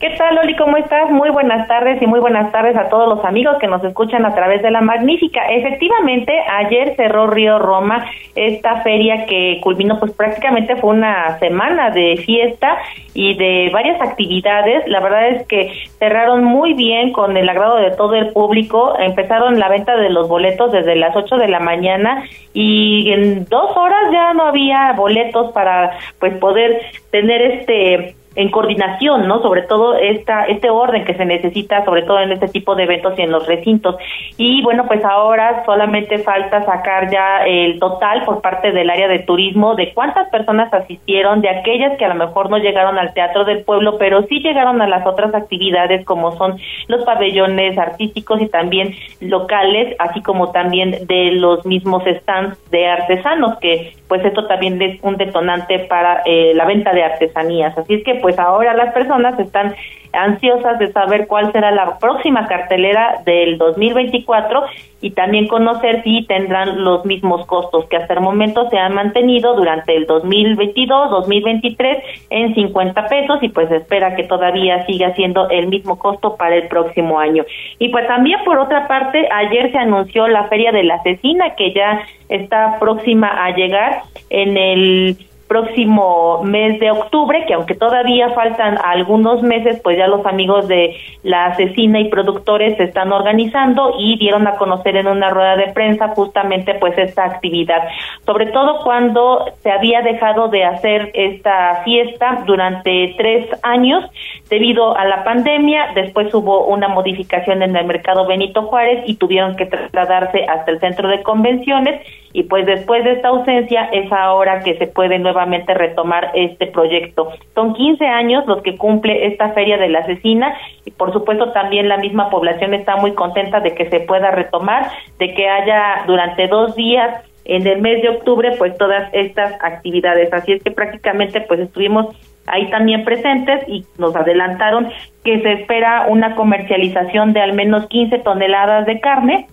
¿Qué 0.00 0.08
tal, 0.16 0.34
Loli? 0.34 0.56
¿Cómo 0.56 0.78
estás? 0.78 1.10
Muy 1.10 1.28
buenas 1.28 1.68
tardes 1.68 2.00
y 2.00 2.06
muy 2.06 2.20
buenas 2.20 2.50
tardes 2.52 2.74
a 2.74 2.88
todos 2.88 3.06
los 3.06 3.22
amigos 3.22 3.58
que 3.60 3.66
nos 3.66 3.84
escuchan 3.84 4.24
a 4.24 4.34
través 4.34 4.62
de 4.62 4.70
la 4.70 4.80
magnífica. 4.80 5.44
Efectivamente, 5.50 6.32
ayer 6.48 6.96
cerró 6.96 7.26
Río 7.26 7.58
Roma 7.58 8.06
esta 8.34 8.80
feria 8.80 9.26
que 9.26 9.60
culminó, 9.62 10.00
pues 10.00 10.12
prácticamente 10.12 10.76
fue 10.76 10.94
una 10.94 11.38
semana 11.38 11.90
de 11.90 12.16
fiesta 12.24 12.78
y 13.12 13.36
de 13.36 13.68
varias 13.74 14.00
actividades. 14.00 14.88
La 14.88 15.00
verdad 15.00 15.28
es 15.28 15.46
que 15.46 15.70
cerraron 15.98 16.44
muy 16.44 16.72
bien 16.72 17.12
con 17.12 17.36
el 17.36 17.46
agrado 17.46 17.76
de 17.76 17.90
todo 17.90 18.14
el 18.14 18.32
público. 18.32 18.98
Empezaron 18.98 19.58
la 19.58 19.68
venta 19.68 19.98
de 19.98 20.08
los 20.08 20.28
boletos 20.28 20.72
desde 20.72 20.96
las 20.96 21.14
8 21.14 21.36
de 21.36 21.48
la 21.48 21.60
mañana 21.60 22.24
y 22.54 23.12
en 23.12 23.44
dos 23.44 23.76
horas 23.76 24.10
ya 24.10 24.32
no 24.32 24.44
había 24.44 24.94
boletos 24.94 25.52
para 25.52 25.90
pues 26.18 26.38
poder 26.38 26.80
tener 27.10 27.42
este 27.42 28.14
en 28.36 28.50
coordinación, 28.50 29.26
¿no? 29.26 29.42
Sobre 29.42 29.62
todo 29.62 29.96
esta, 29.96 30.44
este 30.44 30.70
orden 30.70 31.04
que 31.04 31.14
se 31.14 31.24
necesita, 31.24 31.84
sobre 31.84 32.02
todo 32.02 32.20
en 32.20 32.32
este 32.32 32.48
tipo 32.48 32.74
de 32.74 32.84
eventos 32.84 33.18
y 33.18 33.22
en 33.22 33.32
los 33.32 33.46
recintos. 33.46 33.96
Y 34.36 34.62
bueno, 34.62 34.86
pues 34.86 35.04
ahora 35.04 35.64
solamente 35.64 36.18
falta 36.18 36.64
sacar 36.64 37.10
ya 37.10 37.44
el 37.44 37.78
total 37.80 38.24
por 38.24 38.40
parte 38.40 38.72
del 38.72 38.88
área 38.88 39.08
de 39.08 39.20
turismo 39.20 39.74
de 39.74 39.92
cuántas 39.92 40.28
personas 40.30 40.72
asistieron, 40.72 41.40
de 41.40 41.50
aquellas 41.50 41.98
que 41.98 42.04
a 42.04 42.08
lo 42.08 42.14
mejor 42.14 42.50
no 42.50 42.58
llegaron 42.58 42.98
al 42.98 43.12
Teatro 43.14 43.44
del 43.44 43.64
Pueblo, 43.64 43.98
pero 43.98 44.22
sí 44.22 44.40
llegaron 44.40 44.80
a 44.80 44.88
las 44.88 45.06
otras 45.06 45.34
actividades 45.34 46.04
como 46.04 46.36
son 46.36 46.56
los 46.88 47.04
pabellones 47.04 47.76
artísticos 47.78 48.40
y 48.40 48.48
también 48.48 48.94
locales, 49.20 49.96
así 49.98 50.22
como 50.22 50.52
también 50.52 51.06
de 51.06 51.32
los 51.32 51.66
mismos 51.66 52.04
stands 52.04 52.58
de 52.70 52.86
artesanos, 52.86 53.58
que 53.58 53.99
pues 54.10 54.24
esto 54.24 54.44
también 54.48 54.82
es 54.82 54.98
un 55.02 55.16
detonante 55.16 55.78
para 55.78 56.22
eh, 56.26 56.52
la 56.56 56.64
venta 56.64 56.92
de 56.92 57.04
artesanías. 57.04 57.78
Así 57.78 57.94
es 57.94 58.02
que 58.02 58.16
pues 58.16 58.36
ahora 58.40 58.74
las 58.74 58.92
personas 58.92 59.38
están 59.38 59.72
ansiosas 60.12 60.78
de 60.78 60.92
saber 60.92 61.26
cuál 61.26 61.52
será 61.52 61.70
la 61.70 61.98
próxima 61.98 62.46
cartelera 62.46 63.22
del 63.24 63.58
2024 63.58 64.62
y 65.02 65.10
también 65.12 65.48
conocer 65.48 66.02
si 66.02 66.26
tendrán 66.26 66.84
los 66.84 67.04
mismos 67.04 67.46
costos 67.46 67.86
que 67.86 67.96
hasta 67.96 68.14
el 68.14 68.20
momento 68.20 68.68
se 68.68 68.78
han 68.78 68.94
mantenido 68.94 69.54
durante 69.54 69.96
el 69.96 70.06
2022, 70.06 71.10
2023 71.10 72.04
en 72.30 72.54
50 72.54 73.06
pesos 73.06 73.38
y 73.42 73.48
pues 73.48 73.70
espera 73.70 74.14
que 74.14 74.24
todavía 74.24 74.84
siga 74.86 75.14
siendo 75.14 75.48
el 75.48 75.68
mismo 75.68 75.98
costo 75.98 76.36
para 76.36 76.56
el 76.56 76.68
próximo 76.68 77.18
año. 77.18 77.44
Y 77.78 77.88
pues 77.88 78.06
también 78.06 78.40
por 78.44 78.58
otra 78.58 78.86
parte, 78.88 79.28
ayer 79.32 79.72
se 79.72 79.78
anunció 79.78 80.28
la 80.28 80.44
Feria 80.44 80.72
de 80.72 80.84
la 80.84 80.96
Asesina 80.96 81.54
que 81.54 81.72
ya 81.72 82.02
está 82.28 82.78
próxima 82.78 83.28
a 83.28 83.54
llegar 83.54 84.02
en 84.28 84.56
el 84.56 85.16
próximo 85.50 86.42
mes 86.44 86.78
de 86.78 86.92
octubre, 86.92 87.44
que 87.44 87.54
aunque 87.54 87.74
todavía 87.74 88.28
faltan 88.30 88.78
algunos 88.84 89.42
meses, 89.42 89.80
pues 89.82 89.98
ya 89.98 90.06
los 90.06 90.24
amigos 90.24 90.68
de 90.68 90.96
la 91.24 91.46
asesina 91.46 91.98
y 91.98 92.08
productores 92.08 92.76
se 92.76 92.84
están 92.84 93.10
organizando 93.10 93.96
y 93.98 94.16
dieron 94.16 94.46
a 94.46 94.54
conocer 94.54 94.96
en 94.96 95.08
una 95.08 95.28
rueda 95.28 95.56
de 95.56 95.72
prensa 95.72 96.06
justamente 96.14 96.74
pues 96.74 96.96
esta 96.96 97.24
actividad, 97.24 97.82
sobre 98.24 98.46
todo 98.46 98.84
cuando 98.84 99.46
se 99.64 99.72
había 99.72 100.02
dejado 100.02 100.46
de 100.50 100.62
hacer 100.62 101.10
esta 101.14 101.82
fiesta 101.82 102.44
durante 102.46 103.16
tres 103.18 103.48
años 103.64 104.04
debido 104.48 104.96
a 104.96 105.04
la 105.04 105.24
pandemia, 105.24 105.88
después 105.96 106.32
hubo 106.32 106.66
una 106.66 106.86
modificación 106.86 107.64
en 107.64 107.74
el 107.74 107.86
mercado 107.86 108.24
Benito 108.24 108.62
Juárez 108.62 109.02
y 109.04 109.16
tuvieron 109.16 109.56
que 109.56 109.66
trasladarse 109.66 110.44
hasta 110.44 110.70
el 110.70 110.78
centro 110.78 111.08
de 111.08 111.24
convenciones 111.24 112.06
y 112.32 112.44
pues 112.44 112.66
después 112.66 113.04
de 113.04 113.12
esta 113.12 113.28
ausencia 113.28 113.88
es 113.92 114.10
ahora 114.12 114.60
que 114.60 114.76
se 114.76 114.86
puede 114.86 115.18
nuevamente 115.18 115.74
retomar 115.74 116.30
este 116.34 116.66
proyecto. 116.68 117.32
Son 117.54 117.74
15 117.74 118.06
años 118.06 118.46
los 118.46 118.62
que 118.62 118.76
cumple 118.76 119.26
esta 119.26 119.50
feria 119.50 119.78
de 119.78 119.88
la 119.88 120.00
asesina 120.00 120.54
y 120.84 120.92
por 120.92 121.12
supuesto 121.12 121.52
también 121.52 121.88
la 121.88 121.96
misma 121.96 122.30
población 122.30 122.74
está 122.74 122.96
muy 122.96 123.12
contenta 123.14 123.60
de 123.60 123.74
que 123.74 123.88
se 123.90 124.00
pueda 124.00 124.30
retomar, 124.30 124.90
de 125.18 125.34
que 125.34 125.48
haya 125.48 126.04
durante 126.06 126.46
dos 126.46 126.76
días 126.76 127.24
en 127.44 127.66
el 127.66 127.80
mes 127.80 128.02
de 128.02 128.10
octubre 128.10 128.52
pues 128.58 128.76
todas 128.78 129.12
estas 129.12 129.54
actividades. 129.60 130.32
Así 130.32 130.52
es 130.52 130.62
que 130.62 130.70
prácticamente 130.70 131.40
pues 131.40 131.58
estuvimos 131.60 132.14
ahí 132.46 132.70
también 132.70 133.04
presentes 133.04 133.68
y 133.68 133.84
nos 133.98 134.14
adelantaron 134.14 134.88
que 135.24 135.40
se 135.40 135.52
espera 135.52 136.06
una 136.08 136.34
comercialización 136.36 137.32
de 137.32 137.40
al 137.40 137.54
menos 137.54 137.86
15 137.88 138.18
toneladas 138.20 138.86
de 138.86 139.00
carne 139.00 139.48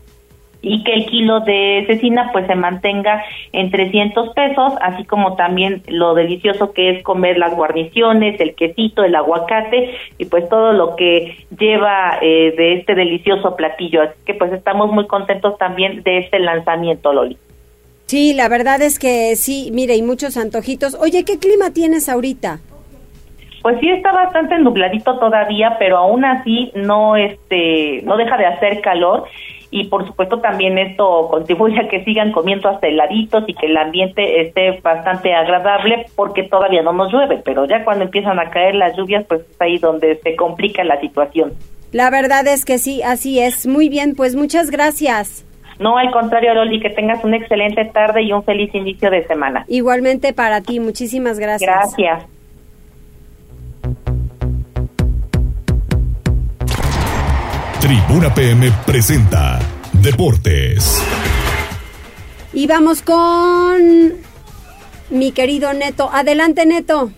y 0.62 0.84
que 0.84 0.94
el 0.94 1.06
kilo 1.06 1.42
de 1.42 1.84
cecina 1.88 2.30
pues 2.32 2.48
se 2.48 2.56
mantenga 2.56 3.24
en 3.54 3.70
300 3.70 4.34
pesos, 4.34 4.74
así 4.82 5.06
como 5.06 5.36
también 5.36 5.84
lo 5.88 6.14
delicioso 6.14 6.74
que 6.74 6.90
es 6.92 7.04
comer 7.04 7.38
las 7.38 7.56
guarniciones, 7.56 8.40
el 8.40 8.56
quesito, 8.56 9.04
el 9.04 9.16
aguacate 9.16 9.96
y 10.18 10.26
pues 10.26 10.50
todo 10.50 10.74
lo 10.74 10.96
que 10.96 11.38
lleva 11.58 12.18
eh, 12.22 12.54
de 12.58 12.74
este 12.74 12.96
delicioso 12.96 13.56
platillo. 13.56 14.02
Así 14.02 14.16
que 14.26 14.34
pues 14.34 14.52
estamos 14.52 14.92
muy 14.92 15.08
contentos 15.08 15.58
también 15.58 16.04
de 16.04 16.20
este 16.20 16.40
lanzamiento, 16.40 17.14
Loli. 17.14 17.38
Sí, 18.08 18.34
la 18.34 18.48
verdad 18.48 18.82
es 18.82 19.00
que 19.00 19.36
sí, 19.36 19.70
mire, 19.74 19.96
y 19.96 20.02
muchos 20.02 20.38
antojitos. 20.38 20.96
Oye, 20.96 21.26
¿qué 21.26 21.40
clima 21.40 21.72
tienes 21.74 22.08
ahorita? 22.08 22.60
Pues 23.62 23.80
sí 23.82 23.90
está 23.90 24.14
bastante 24.14 24.58
nubladito 24.60 25.20
todavía, 25.20 25.76
pero 25.78 25.98
aún 25.98 26.24
así 26.24 26.72
no 26.74 27.18
este 27.18 28.02
no 28.04 28.16
deja 28.16 28.38
de 28.38 28.46
hacer 28.46 28.80
calor 28.80 29.26
y 29.72 29.86
por 29.86 30.06
supuesto 30.06 30.40
también 30.40 30.78
esto 30.78 31.28
contribuye 31.30 31.80
a 31.80 31.88
que 31.88 32.04
sigan 32.04 32.32
comiendo 32.32 32.70
hasta 32.70 32.88
heladitos 32.88 33.44
y 33.48 33.54
que 33.54 33.68
el 33.68 33.78
ambiente 33.78 34.42
esté 34.42 34.80
bastante 34.82 35.34
agradable 35.34 36.06
porque 36.16 36.44
todavía 36.44 36.82
no 36.82 36.94
nos 36.94 37.12
llueve, 37.12 37.42
pero 37.44 37.66
ya 37.66 37.84
cuando 37.84 38.06
empiezan 38.06 38.40
a 38.40 38.50
caer 38.50 38.76
las 38.76 38.96
lluvias 38.96 39.26
pues 39.28 39.42
es 39.42 39.62
ahí 39.62 39.78
donde 39.78 40.18
se 40.18 40.36
complica 40.36 40.84
la 40.84 41.00
situación. 41.00 41.54
La 41.92 42.10
verdad 42.10 42.46
es 42.48 42.66
que 42.66 42.78
sí, 42.78 43.02
así 43.04 43.40
es. 43.40 43.66
Muy 43.66 43.90
bien, 43.90 44.16
pues 44.16 44.36
muchas 44.36 44.72
gracias. 44.72 45.46
No, 45.80 45.98
al 45.98 46.12
contrario, 46.12 46.54
Loli, 46.54 46.80
que 46.80 46.90
tengas 46.90 47.24
una 47.24 47.38
excelente 47.38 47.86
tarde 47.86 48.24
y 48.24 48.34
un 48.34 48.44
feliz 48.44 48.74
inicio 48.74 49.10
de 49.10 49.26
semana. 49.28 49.64
Igualmente 49.68 50.34
para 50.34 50.62
ti, 50.62 50.80
muchísimas 50.80 51.40
gracias. 51.40 51.70
Gracias. 51.70 52.37
Tribuna 57.88 58.34
PM 58.34 58.70
presenta 58.86 59.60
Deportes. 59.94 61.02
Y 62.52 62.68
vamos 62.68 63.02
con 63.02 64.12
mi 65.10 65.32
querido 65.32 65.72
Neto. 65.72 66.10
Adelante, 66.12 66.66
Neto. 66.66 67.12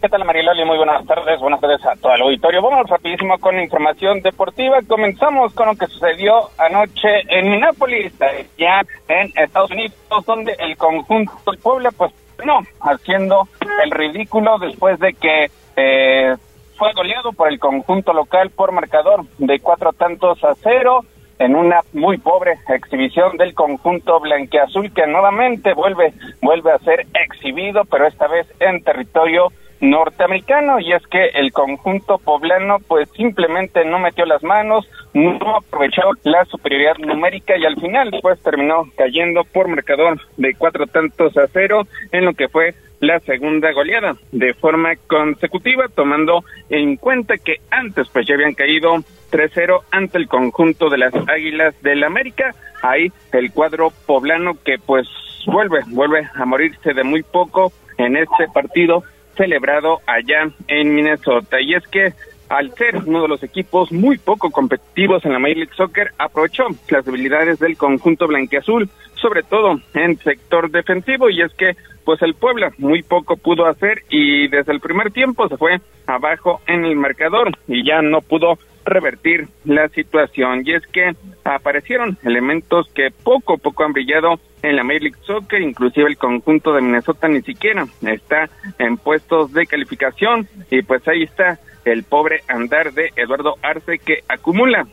¿Qué 0.00 0.08
tal, 0.08 0.24
Mariloli? 0.24 0.64
Muy 0.64 0.76
buenas 0.76 1.04
tardes. 1.04 1.40
Buenas 1.40 1.60
tardes 1.60 1.84
a 1.84 1.96
todo 1.96 2.14
el 2.14 2.22
auditorio. 2.22 2.62
Vamos 2.62 2.88
rapidísimo 2.88 3.38
con 3.38 3.58
información 3.58 4.20
deportiva. 4.20 4.78
Comenzamos 4.86 5.52
con 5.52 5.66
lo 5.66 5.74
que 5.74 5.88
sucedió 5.88 6.48
anoche 6.58 7.08
en 7.28 7.50
Minneapolis, 7.50 8.12
ya 8.56 8.82
en 9.08 9.32
Estados 9.34 9.72
Unidos, 9.72 9.96
donde 10.24 10.54
el 10.60 10.76
conjunto 10.76 11.32
de 11.50 11.58
Puebla, 11.58 11.90
pues, 11.90 12.12
no, 12.44 12.60
haciendo 12.82 13.48
el 13.82 13.90
ridículo 13.90 14.60
después 14.60 15.00
de 15.00 15.12
que 15.14 15.50
eh, 15.74 16.36
fue 16.76 16.92
goleado 16.92 17.32
por 17.32 17.48
el 17.48 17.58
conjunto 17.58 18.12
local 18.12 18.50
por 18.50 18.72
marcador 18.72 19.24
de 19.38 19.60
cuatro 19.60 19.92
tantos 19.92 20.42
a 20.44 20.54
cero 20.62 21.04
en 21.38 21.54
una 21.54 21.80
muy 21.92 22.18
pobre 22.18 22.58
exhibición 22.68 23.36
del 23.36 23.54
conjunto 23.54 24.20
blanqueazul 24.20 24.92
que 24.92 25.06
nuevamente 25.06 25.74
vuelve 25.74 26.12
vuelve 26.40 26.72
a 26.72 26.78
ser 26.78 27.06
exhibido 27.14 27.84
pero 27.84 28.06
esta 28.06 28.26
vez 28.26 28.46
en 28.60 28.82
territorio 28.82 29.48
norteamericano 29.80 30.80
y 30.80 30.92
es 30.92 31.06
que 31.06 31.26
el 31.34 31.52
conjunto 31.52 32.18
poblano 32.18 32.78
pues 32.86 33.08
simplemente 33.10 33.84
no 33.84 33.98
metió 33.98 34.24
las 34.24 34.42
manos, 34.42 34.88
no 35.14 35.56
aprovechó 35.56 36.02
la 36.24 36.44
superioridad 36.46 36.98
numérica 36.98 37.56
y 37.56 37.64
al 37.64 37.76
final 37.76 38.10
pues 38.22 38.40
terminó 38.42 38.84
cayendo 38.96 39.44
por 39.44 39.68
marcador 39.68 40.20
de 40.36 40.54
cuatro 40.54 40.86
tantos 40.86 41.36
a 41.36 41.46
cero 41.52 41.86
en 42.12 42.24
lo 42.24 42.34
que 42.34 42.48
fue 42.48 42.74
la 43.00 43.20
segunda 43.20 43.72
goleada 43.72 44.16
de 44.32 44.54
forma 44.54 44.96
consecutiva 45.06 45.86
tomando 45.94 46.44
en 46.70 46.96
cuenta 46.96 47.36
que 47.36 47.56
antes 47.70 48.08
pues 48.08 48.26
ya 48.26 48.34
habían 48.34 48.54
caído 48.54 48.96
3-0 49.30 49.82
ante 49.90 50.18
el 50.18 50.28
conjunto 50.28 50.88
de 50.88 50.98
las 50.98 51.14
Águilas 51.28 51.80
del 51.82 52.04
América. 52.04 52.54
Ahí 52.82 53.12
el 53.32 53.52
cuadro 53.52 53.92
poblano 54.06 54.54
que 54.64 54.78
pues 54.78 55.08
vuelve 55.46 55.80
vuelve 55.88 56.28
a 56.34 56.44
morirse 56.44 56.94
de 56.94 57.04
muy 57.04 57.22
poco 57.22 57.72
en 57.98 58.16
este 58.16 58.48
partido 58.52 59.04
celebrado 59.36 60.00
allá 60.06 60.50
en 60.68 60.94
Minnesota. 60.94 61.60
Y 61.60 61.74
es 61.74 61.86
que 61.88 62.12
al 62.48 62.72
ser 62.74 62.96
uno 63.04 63.22
de 63.22 63.28
los 63.28 63.42
equipos 63.42 63.90
muy 63.92 64.18
poco 64.18 64.50
competitivos 64.50 65.24
en 65.24 65.32
la 65.32 65.38
Major 65.38 65.56
League 65.56 65.74
Soccer, 65.76 66.12
aprovechó 66.18 66.64
las 66.88 67.04
debilidades 67.04 67.58
del 67.58 67.76
conjunto 67.76 68.26
blanqueazul, 68.26 68.88
sobre 69.14 69.42
todo 69.42 69.80
en 69.94 70.16
sector 70.18 70.70
defensivo, 70.70 71.28
y 71.30 71.42
es 71.42 71.52
que 71.54 71.76
pues 72.04 72.22
el 72.22 72.34
Puebla 72.34 72.72
muy 72.78 73.02
poco 73.02 73.36
pudo 73.36 73.66
hacer 73.66 74.02
y 74.08 74.46
desde 74.46 74.72
el 74.72 74.80
primer 74.80 75.10
tiempo 75.10 75.48
se 75.48 75.56
fue 75.56 75.80
abajo 76.06 76.60
en 76.68 76.84
el 76.84 76.94
marcador 76.94 77.50
y 77.66 77.84
ya 77.84 78.00
no 78.00 78.20
pudo 78.20 78.58
revertir 78.86 79.48
la 79.64 79.88
situación. 79.88 80.62
Y 80.64 80.74
es 80.74 80.86
que 80.86 81.14
aparecieron 81.44 82.16
elementos 82.24 82.88
que 82.94 83.10
poco 83.10 83.54
a 83.54 83.58
poco 83.58 83.84
han 83.84 83.92
brillado 83.92 84.40
en 84.62 84.76
la 84.76 84.84
Major 84.84 85.02
League 85.02 85.18
Soccer, 85.26 85.60
inclusive 85.60 86.08
el 86.08 86.16
conjunto 86.16 86.72
de 86.72 86.80
Minnesota 86.80 87.28
ni 87.28 87.42
siquiera 87.42 87.86
está 88.02 88.48
en 88.78 88.96
puestos 88.96 89.52
de 89.52 89.66
calificación 89.66 90.48
y 90.70 90.82
pues 90.82 91.06
ahí 91.06 91.22
está 91.24 91.58
el 91.84 92.02
pobre 92.02 92.40
andar 92.48 92.92
de 92.92 93.10
Eduardo 93.16 93.56
Arce 93.62 93.98
que 93.98 94.24
acumula 94.28 94.86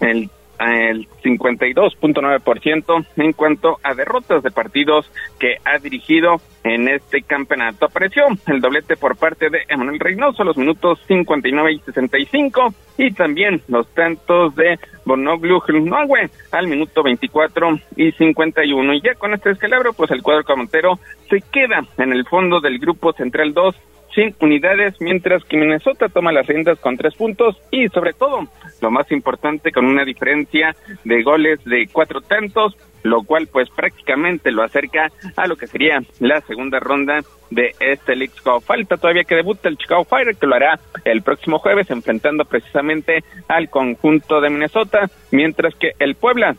el 0.00 0.30
el 0.58 1.08
52.9% 1.22 3.06
en 3.16 3.32
cuanto 3.32 3.78
a 3.82 3.94
derrotas 3.94 4.42
de 4.42 4.50
partidos 4.50 5.10
que 5.38 5.56
ha 5.64 5.78
dirigido 5.78 6.40
en 6.68 6.88
este 6.88 7.22
campeonato. 7.22 7.86
Apareció 7.86 8.24
el 8.46 8.60
doblete 8.60 8.96
por 8.96 9.16
parte 9.16 9.50
de 9.50 9.60
Emanuel 9.68 9.98
Reynoso 9.98 10.44
los 10.44 10.56
minutos 10.56 11.00
59 11.06 11.72
y 11.72 11.78
65 11.80 12.74
y 12.98 13.12
también 13.12 13.62
los 13.68 13.92
tantos 13.94 14.54
de 14.56 14.78
Bonoglu 15.04 15.60
Hlunogwe 15.66 16.30
al 16.52 16.66
minuto 16.66 17.02
24 17.02 17.78
y 17.96 18.12
51. 18.12 18.94
Y 18.94 19.00
ya 19.00 19.14
con 19.14 19.34
este 19.34 19.50
descalabro, 19.50 19.92
pues 19.92 20.10
el 20.10 20.22
cuadro 20.22 20.44
comantero 20.44 20.98
se 21.28 21.40
queda 21.40 21.84
en 21.96 22.12
el 22.12 22.26
fondo 22.26 22.60
del 22.60 22.78
grupo 22.78 23.12
central 23.12 23.54
2 23.54 23.74
sin 24.18 24.34
unidades, 24.40 25.00
mientras 25.00 25.44
que 25.44 25.56
Minnesota 25.56 26.08
toma 26.08 26.32
las 26.32 26.44
riendas 26.48 26.80
con 26.80 26.96
tres 26.96 27.14
puntos 27.14 27.56
y 27.70 27.86
sobre 27.86 28.14
todo, 28.14 28.48
lo 28.82 28.90
más 28.90 29.08
importante, 29.12 29.70
con 29.70 29.86
una 29.86 30.04
diferencia 30.04 30.74
de 31.04 31.22
goles 31.22 31.62
de 31.64 31.88
cuatro 31.92 32.20
tantos, 32.20 32.76
lo 33.04 33.22
cual 33.22 33.46
pues 33.46 33.70
prácticamente 33.70 34.50
lo 34.50 34.64
acerca 34.64 35.12
a 35.36 35.46
lo 35.46 35.54
que 35.54 35.68
sería 35.68 36.02
la 36.18 36.40
segunda 36.40 36.80
ronda 36.80 37.20
de 37.50 37.70
este 37.78 38.16
League 38.16 38.34
Cup. 38.42 38.64
Falta 38.64 38.96
todavía 38.96 39.22
que 39.22 39.36
debute 39.36 39.68
el 39.68 39.78
Chicago 39.78 40.04
Fire, 40.04 40.34
que 40.34 40.48
lo 40.48 40.56
hará 40.56 40.80
el 41.04 41.22
próximo 41.22 41.60
jueves, 41.60 41.88
enfrentando 41.92 42.44
precisamente 42.44 43.22
al 43.46 43.70
conjunto 43.70 44.40
de 44.40 44.50
Minnesota, 44.50 45.08
mientras 45.30 45.76
que 45.76 45.92
el 46.00 46.16
Puebla, 46.16 46.56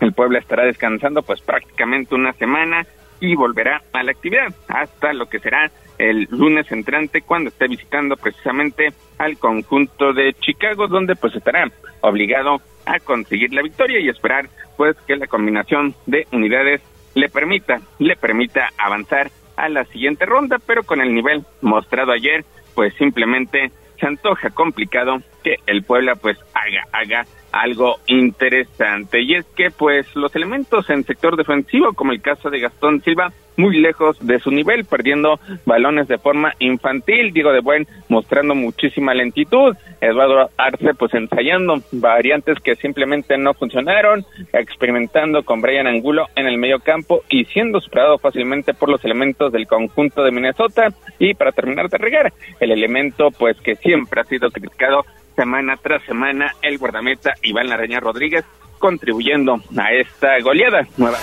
el 0.00 0.12
Puebla 0.12 0.38
estará 0.38 0.66
descansando 0.66 1.22
pues 1.22 1.40
prácticamente 1.40 2.14
una 2.14 2.34
semana 2.34 2.84
y 3.20 3.34
volverá 3.36 3.80
a 3.94 4.02
la 4.02 4.10
actividad 4.10 4.48
hasta 4.68 5.14
lo 5.14 5.26
que 5.26 5.38
será 5.38 5.70
el 5.98 6.26
lunes 6.30 6.70
entrante 6.72 7.22
cuando 7.22 7.50
esté 7.50 7.68
visitando 7.68 8.16
precisamente 8.16 8.92
al 9.18 9.38
conjunto 9.38 10.12
de 10.12 10.34
Chicago 10.34 10.88
donde 10.88 11.16
pues 11.16 11.34
estará 11.34 11.70
obligado 12.00 12.60
a 12.86 12.98
conseguir 13.00 13.52
la 13.52 13.62
victoria 13.62 14.00
y 14.00 14.08
esperar 14.08 14.48
pues 14.76 14.96
que 15.06 15.16
la 15.16 15.26
combinación 15.26 15.94
de 16.06 16.26
unidades 16.32 16.82
le 17.14 17.28
permita 17.28 17.80
le 17.98 18.16
permita 18.16 18.70
avanzar 18.78 19.30
a 19.56 19.68
la 19.68 19.84
siguiente 19.86 20.26
ronda. 20.26 20.58
Pero 20.66 20.82
con 20.82 21.00
el 21.00 21.14
nivel 21.14 21.44
mostrado 21.62 22.12
ayer 22.12 22.44
pues 22.74 22.92
simplemente 22.94 23.70
se 23.98 24.06
antoja 24.06 24.50
complicado 24.50 25.22
que 25.42 25.56
el 25.66 25.84
Puebla 25.84 26.16
pues 26.16 26.36
haga 26.54 26.86
haga 26.92 27.26
algo 27.54 28.00
interesante. 28.08 29.22
Y 29.22 29.34
es 29.34 29.46
que, 29.56 29.70
pues, 29.70 30.14
los 30.16 30.34
elementos 30.34 30.90
en 30.90 31.04
sector 31.04 31.36
defensivo, 31.36 31.92
como 31.92 32.12
el 32.12 32.20
caso 32.20 32.50
de 32.50 32.60
Gastón 32.60 33.00
Silva, 33.02 33.32
muy 33.56 33.78
lejos 33.80 34.18
de 34.20 34.40
su 34.40 34.50
nivel, 34.50 34.84
perdiendo 34.84 35.38
balones 35.64 36.08
de 36.08 36.18
forma 36.18 36.54
infantil, 36.58 37.32
Diego 37.32 37.52
de 37.52 37.60
Buen 37.60 37.86
mostrando 38.08 38.56
muchísima 38.56 39.14
lentitud, 39.14 39.76
Eduardo 40.00 40.50
Arce 40.56 40.94
pues 40.94 41.14
ensayando 41.14 41.80
variantes 41.92 42.58
que 42.58 42.74
simplemente 42.74 43.38
no 43.38 43.54
funcionaron, 43.54 44.24
experimentando 44.52 45.44
con 45.44 45.60
Brian 45.60 45.86
Angulo 45.86 46.26
en 46.34 46.46
el 46.46 46.58
medio 46.58 46.80
campo 46.80 47.22
y 47.28 47.44
siendo 47.44 47.80
superado 47.80 48.18
fácilmente 48.18 48.74
por 48.74 48.88
los 48.88 49.04
elementos 49.04 49.52
del 49.52 49.68
conjunto 49.68 50.24
de 50.24 50.32
Minnesota 50.32 50.88
y 51.20 51.34
para 51.34 51.52
terminar 51.52 51.88
de 51.88 51.98
regar, 51.98 52.32
el 52.58 52.72
elemento 52.72 53.30
pues 53.30 53.56
que 53.60 53.76
siempre 53.76 54.20
ha 54.20 54.24
sido 54.24 54.50
criticado 54.50 55.04
semana 55.34 55.76
tras 55.76 56.02
semana 56.04 56.54
el 56.62 56.78
guardameta 56.78 57.34
Iván 57.42 57.68
Laraña 57.68 58.00
Rodríguez 58.00 58.44
contribuyendo 58.78 59.60
a 59.76 59.92
esta 59.92 60.38
goleada 60.42 60.86
nueva. 60.96 61.18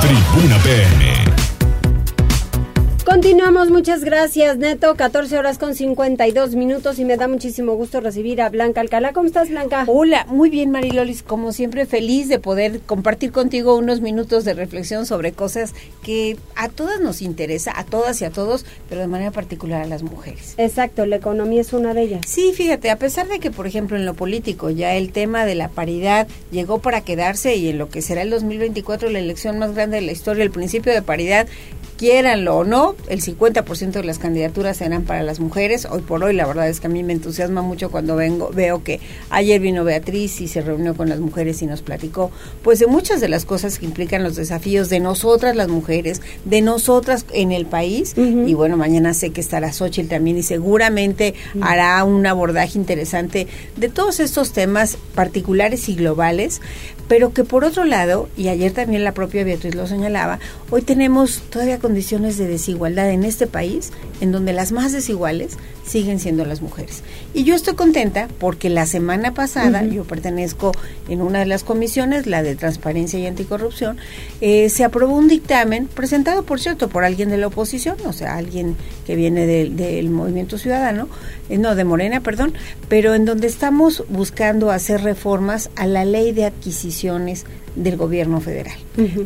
Tribuna 0.00 0.56
PM. 0.62 1.11
Continuamos, 3.04 3.70
muchas 3.70 4.04
gracias, 4.04 4.58
Neto. 4.58 4.94
14 4.94 5.36
horas 5.36 5.58
con 5.58 5.74
52 5.74 6.54
minutos 6.54 7.00
y 7.00 7.04
me 7.04 7.16
da 7.16 7.26
muchísimo 7.26 7.74
gusto 7.74 8.00
recibir 8.00 8.40
a 8.40 8.48
Blanca 8.48 8.80
Alcalá. 8.80 9.12
¿Cómo 9.12 9.26
estás, 9.26 9.48
Blanca? 9.48 9.84
Hola, 9.88 10.24
muy 10.28 10.50
bien, 10.50 10.70
Marilolis. 10.70 11.24
Como 11.24 11.50
siempre, 11.50 11.84
feliz 11.84 12.28
de 12.28 12.38
poder 12.38 12.80
compartir 12.80 13.32
contigo 13.32 13.76
unos 13.76 14.00
minutos 14.00 14.44
de 14.44 14.54
reflexión 14.54 15.04
sobre 15.04 15.32
cosas 15.32 15.74
que 16.04 16.36
a 16.54 16.68
todas 16.68 17.00
nos 17.00 17.22
interesa, 17.22 17.72
a 17.76 17.84
todas 17.84 18.20
y 18.22 18.24
a 18.24 18.30
todos, 18.30 18.64
pero 18.88 19.00
de 19.00 19.08
manera 19.08 19.32
particular 19.32 19.82
a 19.82 19.86
las 19.86 20.04
mujeres. 20.04 20.54
Exacto, 20.56 21.04
la 21.04 21.16
economía 21.16 21.60
es 21.60 21.72
una 21.72 21.94
de 21.94 22.02
ellas. 22.02 22.20
Sí, 22.26 22.52
fíjate, 22.54 22.88
a 22.88 22.96
pesar 22.96 23.26
de 23.26 23.40
que, 23.40 23.50
por 23.50 23.66
ejemplo, 23.66 23.96
en 23.96 24.06
lo 24.06 24.14
político 24.14 24.70
ya 24.70 24.94
el 24.94 25.10
tema 25.10 25.44
de 25.44 25.56
la 25.56 25.68
paridad 25.68 26.28
llegó 26.52 26.78
para 26.78 27.00
quedarse 27.00 27.56
y 27.56 27.68
en 27.68 27.78
lo 27.78 27.88
que 27.88 28.00
será 28.00 28.22
el 28.22 28.30
2024 28.30 29.10
la 29.10 29.18
elección 29.18 29.58
más 29.58 29.74
grande 29.74 29.96
de 29.96 30.02
la 30.02 30.12
historia, 30.12 30.44
el 30.44 30.52
principio 30.52 30.92
de 30.92 31.02
paridad 31.02 31.48
quieranlo 32.02 32.56
o 32.56 32.64
no, 32.64 32.96
el 33.06 33.22
50% 33.22 33.92
de 33.92 34.02
las 34.02 34.18
candidaturas 34.18 34.78
serán 34.78 35.04
para 35.04 35.22
las 35.22 35.38
mujeres. 35.38 35.86
Hoy 35.88 36.02
por 36.02 36.24
hoy, 36.24 36.34
la 36.34 36.44
verdad 36.48 36.68
es 36.68 36.80
que 36.80 36.88
a 36.88 36.90
mí 36.90 37.04
me 37.04 37.12
entusiasma 37.12 37.62
mucho 37.62 37.92
cuando 37.92 38.16
vengo, 38.16 38.50
veo 38.52 38.82
que 38.82 38.98
ayer 39.30 39.60
vino 39.60 39.84
Beatriz 39.84 40.40
y 40.40 40.48
se 40.48 40.62
reunió 40.62 40.96
con 40.96 41.08
las 41.08 41.20
mujeres 41.20 41.62
y 41.62 41.66
nos 41.66 41.80
platicó, 41.80 42.32
pues 42.64 42.80
de 42.80 42.88
muchas 42.88 43.20
de 43.20 43.28
las 43.28 43.44
cosas 43.44 43.78
que 43.78 43.84
implican 43.86 44.24
los 44.24 44.34
desafíos 44.34 44.88
de 44.88 44.98
nosotras 44.98 45.54
las 45.54 45.68
mujeres, 45.68 46.22
de 46.44 46.60
nosotras 46.60 47.24
en 47.32 47.52
el 47.52 47.66
país. 47.66 48.14
Y 48.16 48.54
bueno, 48.54 48.76
mañana 48.76 49.14
sé 49.14 49.30
que 49.30 49.40
estará 49.40 49.72
Xochitl 49.72 50.08
también 50.08 50.38
y 50.38 50.42
seguramente 50.42 51.34
hará 51.60 52.02
un 52.02 52.26
abordaje 52.26 52.80
interesante 52.80 53.46
de 53.76 53.88
todos 53.88 54.18
estos 54.18 54.52
temas 54.52 54.98
particulares 55.14 55.88
y 55.88 55.94
globales, 55.94 56.60
pero 57.08 57.32
que 57.32 57.44
por 57.44 57.64
otro 57.64 57.84
lado, 57.84 58.28
y 58.36 58.48
ayer 58.48 58.72
también 58.72 59.04
la 59.04 59.12
propia 59.12 59.44
Beatriz 59.44 59.74
lo 59.74 59.86
señalaba, 59.86 60.38
hoy 60.70 60.82
tenemos 60.82 61.42
todavía 61.50 61.78
condiciones 61.78 62.38
de 62.38 62.46
desigualdad 62.46 63.10
en 63.10 63.24
este 63.24 63.46
país 63.46 63.92
en 64.20 64.32
donde 64.32 64.52
las 64.52 64.72
más 64.72 64.92
desiguales 64.92 65.58
siguen 65.84 66.20
siendo 66.20 66.44
las 66.44 66.62
mujeres. 66.62 67.02
Y 67.34 67.44
yo 67.44 67.54
estoy 67.54 67.74
contenta 67.74 68.28
porque 68.38 68.70
la 68.70 68.86
semana 68.86 69.34
pasada, 69.34 69.84
yo 69.84 70.04
pertenezco 70.04 70.72
en 71.08 71.22
una 71.22 71.40
de 71.40 71.46
las 71.46 71.64
comisiones, 71.64 72.26
la 72.26 72.42
de 72.42 72.54
Transparencia 72.54 73.18
y 73.18 73.26
Anticorrupción, 73.26 73.98
eh, 74.40 74.68
se 74.70 74.84
aprobó 74.84 75.16
un 75.16 75.28
dictamen 75.28 75.88
presentado, 75.88 76.44
por 76.44 76.60
cierto, 76.60 76.88
por 76.88 77.04
alguien 77.04 77.30
de 77.30 77.38
la 77.38 77.48
oposición, 77.48 77.96
o 78.06 78.12
sea, 78.12 78.36
alguien 78.36 78.76
que 79.06 79.16
viene 79.16 79.46
del 79.46 80.10
Movimiento 80.10 80.56
Ciudadano, 80.56 81.08
eh, 81.48 81.58
no, 81.58 81.74
de 81.74 81.84
Morena, 81.84 82.20
perdón, 82.20 82.54
pero 82.88 83.14
en 83.14 83.24
donde 83.24 83.46
estamos 83.46 84.04
buscando 84.08 84.70
hacer 84.70 85.02
reformas 85.02 85.70
a 85.76 85.86
la 85.86 86.04
ley 86.04 86.32
de 86.32 86.44
del 87.76 87.96
gobierno 87.96 88.40
federal. 88.40 88.76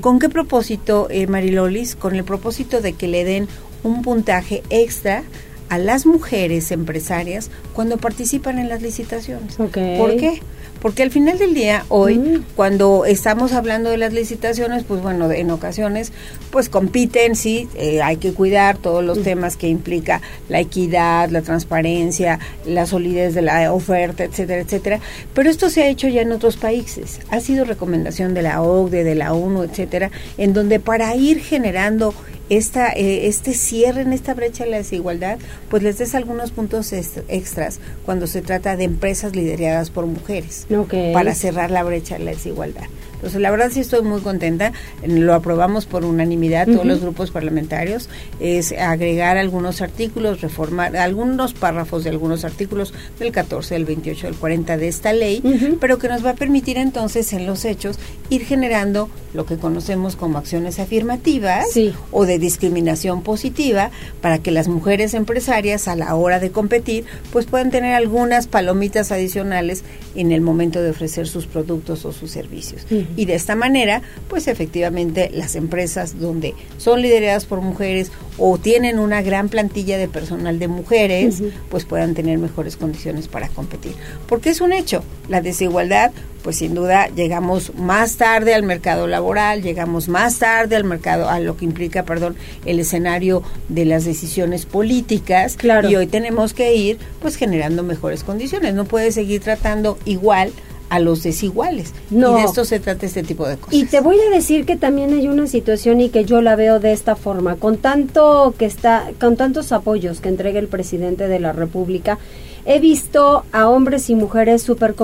¿Con 0.01 0.18
qué 0.18 0.29
propósito, 0.29 1.09
eh, 1.11 1.27
Marilolis? 1.27 1.97
Con 1.97 2.14
el 2.14 2.24
propósito 2.24 2.81
de 2.81 2.93
que 2.93 3.09
le 3.09 3.24
den 3.24 3.49
un 3.83 4.03
puntaje 4.03 4.62
extra 4.70 5.22
a 5.68 5.79
las 5.79 6.07
mujeres 6.07 6.70
empresarias 6.70 7.51
cuando 7.74 7.97
participan 7.99 8.59
en 8.59 8.68
las 8.68 8.83
licitaciones. 8.83 9.57
¿Por 9.57 10.16
qué? 10.16 10.41
Porque 10.87 11.03
al 11.03 11.11
final 11.11 11.37
del 11.37 11.53
día, 11.53 11.84
hoy, 11.89 12.45
cuando 12.55 13.07
estamos 13.07 13.53
hablando 13.53 13.91
de 13.91 13.97
las 13.97 14.12
licitaciones, 14.12 14.84
pues 14.84 15.03
bueno, 15.03 15.28
en 15.32 15.51
ocasiones, 15.51 16.12
pues 16.53 16.68
compiten, 16.68 17.34
sí, 17.34 17.68
eh, 17.74 18.03
hay 18.03 18.18
que 18.18 18.32
cuidar 18.32 18.78
todos 18.78 19.03
los 19.03 19.20
temas 19.24 19.57
que 19.57 19.66
implica 19.66 20.22
la 20.49 20.61
equidad, 20.61 21.28
la 21.30 21.43
transparencia, 21.43 22.39
la 22.64 22.87
solidez 22.87 23.34
de 23.34 23.43
la 23.43 23.72
oferta, 23.72 24.22
etcétera, 24.22 24.61
etcétera. 24.61 25.01
Pero 25.34 25.51
esto 25.51 25.70
se 25.70 25.82
ha 25.82 25.89
hecho 25.89 26.07
ya 26.07 26.22
en 26.22 26.30
otros 26.30 26.57
países. 26.57 27.18
Ha 27.30 27.41
sido 27.41 27.64
recomendación 27.64 28.32
de 28.32 28.43
la 28.43 28.62
OCDE, 28.62 29.03
de 29.03 29.16
la 29.16 29.32
ONU, 29.32 29.64
etcétera, 29.64 30.12
en 30.39 30.53
donde 30.53 30.78
para 30.78 31.16
ir 31.16 31.41
generando 31.41 32.14
esta, 32.49 32.92
eh, 32.92 33.26
este 33.26 33.55
cierre 33.55 34.03
en 34.03 34.12
esta 34.12 34.34
brecha 34.34 34.64
de 34.64 34.70
la 34.70 34.76
desigualdad, 34.78 35.38
pues 35.68 35.82
les 35.82 35.99
des 35.99 36.14
algunos 36.14 36.51
puntos 36.51 36.92
extras 36.92 37.80
cuando 38.05 38.26
se 38.26 38.42
trata 38.42 38.76
de 38.76 38.84
empresas 38.84 39.34
lideradas 39.34 39.90
por 39.90 40.07
mujeres 40.07 40.66
para 41.12 41.34
cerrar 41.34 41.70
la 41.70 41.82
brecha 41.82 42.18
de 42.18 42.24
la 42.24 42.30
desigualdad. 42.32 42.84
Entonces, 43.16 43.40
la 43.40 43.50
verdad 43.50 43.70
sí 43.72 43.80
estoy 43.80 44.02
muy 44.02 44.20
contenta. 44.20 44.72
Lo 45.06 45.34
aprobamos 45.34 45.86
por 45.86 46.04
unanimidad 46.04 46.66
todos 46.66 46.86
los 46.86 47.00
grupos 47.00 47.30
parlamentarios. 47.30 48.08
Es 48.40 48.72
agregar 48.72 49.36
algunos 49.36 49.82
artículos, 49.82 50.40
reformar 50.40 50.96
algunos 50.96 51.54
párrafos 51.54 52.04
de 52.04 52.10
algunos 52.10 52.44
artículos 52.44 52.94
del 53.18 53.32
14, 53.32 53.74
del 53.74 53.84
28, 53.84 54.26
del 54.26 54.36
40 54.36 54.76
de 54.76 54.88
esta 54.88 55.12
ley, 55.12 55.42
pero 55.80 55.98
que 55.98 56.08
nos 56.08 56.24
va 56.24 56.30
a 56.30 56.34
permitir 56.34 56.78
entonces 56.78 57.32
en 57.32 57.46
los 57.46 57.64
hechos 57.64 57.98
ir 58.30 58.44
generando 58.44 59.08
lo 59.34 59.46
que 59.46 59.56
conocemos 59.56 60.16
como 60.16 60.38
acciones 60.38 60.78
afirmativas 60.78 61.66
o 62.10 62.26
de 62.26 62.38
discriminación 62.38 63.22
positiva 63.22 63.90
para 64.20 64.38
que 64.38 64.50
las 64.50 64.66
mujeres 64.66 65.14
empresarias 65.14 65.88
a 65.88 65.96
la 65.96 66.14
hora 66.14 66.40
de 66.40 66.50
competir 66.50 67.04
pues 67.32 67.46
puedan 67.46 67.70
tener 67.70 67.94
algunas 67.94 68.46
palomitas 68.46 69.12
adicionales 69.12 69.84
en 70.14 70.32
el 70.32 70.40
momento 70.40 70.80
de 70.80 70.90
ofrecer 70.90 71.28
sus 71.28 71.46
productos 71.46 72.04
o 72.04 72.12
sus 72.12 72.30
servicios. 72.30 72.86
Y 73.16 73.26
de 73.26 73.34
esta 73.34 73.54
manera, 73.54 74.02
pues 74.28 74.48
efectivamente 74.48 75.30
las 75.32 75.57
empresas 75.57 76.18
donde 76.18 76.54
son 76.78 77.02
lideradas 77.02 77.46
por 77.46 77.61
mujeres 77.61 78.11
o 78.38 78.59
tienen 78.59 78.98
una 78.98 79.22
gran 79.22 79.48
plantilla 79.48 79.98
de 79.98 80.09
personal 80.09 80.59
de 80.59 80.68
mujeres, 80.68 81.42
pues 81.70 81.84
puedan 81.84 82.14
tener 82.14 82.38
mejores 82.38 82.76
condiciones 82.76 83.28
para 83.28 83.48
competir. 83.48 83.94
Porque 84.28 84.50
es 84.50 84.61
un 84.61 84.72
hecho, 84.72 85.02
la 85.28 85.40
desigualdad, 85.40 86.12
pues 86.42 86.59
sin 86.59 86.74
duda 86.74 87.09
llegamos 87.09 87.74
más 87.74 88.18
tarde 88.18 88.54
al 88.54 88.62
mercado 88.62 89.07
laboral, 89.07 89.62
llegamos 89.62 90.09
más 90.09 90.38
tarde 90.38 90.76
al 90.76 90.84
mercado, 90.84 91.28
a 91.28 91.40
lo 91.40 91.57
que 91.57 91.64
implica, 91.64 92.04
perdón, 92.04 92.36
el 92.66 92.78
escenario 92.78 93.42
de 93.68 93.84
las 93.84 94.04
decisiones 94.04 94.66
políticas. 94.66 95.57
Claro. 95.57 95.88
Y 95.90 95.96
hoy 95.96 96.07
tenemos 96.07 96.54
que 96.54 96.74
ir, 96.74 96.98
pues 97.20 97.36
generando 97.36 97.82
mejores 97.82 98.22
condiciones. 98.22 98.74
No 98.74 98.84
puede 98.84 99.12
seguir 99.12 99.40
tratando 99.40 99.98
igual 100.04 100.52
a 100.89 100.99
los 100.99 101.22
desiguales. 101.22 101.93
No. 102.11 102.32
Y 102.32 102.41
de 102.41 102.47
esto 102.47 102.64
se 102.64 102.80
trata 102.80 103.07
este 103.07 103.22
tipo 103.22 103.47
de 103.47 103.57
cosas. 103.57 103.74
Y 103.74 103.87
te 103.87 104.01
voy 104.01 104.18
a 104.20 104.30
decir 104.30 104.64
que 104.66 104.76
también 104.76 105.12
hay 105.12 105.28
una 105.28 105.47
situación 105.47 106.01
y 106.01 106.09
que 106.09 106.24
yo 106.24 106.41
la 106.43 106.57
veo 106.57 106.80
de 106.80 106.93
esta 106.93 107.16
forma, 107.16 107.57
con 107.57 107.78
tanto 107.78 108.55
que 108.59 108.66
está 108.66 109.11
con 109.20 109.37
tantos 109.37 109.72
apoyos 109.72 110.20
que 110.20 110.28
entrega 110.28 110.59
el 110.59 110.68
presidente 110.68 111.28
de 111.28 111.41
la 111.41 111.53
República, 111.53 112.18
he 112.64 112.80
visto 112.80 113.45
a 113.53 113.68
hombres 113.68 114.11
y 114.11 114.14
mujeres 114.14 114.62
súper 114.62 114.95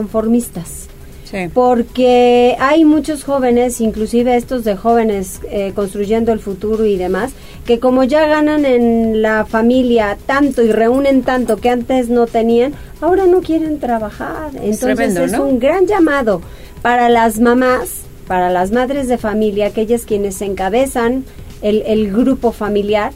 Porque 1.54 2.56
hay 2.60 2.84
muchos 2.84 3.24
jóvenes, 3.24 3.80
inclusive 3.80 4.36
estos 4.36 4.64
de 4.64 4.76
jóvenes 4.76 5.40
eh, 5.50 5.72
construyendo 5.74 6.32
el 6.32 6.40
futuro 6.40 6.84
y 6.84 6.96
demás, 6.96 7.32
que 7.64 7.78
como 7.78 8.04
ya 8.04 8.26
ganan 8.26 8.64
en 8.64 9.22
la 9.22 9.46
familia 9.46 10.18
tanto 10.26 10.62
y 10.62 10.72
reúnen 10.72 11.22
tanto 11.22 11.56
que 11.56 11.70
antes 11.70 12.08
no 12.08 12.26
tenían, 12.26 12.74
ahora 13.00 13.26
no 13.26 13.40
quieren 13.40 13.78
trabajar. 13.78 14.50
Entonces 14.62 15.16
es 15.16 15.38
un 15.38 15.58
gran 15.58 15.86
llamado 15.86 16.42
para 16.82 17.08
las 17.08 17.40
mamás, 17.40 18.02
para 18.26 18.50
las 18.50 18.72
madres 18.72 19.08
de 19.08 19.18
familia, 19.18 19.66
aquellas 19.66 20.04
quienes 20.04 20.42
encabezan 20.42 21.24
el, 21.62 21.82
el 21.86 22.12
grupo 22.12 22.52
familiar, 22.52 23.12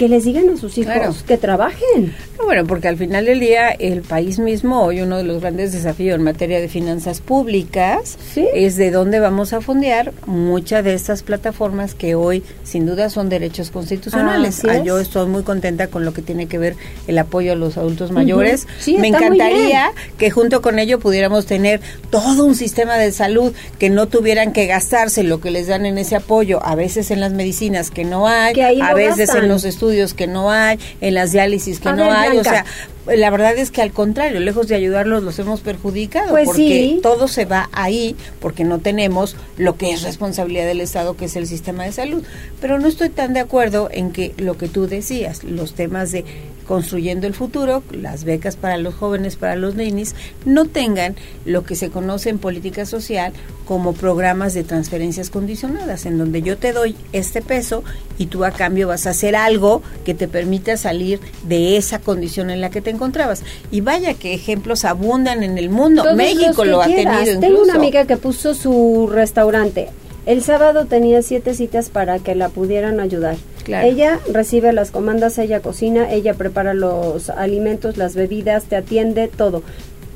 que 0.00 0.08
les 0.08 0.24
digan 0.24 0.48
a 0.48 0.56
sus 0.56 0.78
hijos 0.78 1.24
que 1.24 1.36
trabajen. 1.36 2.14
bueno, 2.42 2.64
porque 2.64 2.88
al 2.88 2.96
final 2.96 3.26
del 3.26 3.38
día 3.38 3.68
el 3.68 4.00
país 4.00 4.38
mismo, 4.38 4.82
hoy 4.82 5.02
uno 5.02 5.18
de 5.18 5.24
los 5.24 5.42
grandes 5.42 5.74
desafíos 5.74 6.16
en 6.16 6.22
materia 6.22 6.58
de 6.58 6.68
finanzas 6.68 7.20
públicas 7.20 8.16
es 8.34 8.76
de 8.76 8.90
dónde 8.92 9.20
vamos 9.20 9.52
a 9.52 9.60
fondear 9.60 10.14
muchas 10.24 10.84
de 10.84 10.94
estas 10.94 11.22
plataformas 11.22 11.94
que 11.94 12.14
hoy 12.14 12.42
sin 12.64 12.86
duda 12.86 13.10
son 13.10 13.28
derechos 13.28 13.70
constitucionales. 13.70 14.64
Ah, 14.64 14.82
yo 14.82 14.98
estoy 14.98 15.28
muy 15.28 15.42
contenta 15.42 15.88
con 15.88 16.06
lo 16.06 16.14
que 16.14 16.22
tiene 16.22 16.46
que 16.46 16.56
ver 16.56 16.76
el 17.06 17.18
apoyo 17.18 17.52
a 17.52 17.54
los 17.54 17.76
adultos 17.76 18.10
mayores. 18.10 18.66
Me 18.86 19.08
encantaría 19.08 19.92
que 20.16 20.30
junto 20.30 20.62
con 20.62 20.78
ello 20.78 20.98
pudiéramos 20.98 21.44
tener 21.44 21.82
todo 22.08 22.46
un 22.46 22.54
sistema 22.54 22.96
de 22.96 23.12
salud 23.12 23.52
que 23.78 23.90
no 23.90 24.08
tuvieran 24.08 24.54
que 24.54 24.64
gastarse 24.64 25.24
lo 25.24 25.42
que 25.42 25.50
les 25.50 25.66
dan 25.66 25.84
en 25.84 25.98
ese 25.98 26.16
apoyo, 26.16 26.64
a 26.64 26.74
veces 26.74 27.10
en 27.10 27.20
las 27.20 27.32
medicinas 27.34 27.90
que 27.90 28.06
no 28.06 28.28
hay, 28.28 28.58
a 28.80 28.94
veces 28.94 29.34
en 29.34 29.46
los 29.46 29.64
estudios 29.64 29.89
que 30.14 30.26
no 30.26 30.50
hay, 30.50 30.78
en 31.00 31.14
las 31.14 31.32
diálisis 31.32 31.80
que 31.80 31.92
no 31.92 32.10
hay, 32.10 32.38
o 32.38 32.44
sea, 32.44 32.64
la 33.06 33.30
verdad 33.30 33.56
es 33.56 33.70
que 33.70 33.82
al 33.82 33.92
contrario, 33.92 34.40
lejos 34.40 34.68
de 34.68 34.74
ayudarlos, 34.74 35.22
los 35.22 35.38
hemos 35.38 35.60
perjudicado 35.60 36.30
pues 36.30 36.46
porque 36.46 36.98
todo 37.02 37.28
se 37.28 37.44
va 37.44 37.68
ahí 37.72 38.16
porque 38.40 38.64
no 38.64 38.78
tenemos 38.78 39.36
lo 39.56 39.76
que 39.76 39.92
es 39.92 40.02
responsabilidad 40.02 40.66
del 40.66 40.80
Estado, 40.80 41.16
que 41.16 41.24
es 41.26 41.36
el 41.36 41.46
sistema 41.46 41.84
de 41.84 41.92
salud. 41.92 42.22
Pero 42.60 42.78
no 42.78 42.88
estoy 42.88 43.08
tan 43.08 43.32
de 43.32 43.40
acuerdo 43.40 43.88
en 43.90 44.12
que 44.12 44.34
lo 44.36 44.56
que 44.58 44.68
tú 44.68 44.86
decías, 44.86 45.44
los 45.44 45.74
temas 45.74 46.12
de 46.12 46.24
construyendo 46.70 47.26
el 47.26 47.34
futuro, 47.34 47.82
las 47.90 48.22
becas 48.22 48.54
para 48.54 48.76
los 48.76 48.94
jóvenes, 48.94 49.34
para 49.34 49.56
los 49.56 49.74
ninis, 49.74 50.14
no 50.44 50.66
tengan 50.66 51.16
lo 51.44 51.64
que 51.64 51.74
se 51.74 51.90
conoce 51.90 52.30
en 52.30 52.38
política 52.38 52.86
social 52.86 53.32
como 53.64 53.92
programas 53.92 54.54
de 54.54 54.62
transferencias 54.62 55.30
condicionadas, 55.30 56.06
en 56.06 56.16
donde 56.16 56.42
yo 56.42 56.58
te 56.58 56.72
doy 56.72 56.94
este 57.12 57.42
peso 57.42 57.82
y 58.18 58.26
tú 58.26 58.44
a 58.44 58.52
cambio 58.52 58.86
vas 58.86 59.08
a 59.08 59.10
hacer 59.10 59.34
algo 59.34 59.82
que 60.04 60.14
te 60.14 60.28
permita 60.28 60.76
salir 60.76 61.18
de 61.42 61.76
esa 61.76 61.98
condición 61.98 62.50
en 62.50 62.60
la 62.60 62.70
que 62.70 62.80
te 62.80 62.90
encontrabas. 62.90 63.42
Y 63.72 63.80
vaya 63.80 64.14
que 64.14 64.32
ejemplos 64.32 64.84
abundan 64.84 65.42
en 65.42 65.58
el 65.58 65.70
mundo. 65.70 66.04
México 66.14 66.64
lo 66.64 66.82
ha 66.82 66.86
tenido. 66.86 67.40
Tengo 67.40 67.62
una 67.62 67.74
amiga 67.74 68.06
que 68.06 68.16
puso 68.16 68.54
su 68.54 69.10
restaurante 69.12 69.88
El 70.26 70.42
sábado 70.42 70.84
tenía 70.84 71.22
siete 71.22 71.54
citas 71.54 71.88
para 71.88 72.18
que 72.18 72.34
la 72.34 72.48
pudieran 72.50 73.00
ayudar. 73.00 73.36
Ella 73.66 74.18
recibe 74.32 74.72
las 74.72 74.90
comandas, 74.90 75.38
ella 75.38 75.60
cocina, 75.60 76.10
ella 76.10 76.34
prepara 76.34 76.74
los 76.74 77.30
alimentos, 77.30 77.96
las 77.96 78.14
bebidas, 78.14 78.64
te 78.64 78.76
atiende, 78.76 79.28
todo. 79.28 79.62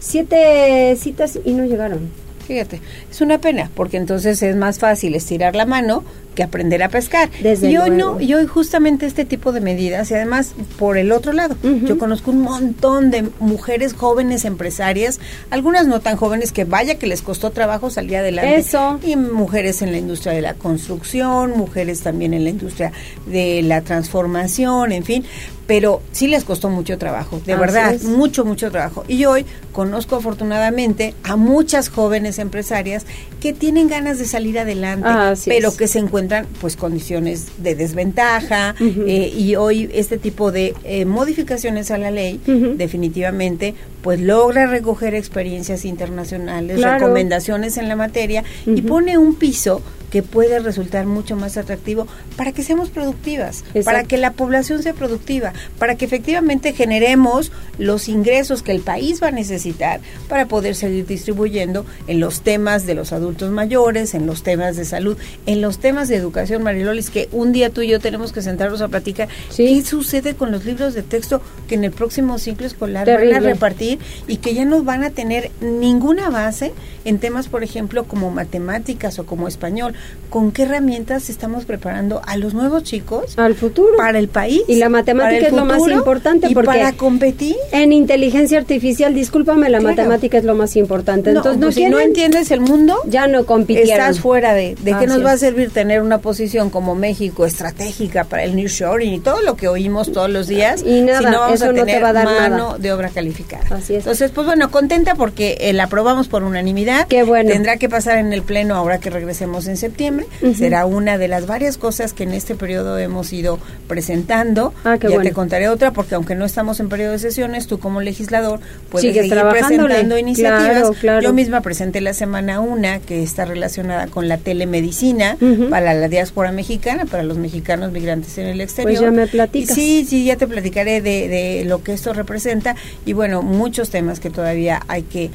Siete 0.00 0.94
citas 0.96 1.38
y 1.44 1.52
no 1.52 1.64
llegaron. 1.64 2.10
Fíjate, 2.46 2.80
es 3.10 3.20
una 3.20 3.40
pena, 3.40 3.70
porque 3.74 3.96
entonces 3.96 4.42
es 4.42 4.56
más 4.56 4.78
fácil 4.78 5.14
estirar 5.14 5.56
la 5.56 5.66
mano 5.66 6.04
que 6.34 6.42
aprender 6.42 6.82
a 6.82 6.88
pescar. 6.88 7.30
Desde 7.40 7.70
y 7.70 7.76
hoy 7.76 7.90
luego. 7.90 8.14
no, 8.14 8.20
y 8.20 8.34
hoy 8.34 8.46
justamente 8.46 9.06
este 9.06 9.24
tipo 9.24 9.52
de 9.52 9.60
medidas, 9.60 10.10
y 10.10 10.14
además 10.14 10.52
por 10.78 10.98
el 10.98 11.12
otro 11.12 11.32
lado, 11.32 11.56
yo 11.62 11.96
conozco 11.96 12.32
un 12.32 12.40
montón 12.40 13.10
de 13.10 13.28
mujeres 13.38 13.94
jóvenes 13.94 14.44
empresarias, 14.44 15.20
algunas 15.50 15.86
no 15.86 16.00
tan 16.00 16.16
jóvenes 16.16 16.52
que 16.52 16.64
vaya 16.64 16.96
que 16.96 17.06
les 17.06 17.22
costó 17.22 17.50
trabajo 17.50 17.88
salir 17.88 18.16
adelante. 18.16 18.56
Eso. 18.56 18.98
Y 19.02 19.16
mujeres 19.16 19.80
en 19.82 19.92
la 19.92 19.98
industria 19.98 20.32
de 20.32 20.42
la 20.42 20.54
construcción, 20.54 21.56
mujeres 21.56 22.00
también 22.00 22.34
en 22.34 22.44
la 22.44 22.50
industria 22.50 22.92
de 23.26 23.62
la 23.62 23.82
transformación, 23.82 24.92
en 24.92 25.04
fin, 25.04 25.24
pero 25.66 26.02
sí 26.12 26.26
les 26.26 26.44
costó 26.44 26.68
mucho 26.68 26.98
trabajo, 26.98 27.40
de 27.44 27.52
Así 27.52 27.60
verdad, 27.60 27.94
es. 27.94 28.04
mucho, 28.04 28.44
mucho 28.44 28.70
trabajo. 28.70 29.04
Y 29.08 29.24
hoy 29.24 29.46
conozco 29.72 30.16
afortunadamente 30.16 31.14
a 31.22 31.36
muchas 31.36 31.88
jóvenes 31.88 32.33
empresarias 32.38 33.06
que 33.40 33.52
tienen 33.52 33.88
ganas 33.88 34.18
de 34.18 34.24
salir 34.26 34.58
adelante, 34.58 35.08
Así 35.08 35.50
pero 35.50 35.68
es. 35.68 35.76
que 35.76 35.88
se 35.88 35.98
encuentran 35.98 36.46
pues 36.60 36.76
condiciones 36.76 37.46
de 37.58 37.74
desventaja 37.74 38.74
eh, 38.80 39.32
y 39.36 39.56
hoy 39.56 39.90
este 39.92 40.18
tipo 40.18 40.52
de 40.52 40.74
eh, 40.84 41.04
modificaciones 41.04 41.90
a 41.90 41.98
la 41.98 42.10
ley 42.10 42.40
definitivamente 42.76 43.74
pues 44.04 44.20
logra 44.20 44.66
recoger 44.66 45.14
experiencias 45.14 45.86
internacionales, 45.86 46.76
Claro. 46.76 46.98
recomendaciones 47.06 47.78
en 47.78 47.88
la 47.88 47.96
materia 47.96 48.44
y 48.66 48.82
pone 48.82 49.16
un 49.18 49.34
piso 49.34 49.80
que 50.10 50.22
puede 50.22 50.60
resultar 50.60 51.06
mucho 51.06 51.34
más 51.34 51.56
atractivo 51.56 52.06
para 52.36 52.52
que 52.52 52.62
seamos 52.62 52.88
productivas, 52.88 53.64
Exacto. 53.74 53.84
para 53.84 54.04
que 54.04 54.16
la 54.16 54.30
población 54.30 54.80
sea 54.80 54.92
productiva, 54.92 55.52
para 55.80 55.96
que 55.96 56.04
efectivamente 56.04 56.72
generemos 56.72 57.50
los 57.78 58.08
ingresos 58.08 58.62
que 58.62 58.70
el 58.70 58.80
país 58.80 59.20
va 59.20 59.28
a 59.28 59.32
necesitar 59.32 59.98
para 60.28 60.46
poder 60.46 60.76
seguir 60.76 61.04
distribuyendo 61.04 61.84
en 62.06 62.20
los 62.20 62.42
temas 62.42 62.86
de 62.86 62.94
los 62.94 63.12
adultos 63.12 63.50
mayores, 63.50 64.14
en 64.14 64.26
los 64.26 64.44
temas 64.44 64.76
de 64.76 64.84
salud, 64.84 65.16
en 65.46 65.60
los 65.60 65.78
temas 65.78 66.06
de 66.06 66.14
educación, 66.14 66.62
Marilolis, 66.62 67.10
que 67.10 67.28
un 67.32 67.50
día 67.50 67.70
tú 67.70 67.80
y 67.80 67.88
yo 67.88 67.98
tenemos 67.98 68.32
que 68.32 68.40
sentarnos 68.40 68.82
a 68.82 68.88
platicar 68.88 69.26
qué 69.56 69.82
sucede 69.82 70.36
con 70.36 70.52
los 70.52 70.64
libros 70.64 70.94
de 70.94 71.02
texto 71.02 71.42
que 71.66 71.74
en 71.74 71.82
el 71.82 71.90
próximo 71.90 72.38
ciclo 72.38 72.68
escolar 72.68 73.04
van 73.08 73.34
a 73.34 73.40
repartir 73.40 73.93
y 74.26 74.36
que 74.38 74.54
ya 74.54 74.64
no 74.64 74.82
van 74.82 75.04
a 75.04 75.10
tener 75.10 75.50
ninguna 75.60 76.30
base 76.30 76.72
en 77.04 77.18
temas, 77.18 77.48
por 77.48 77.62
ejemplo, 77.62 78.04
como 78.04 78.30
matemáticas 78.30 79.18
o 79.18 79.26
como 79.26 79.48
español. 79.48 79.94
¿Con 80.30 80.52
qué 80.52 80.62
herramientas 80.62 81.30
estamos 81.30 81.64
preparando 81.64 82.22
a 82.26 82.36
los 82.36 82.54
nuevos 82.54 82.82
chicos? 82.84 83.38
Al 83.38 83.54
futuro. 83.54 83.96
Para 83.96 84.18
el 84.18 84.28
país. 84.28 84.62
Y 84.68 84.76
la 84.76 84.88
matemática 84.88 85.46
es 85.48 85.52
lo 85.52 85.64
más 85.64 85.86
importante 85.88 86.48
y 86.50 86.54
porque 86.54 86.66
para 86.66 86.92
competir. 86.92 87.56
en 87.72 87.92
inteligencia 87.92 88.58
artificial, 88.58 89.14
discúlpame, 89.14 89.68
la 89.70 89.78
Claro. 89.78 89.96
matemática 89.96 90.38
es 90.38 90.44
lo 90.44 90.54
más 90.54 90.76
importante. 90.76 91.32
No, 91.32 91.40
Entonces, 91.40 91.60
no 91.60 91.66
pues 91.66 91.74
si 91.74 91.86
no 91.86 91.98
entiendes 92.00 92.50
el 92.50 92.60
mundo, 92.60 92.96
ya 93.06 93.26
no 93.26 93.44
compitieron. 93.44 93.90
estás 93.90 94.20
fuera 94.20 94.54
de, 94.54 94.74
de 94.76 94.96
qué 94.98 95.06
nos 95.06 95.24
va 95.24 95.32
a 95.32 95.36
servir 95.36 95.70
tener 95.70 96.00
una 96.02 96.18
posición 96.18 96.70
como 96.70 96.94
México 96.94 97.44
estratégica 97.46 98.24
para 98.24 98.44
el 98.44 98.56
nearshoring 98.56 99.14
y 99.14 99.20
todo 99.20 99.40
lo 99.42 99.56
que 99.56 99.68
oímos 99.68 100.10
todos 100.12 100.30
los 100.30 100.46
días 100.48 100.82
Y 100.86 101.00
nada, 101.02 101.18
si 101.18 101.24
no 101.26 101.40
vamos 101.40 101.54
eso 101.56 101.64
a 101.64 101.68
no 101.72 101.74
te 101.74 101.84
tener 101.86 102.04
va 102.04 102.08
a 102.08 102.12
dar 102.12 102.24
mano 102.26 102.56
nada. 102.68 102.78
de 102.78 102.92
obra 102.92 103.08
calificada. 103.10 103.64
Así 103.76 103.94
es. 103.94 104.00
Entonces, 104.00 104.30
pues 104.30 104.46
bueno, 104.46 104.70
contenta 104.70 105.14
porque 105.14 105.56
eh, 105.60 105.72
la 105.72 105.84
aprobamos 105.84 106.28
por 106.28 106.42
unanimidad. 106.44 106.93
Qué 107.08 107.22
bueno. 107.22 107.50
Tendrá 107.50 107.76
que 107.76 107.88
pasar 107.88 108.18
en 108.18 108.32
el 108.32 108.42
pleno 108.42 108.74
ahora 108.74 108.98
que 108.98 109.10
regresemos 109.10 109.66
en 109.66 109.76
septiembre. 109.76 110.26
Será 110.56 110.86
una 110.86 111.18
de 111.18 111.28
las 111.28 111.46
varias 111.46 111.78
cosas 111.78 112.12
que 112.12 112.24
en 112.24 112.32
este 112.32 112.54
periodo 112.54 112.98
hemos 112.98 113.32
ido 113.32 113.58
presentando. 113.88 114.72
Ah, 114.84 114.98
qué 114.98 115.08
ya 115.08 115.16
bueno. 115.16 115.28
te 115.28 115.34
contaré 115.34 115.68
otra 115.68 115.92
porque 115.92 116.14
aunque 116.14 116.34
no 116.34 116.44
estamos 116.44 116.80
en 116.80 116.88
periodo 116.88 117.12
de 117.12 117.18
sesiones, 117.18 117.66
tú 117.66 117.78
como 117.78 118.00
legislador 118.00 118.60
puedes 118.90 119.08
Sigues 119.08 119.28
seguir 119.28 119.44
presentando 119.50 120.18
iniciativas. 120.18 120.70
Claro, 120.70 120.92
claro. 120.92 121.22
Yo 121.22 121.32
misma 121.32 121.60
presenté 121.60 122.00
la 122.00 122.14
semana 122.14 122.60
una 122.60 123.00
que 123.00 123.22
está 123.22 123.44
relacionada 123.44 124.06
con 124.06 124.28
la 124.28 124.38
telemedicina 124.38 125.36
para 125.70 125.94
la 125.94 126.08
diáspora 126.08 126.52
mexicana, 126.52 127.04
para 127.06 127.22
los 127.22 127.38
mexicanos 127.38 127.92
migrantes 127.92 128.38
en 128.38 128.46
el 128.46 128.60
exterior. 128.60 128.92
Pues 128.92 129.00
ya 129.00 129.10
me 129.10 129.26
platicas. 129.26 129.74
Sí, 129.74 130.06
sí, 130.08 130.24
ya 130.24 130.36
te 130.36 130.46
platicaré 130.46 131.00
de, 131.00 131.28
de 131.28 131.64
lo 131.66 131.82
que 131.82 131.92
esto 131.92 132.12
representa 132.12 132.76
y 133.04 133.12
bueno, 133.12 133.42
muchos 133.42 133.90
temas 133.90 134.20
que 134.20 134.30
todavía 134.30 134.82
hay 134.88 135.02
que... 135.02 135.30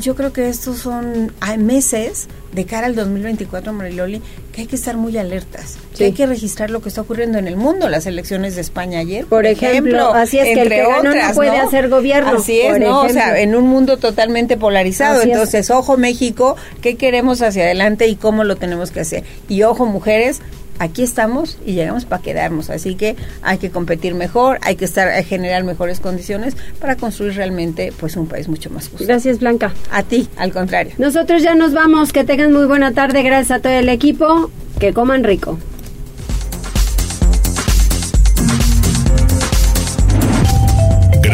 Yo 0.00 0.14
creo 0.14 0.34
que 0.34 0.50
estos 0.76 0.92
son 0.92 1.32
meses 1.58 2.28
de 2.52 2.64
cara 2.64 2.86
al 2.86 2.94
2024, 2.94 3.72
Mariloli, 3.72 4.22
que 4.52 4.62
hay 4.62 4.66
que 4.66 4.76
estar 4.76 4.96
muy 4.96 5.16
alertas, 5.18 5.76
que 5.96 6.04
hay 6.04 6.12
que 6.12 6.26
registrar 6.26 6.70
lo 6.70 6.80
que 6.80 6.88
está 6.88 7.02
ocurriendo 7.02 7.38
en 7.38 7.46
el 7.48 7.56
mundo, 7.56 7.88
las 7.88 8.06
elecciones 8.06 8.54
de 8.54 8.62
España 8.62 9.00
ayer, 9.00 9.26
Por 9.26 9.46
ejemplo, 9.46 10.14
así 10.14 10.38
es 10.38 10.44
que 10.44 10.62
el 10.62 10.68
que 10.68 10.82
ganó 10.82 11.02
no 11.02 11.10
otras, 11.10 11.34
puede 11.34 11.58
hacer 11.58 11.88
gobierno, 11.88 12.38
Así 12.38 12.60
es, 12.60 12.78
¿no? 12.78 13.02
O 13.02 13.08
sea, 13.08 13.38
en 13.38 13.54
un 13.54 13.66
mundo 13.66 13.98
totalmente 13.98 14.56
polarizado. 14.56 15.20
Así 15.20 15.30
es. 15.30 15.34
Entonces, 15.34 15.70
ojo 15.70 15.96
México, 15.96 16.56
¿qué 16.80 16.96
queremos 16.96 17.42
hacia 17.42 17.64
adelante 17.64 18.06
y 18.06 18.16
cómo 18.16 18.44
lo 18.44 18.56
tenemos 18.56 18.90
que 18.90 19.00
hacer? 19.00 19.24
Y 19.48 19.62
ojo 19.62 19.86
mujeres, 19.86 20.40
aquí 20.78 21.02
estamos 21.02 21.58
y 21.64 21.74
llegamos 21.74 22.04
para 22.04 22.22
quedarnos. 22.22 22.70
Así 22.70 22.94
que 22.94 23.16
hay 23.42 23.58
que 23.58 23.70
competir 23.70 24.14
mejor, 24.14 24.58
hay 24.62 24.76
que 24.76 24.84
estar 24.84 25.08
a 25.08 25.22
generar 25.22 25.64
mejores 25.64 26.00
condiciones 26.00 26.56
para 26.80 26.96
construir 26.96 27.34
realmente 27.34 27.92
pues 27.98 28.16
un 28.16 28.26
país 28.26 28.48
mucho 28.48 28.70
más 28.70 28.88
justo. 28.88 29.06
Gracias, 29.06 29.40
Blanca. 29.40 29.72
A 29.90 30.02
ti, 30.02 30.28
al 30.36 30.52
contrario. 30.52 30.94
Nosotros 30.98 31.42
ya 31.42 31.54
nos 31.54 31.72
vamos. 31.72 32.12
Que 32.12 32.24
tengan 32.24 32.52
muy 32.52 32.66
buena 32.66 32.92
tarde. 32.92 33.22
Gracias 33.22 33.58
a 33.58 33.60
todo 33.60 33.72
el 33.72 33.88
equipo. 33.88 34.50
Que 34.78 34.92
coman 34.92 35.24
rico. 35.24 35.58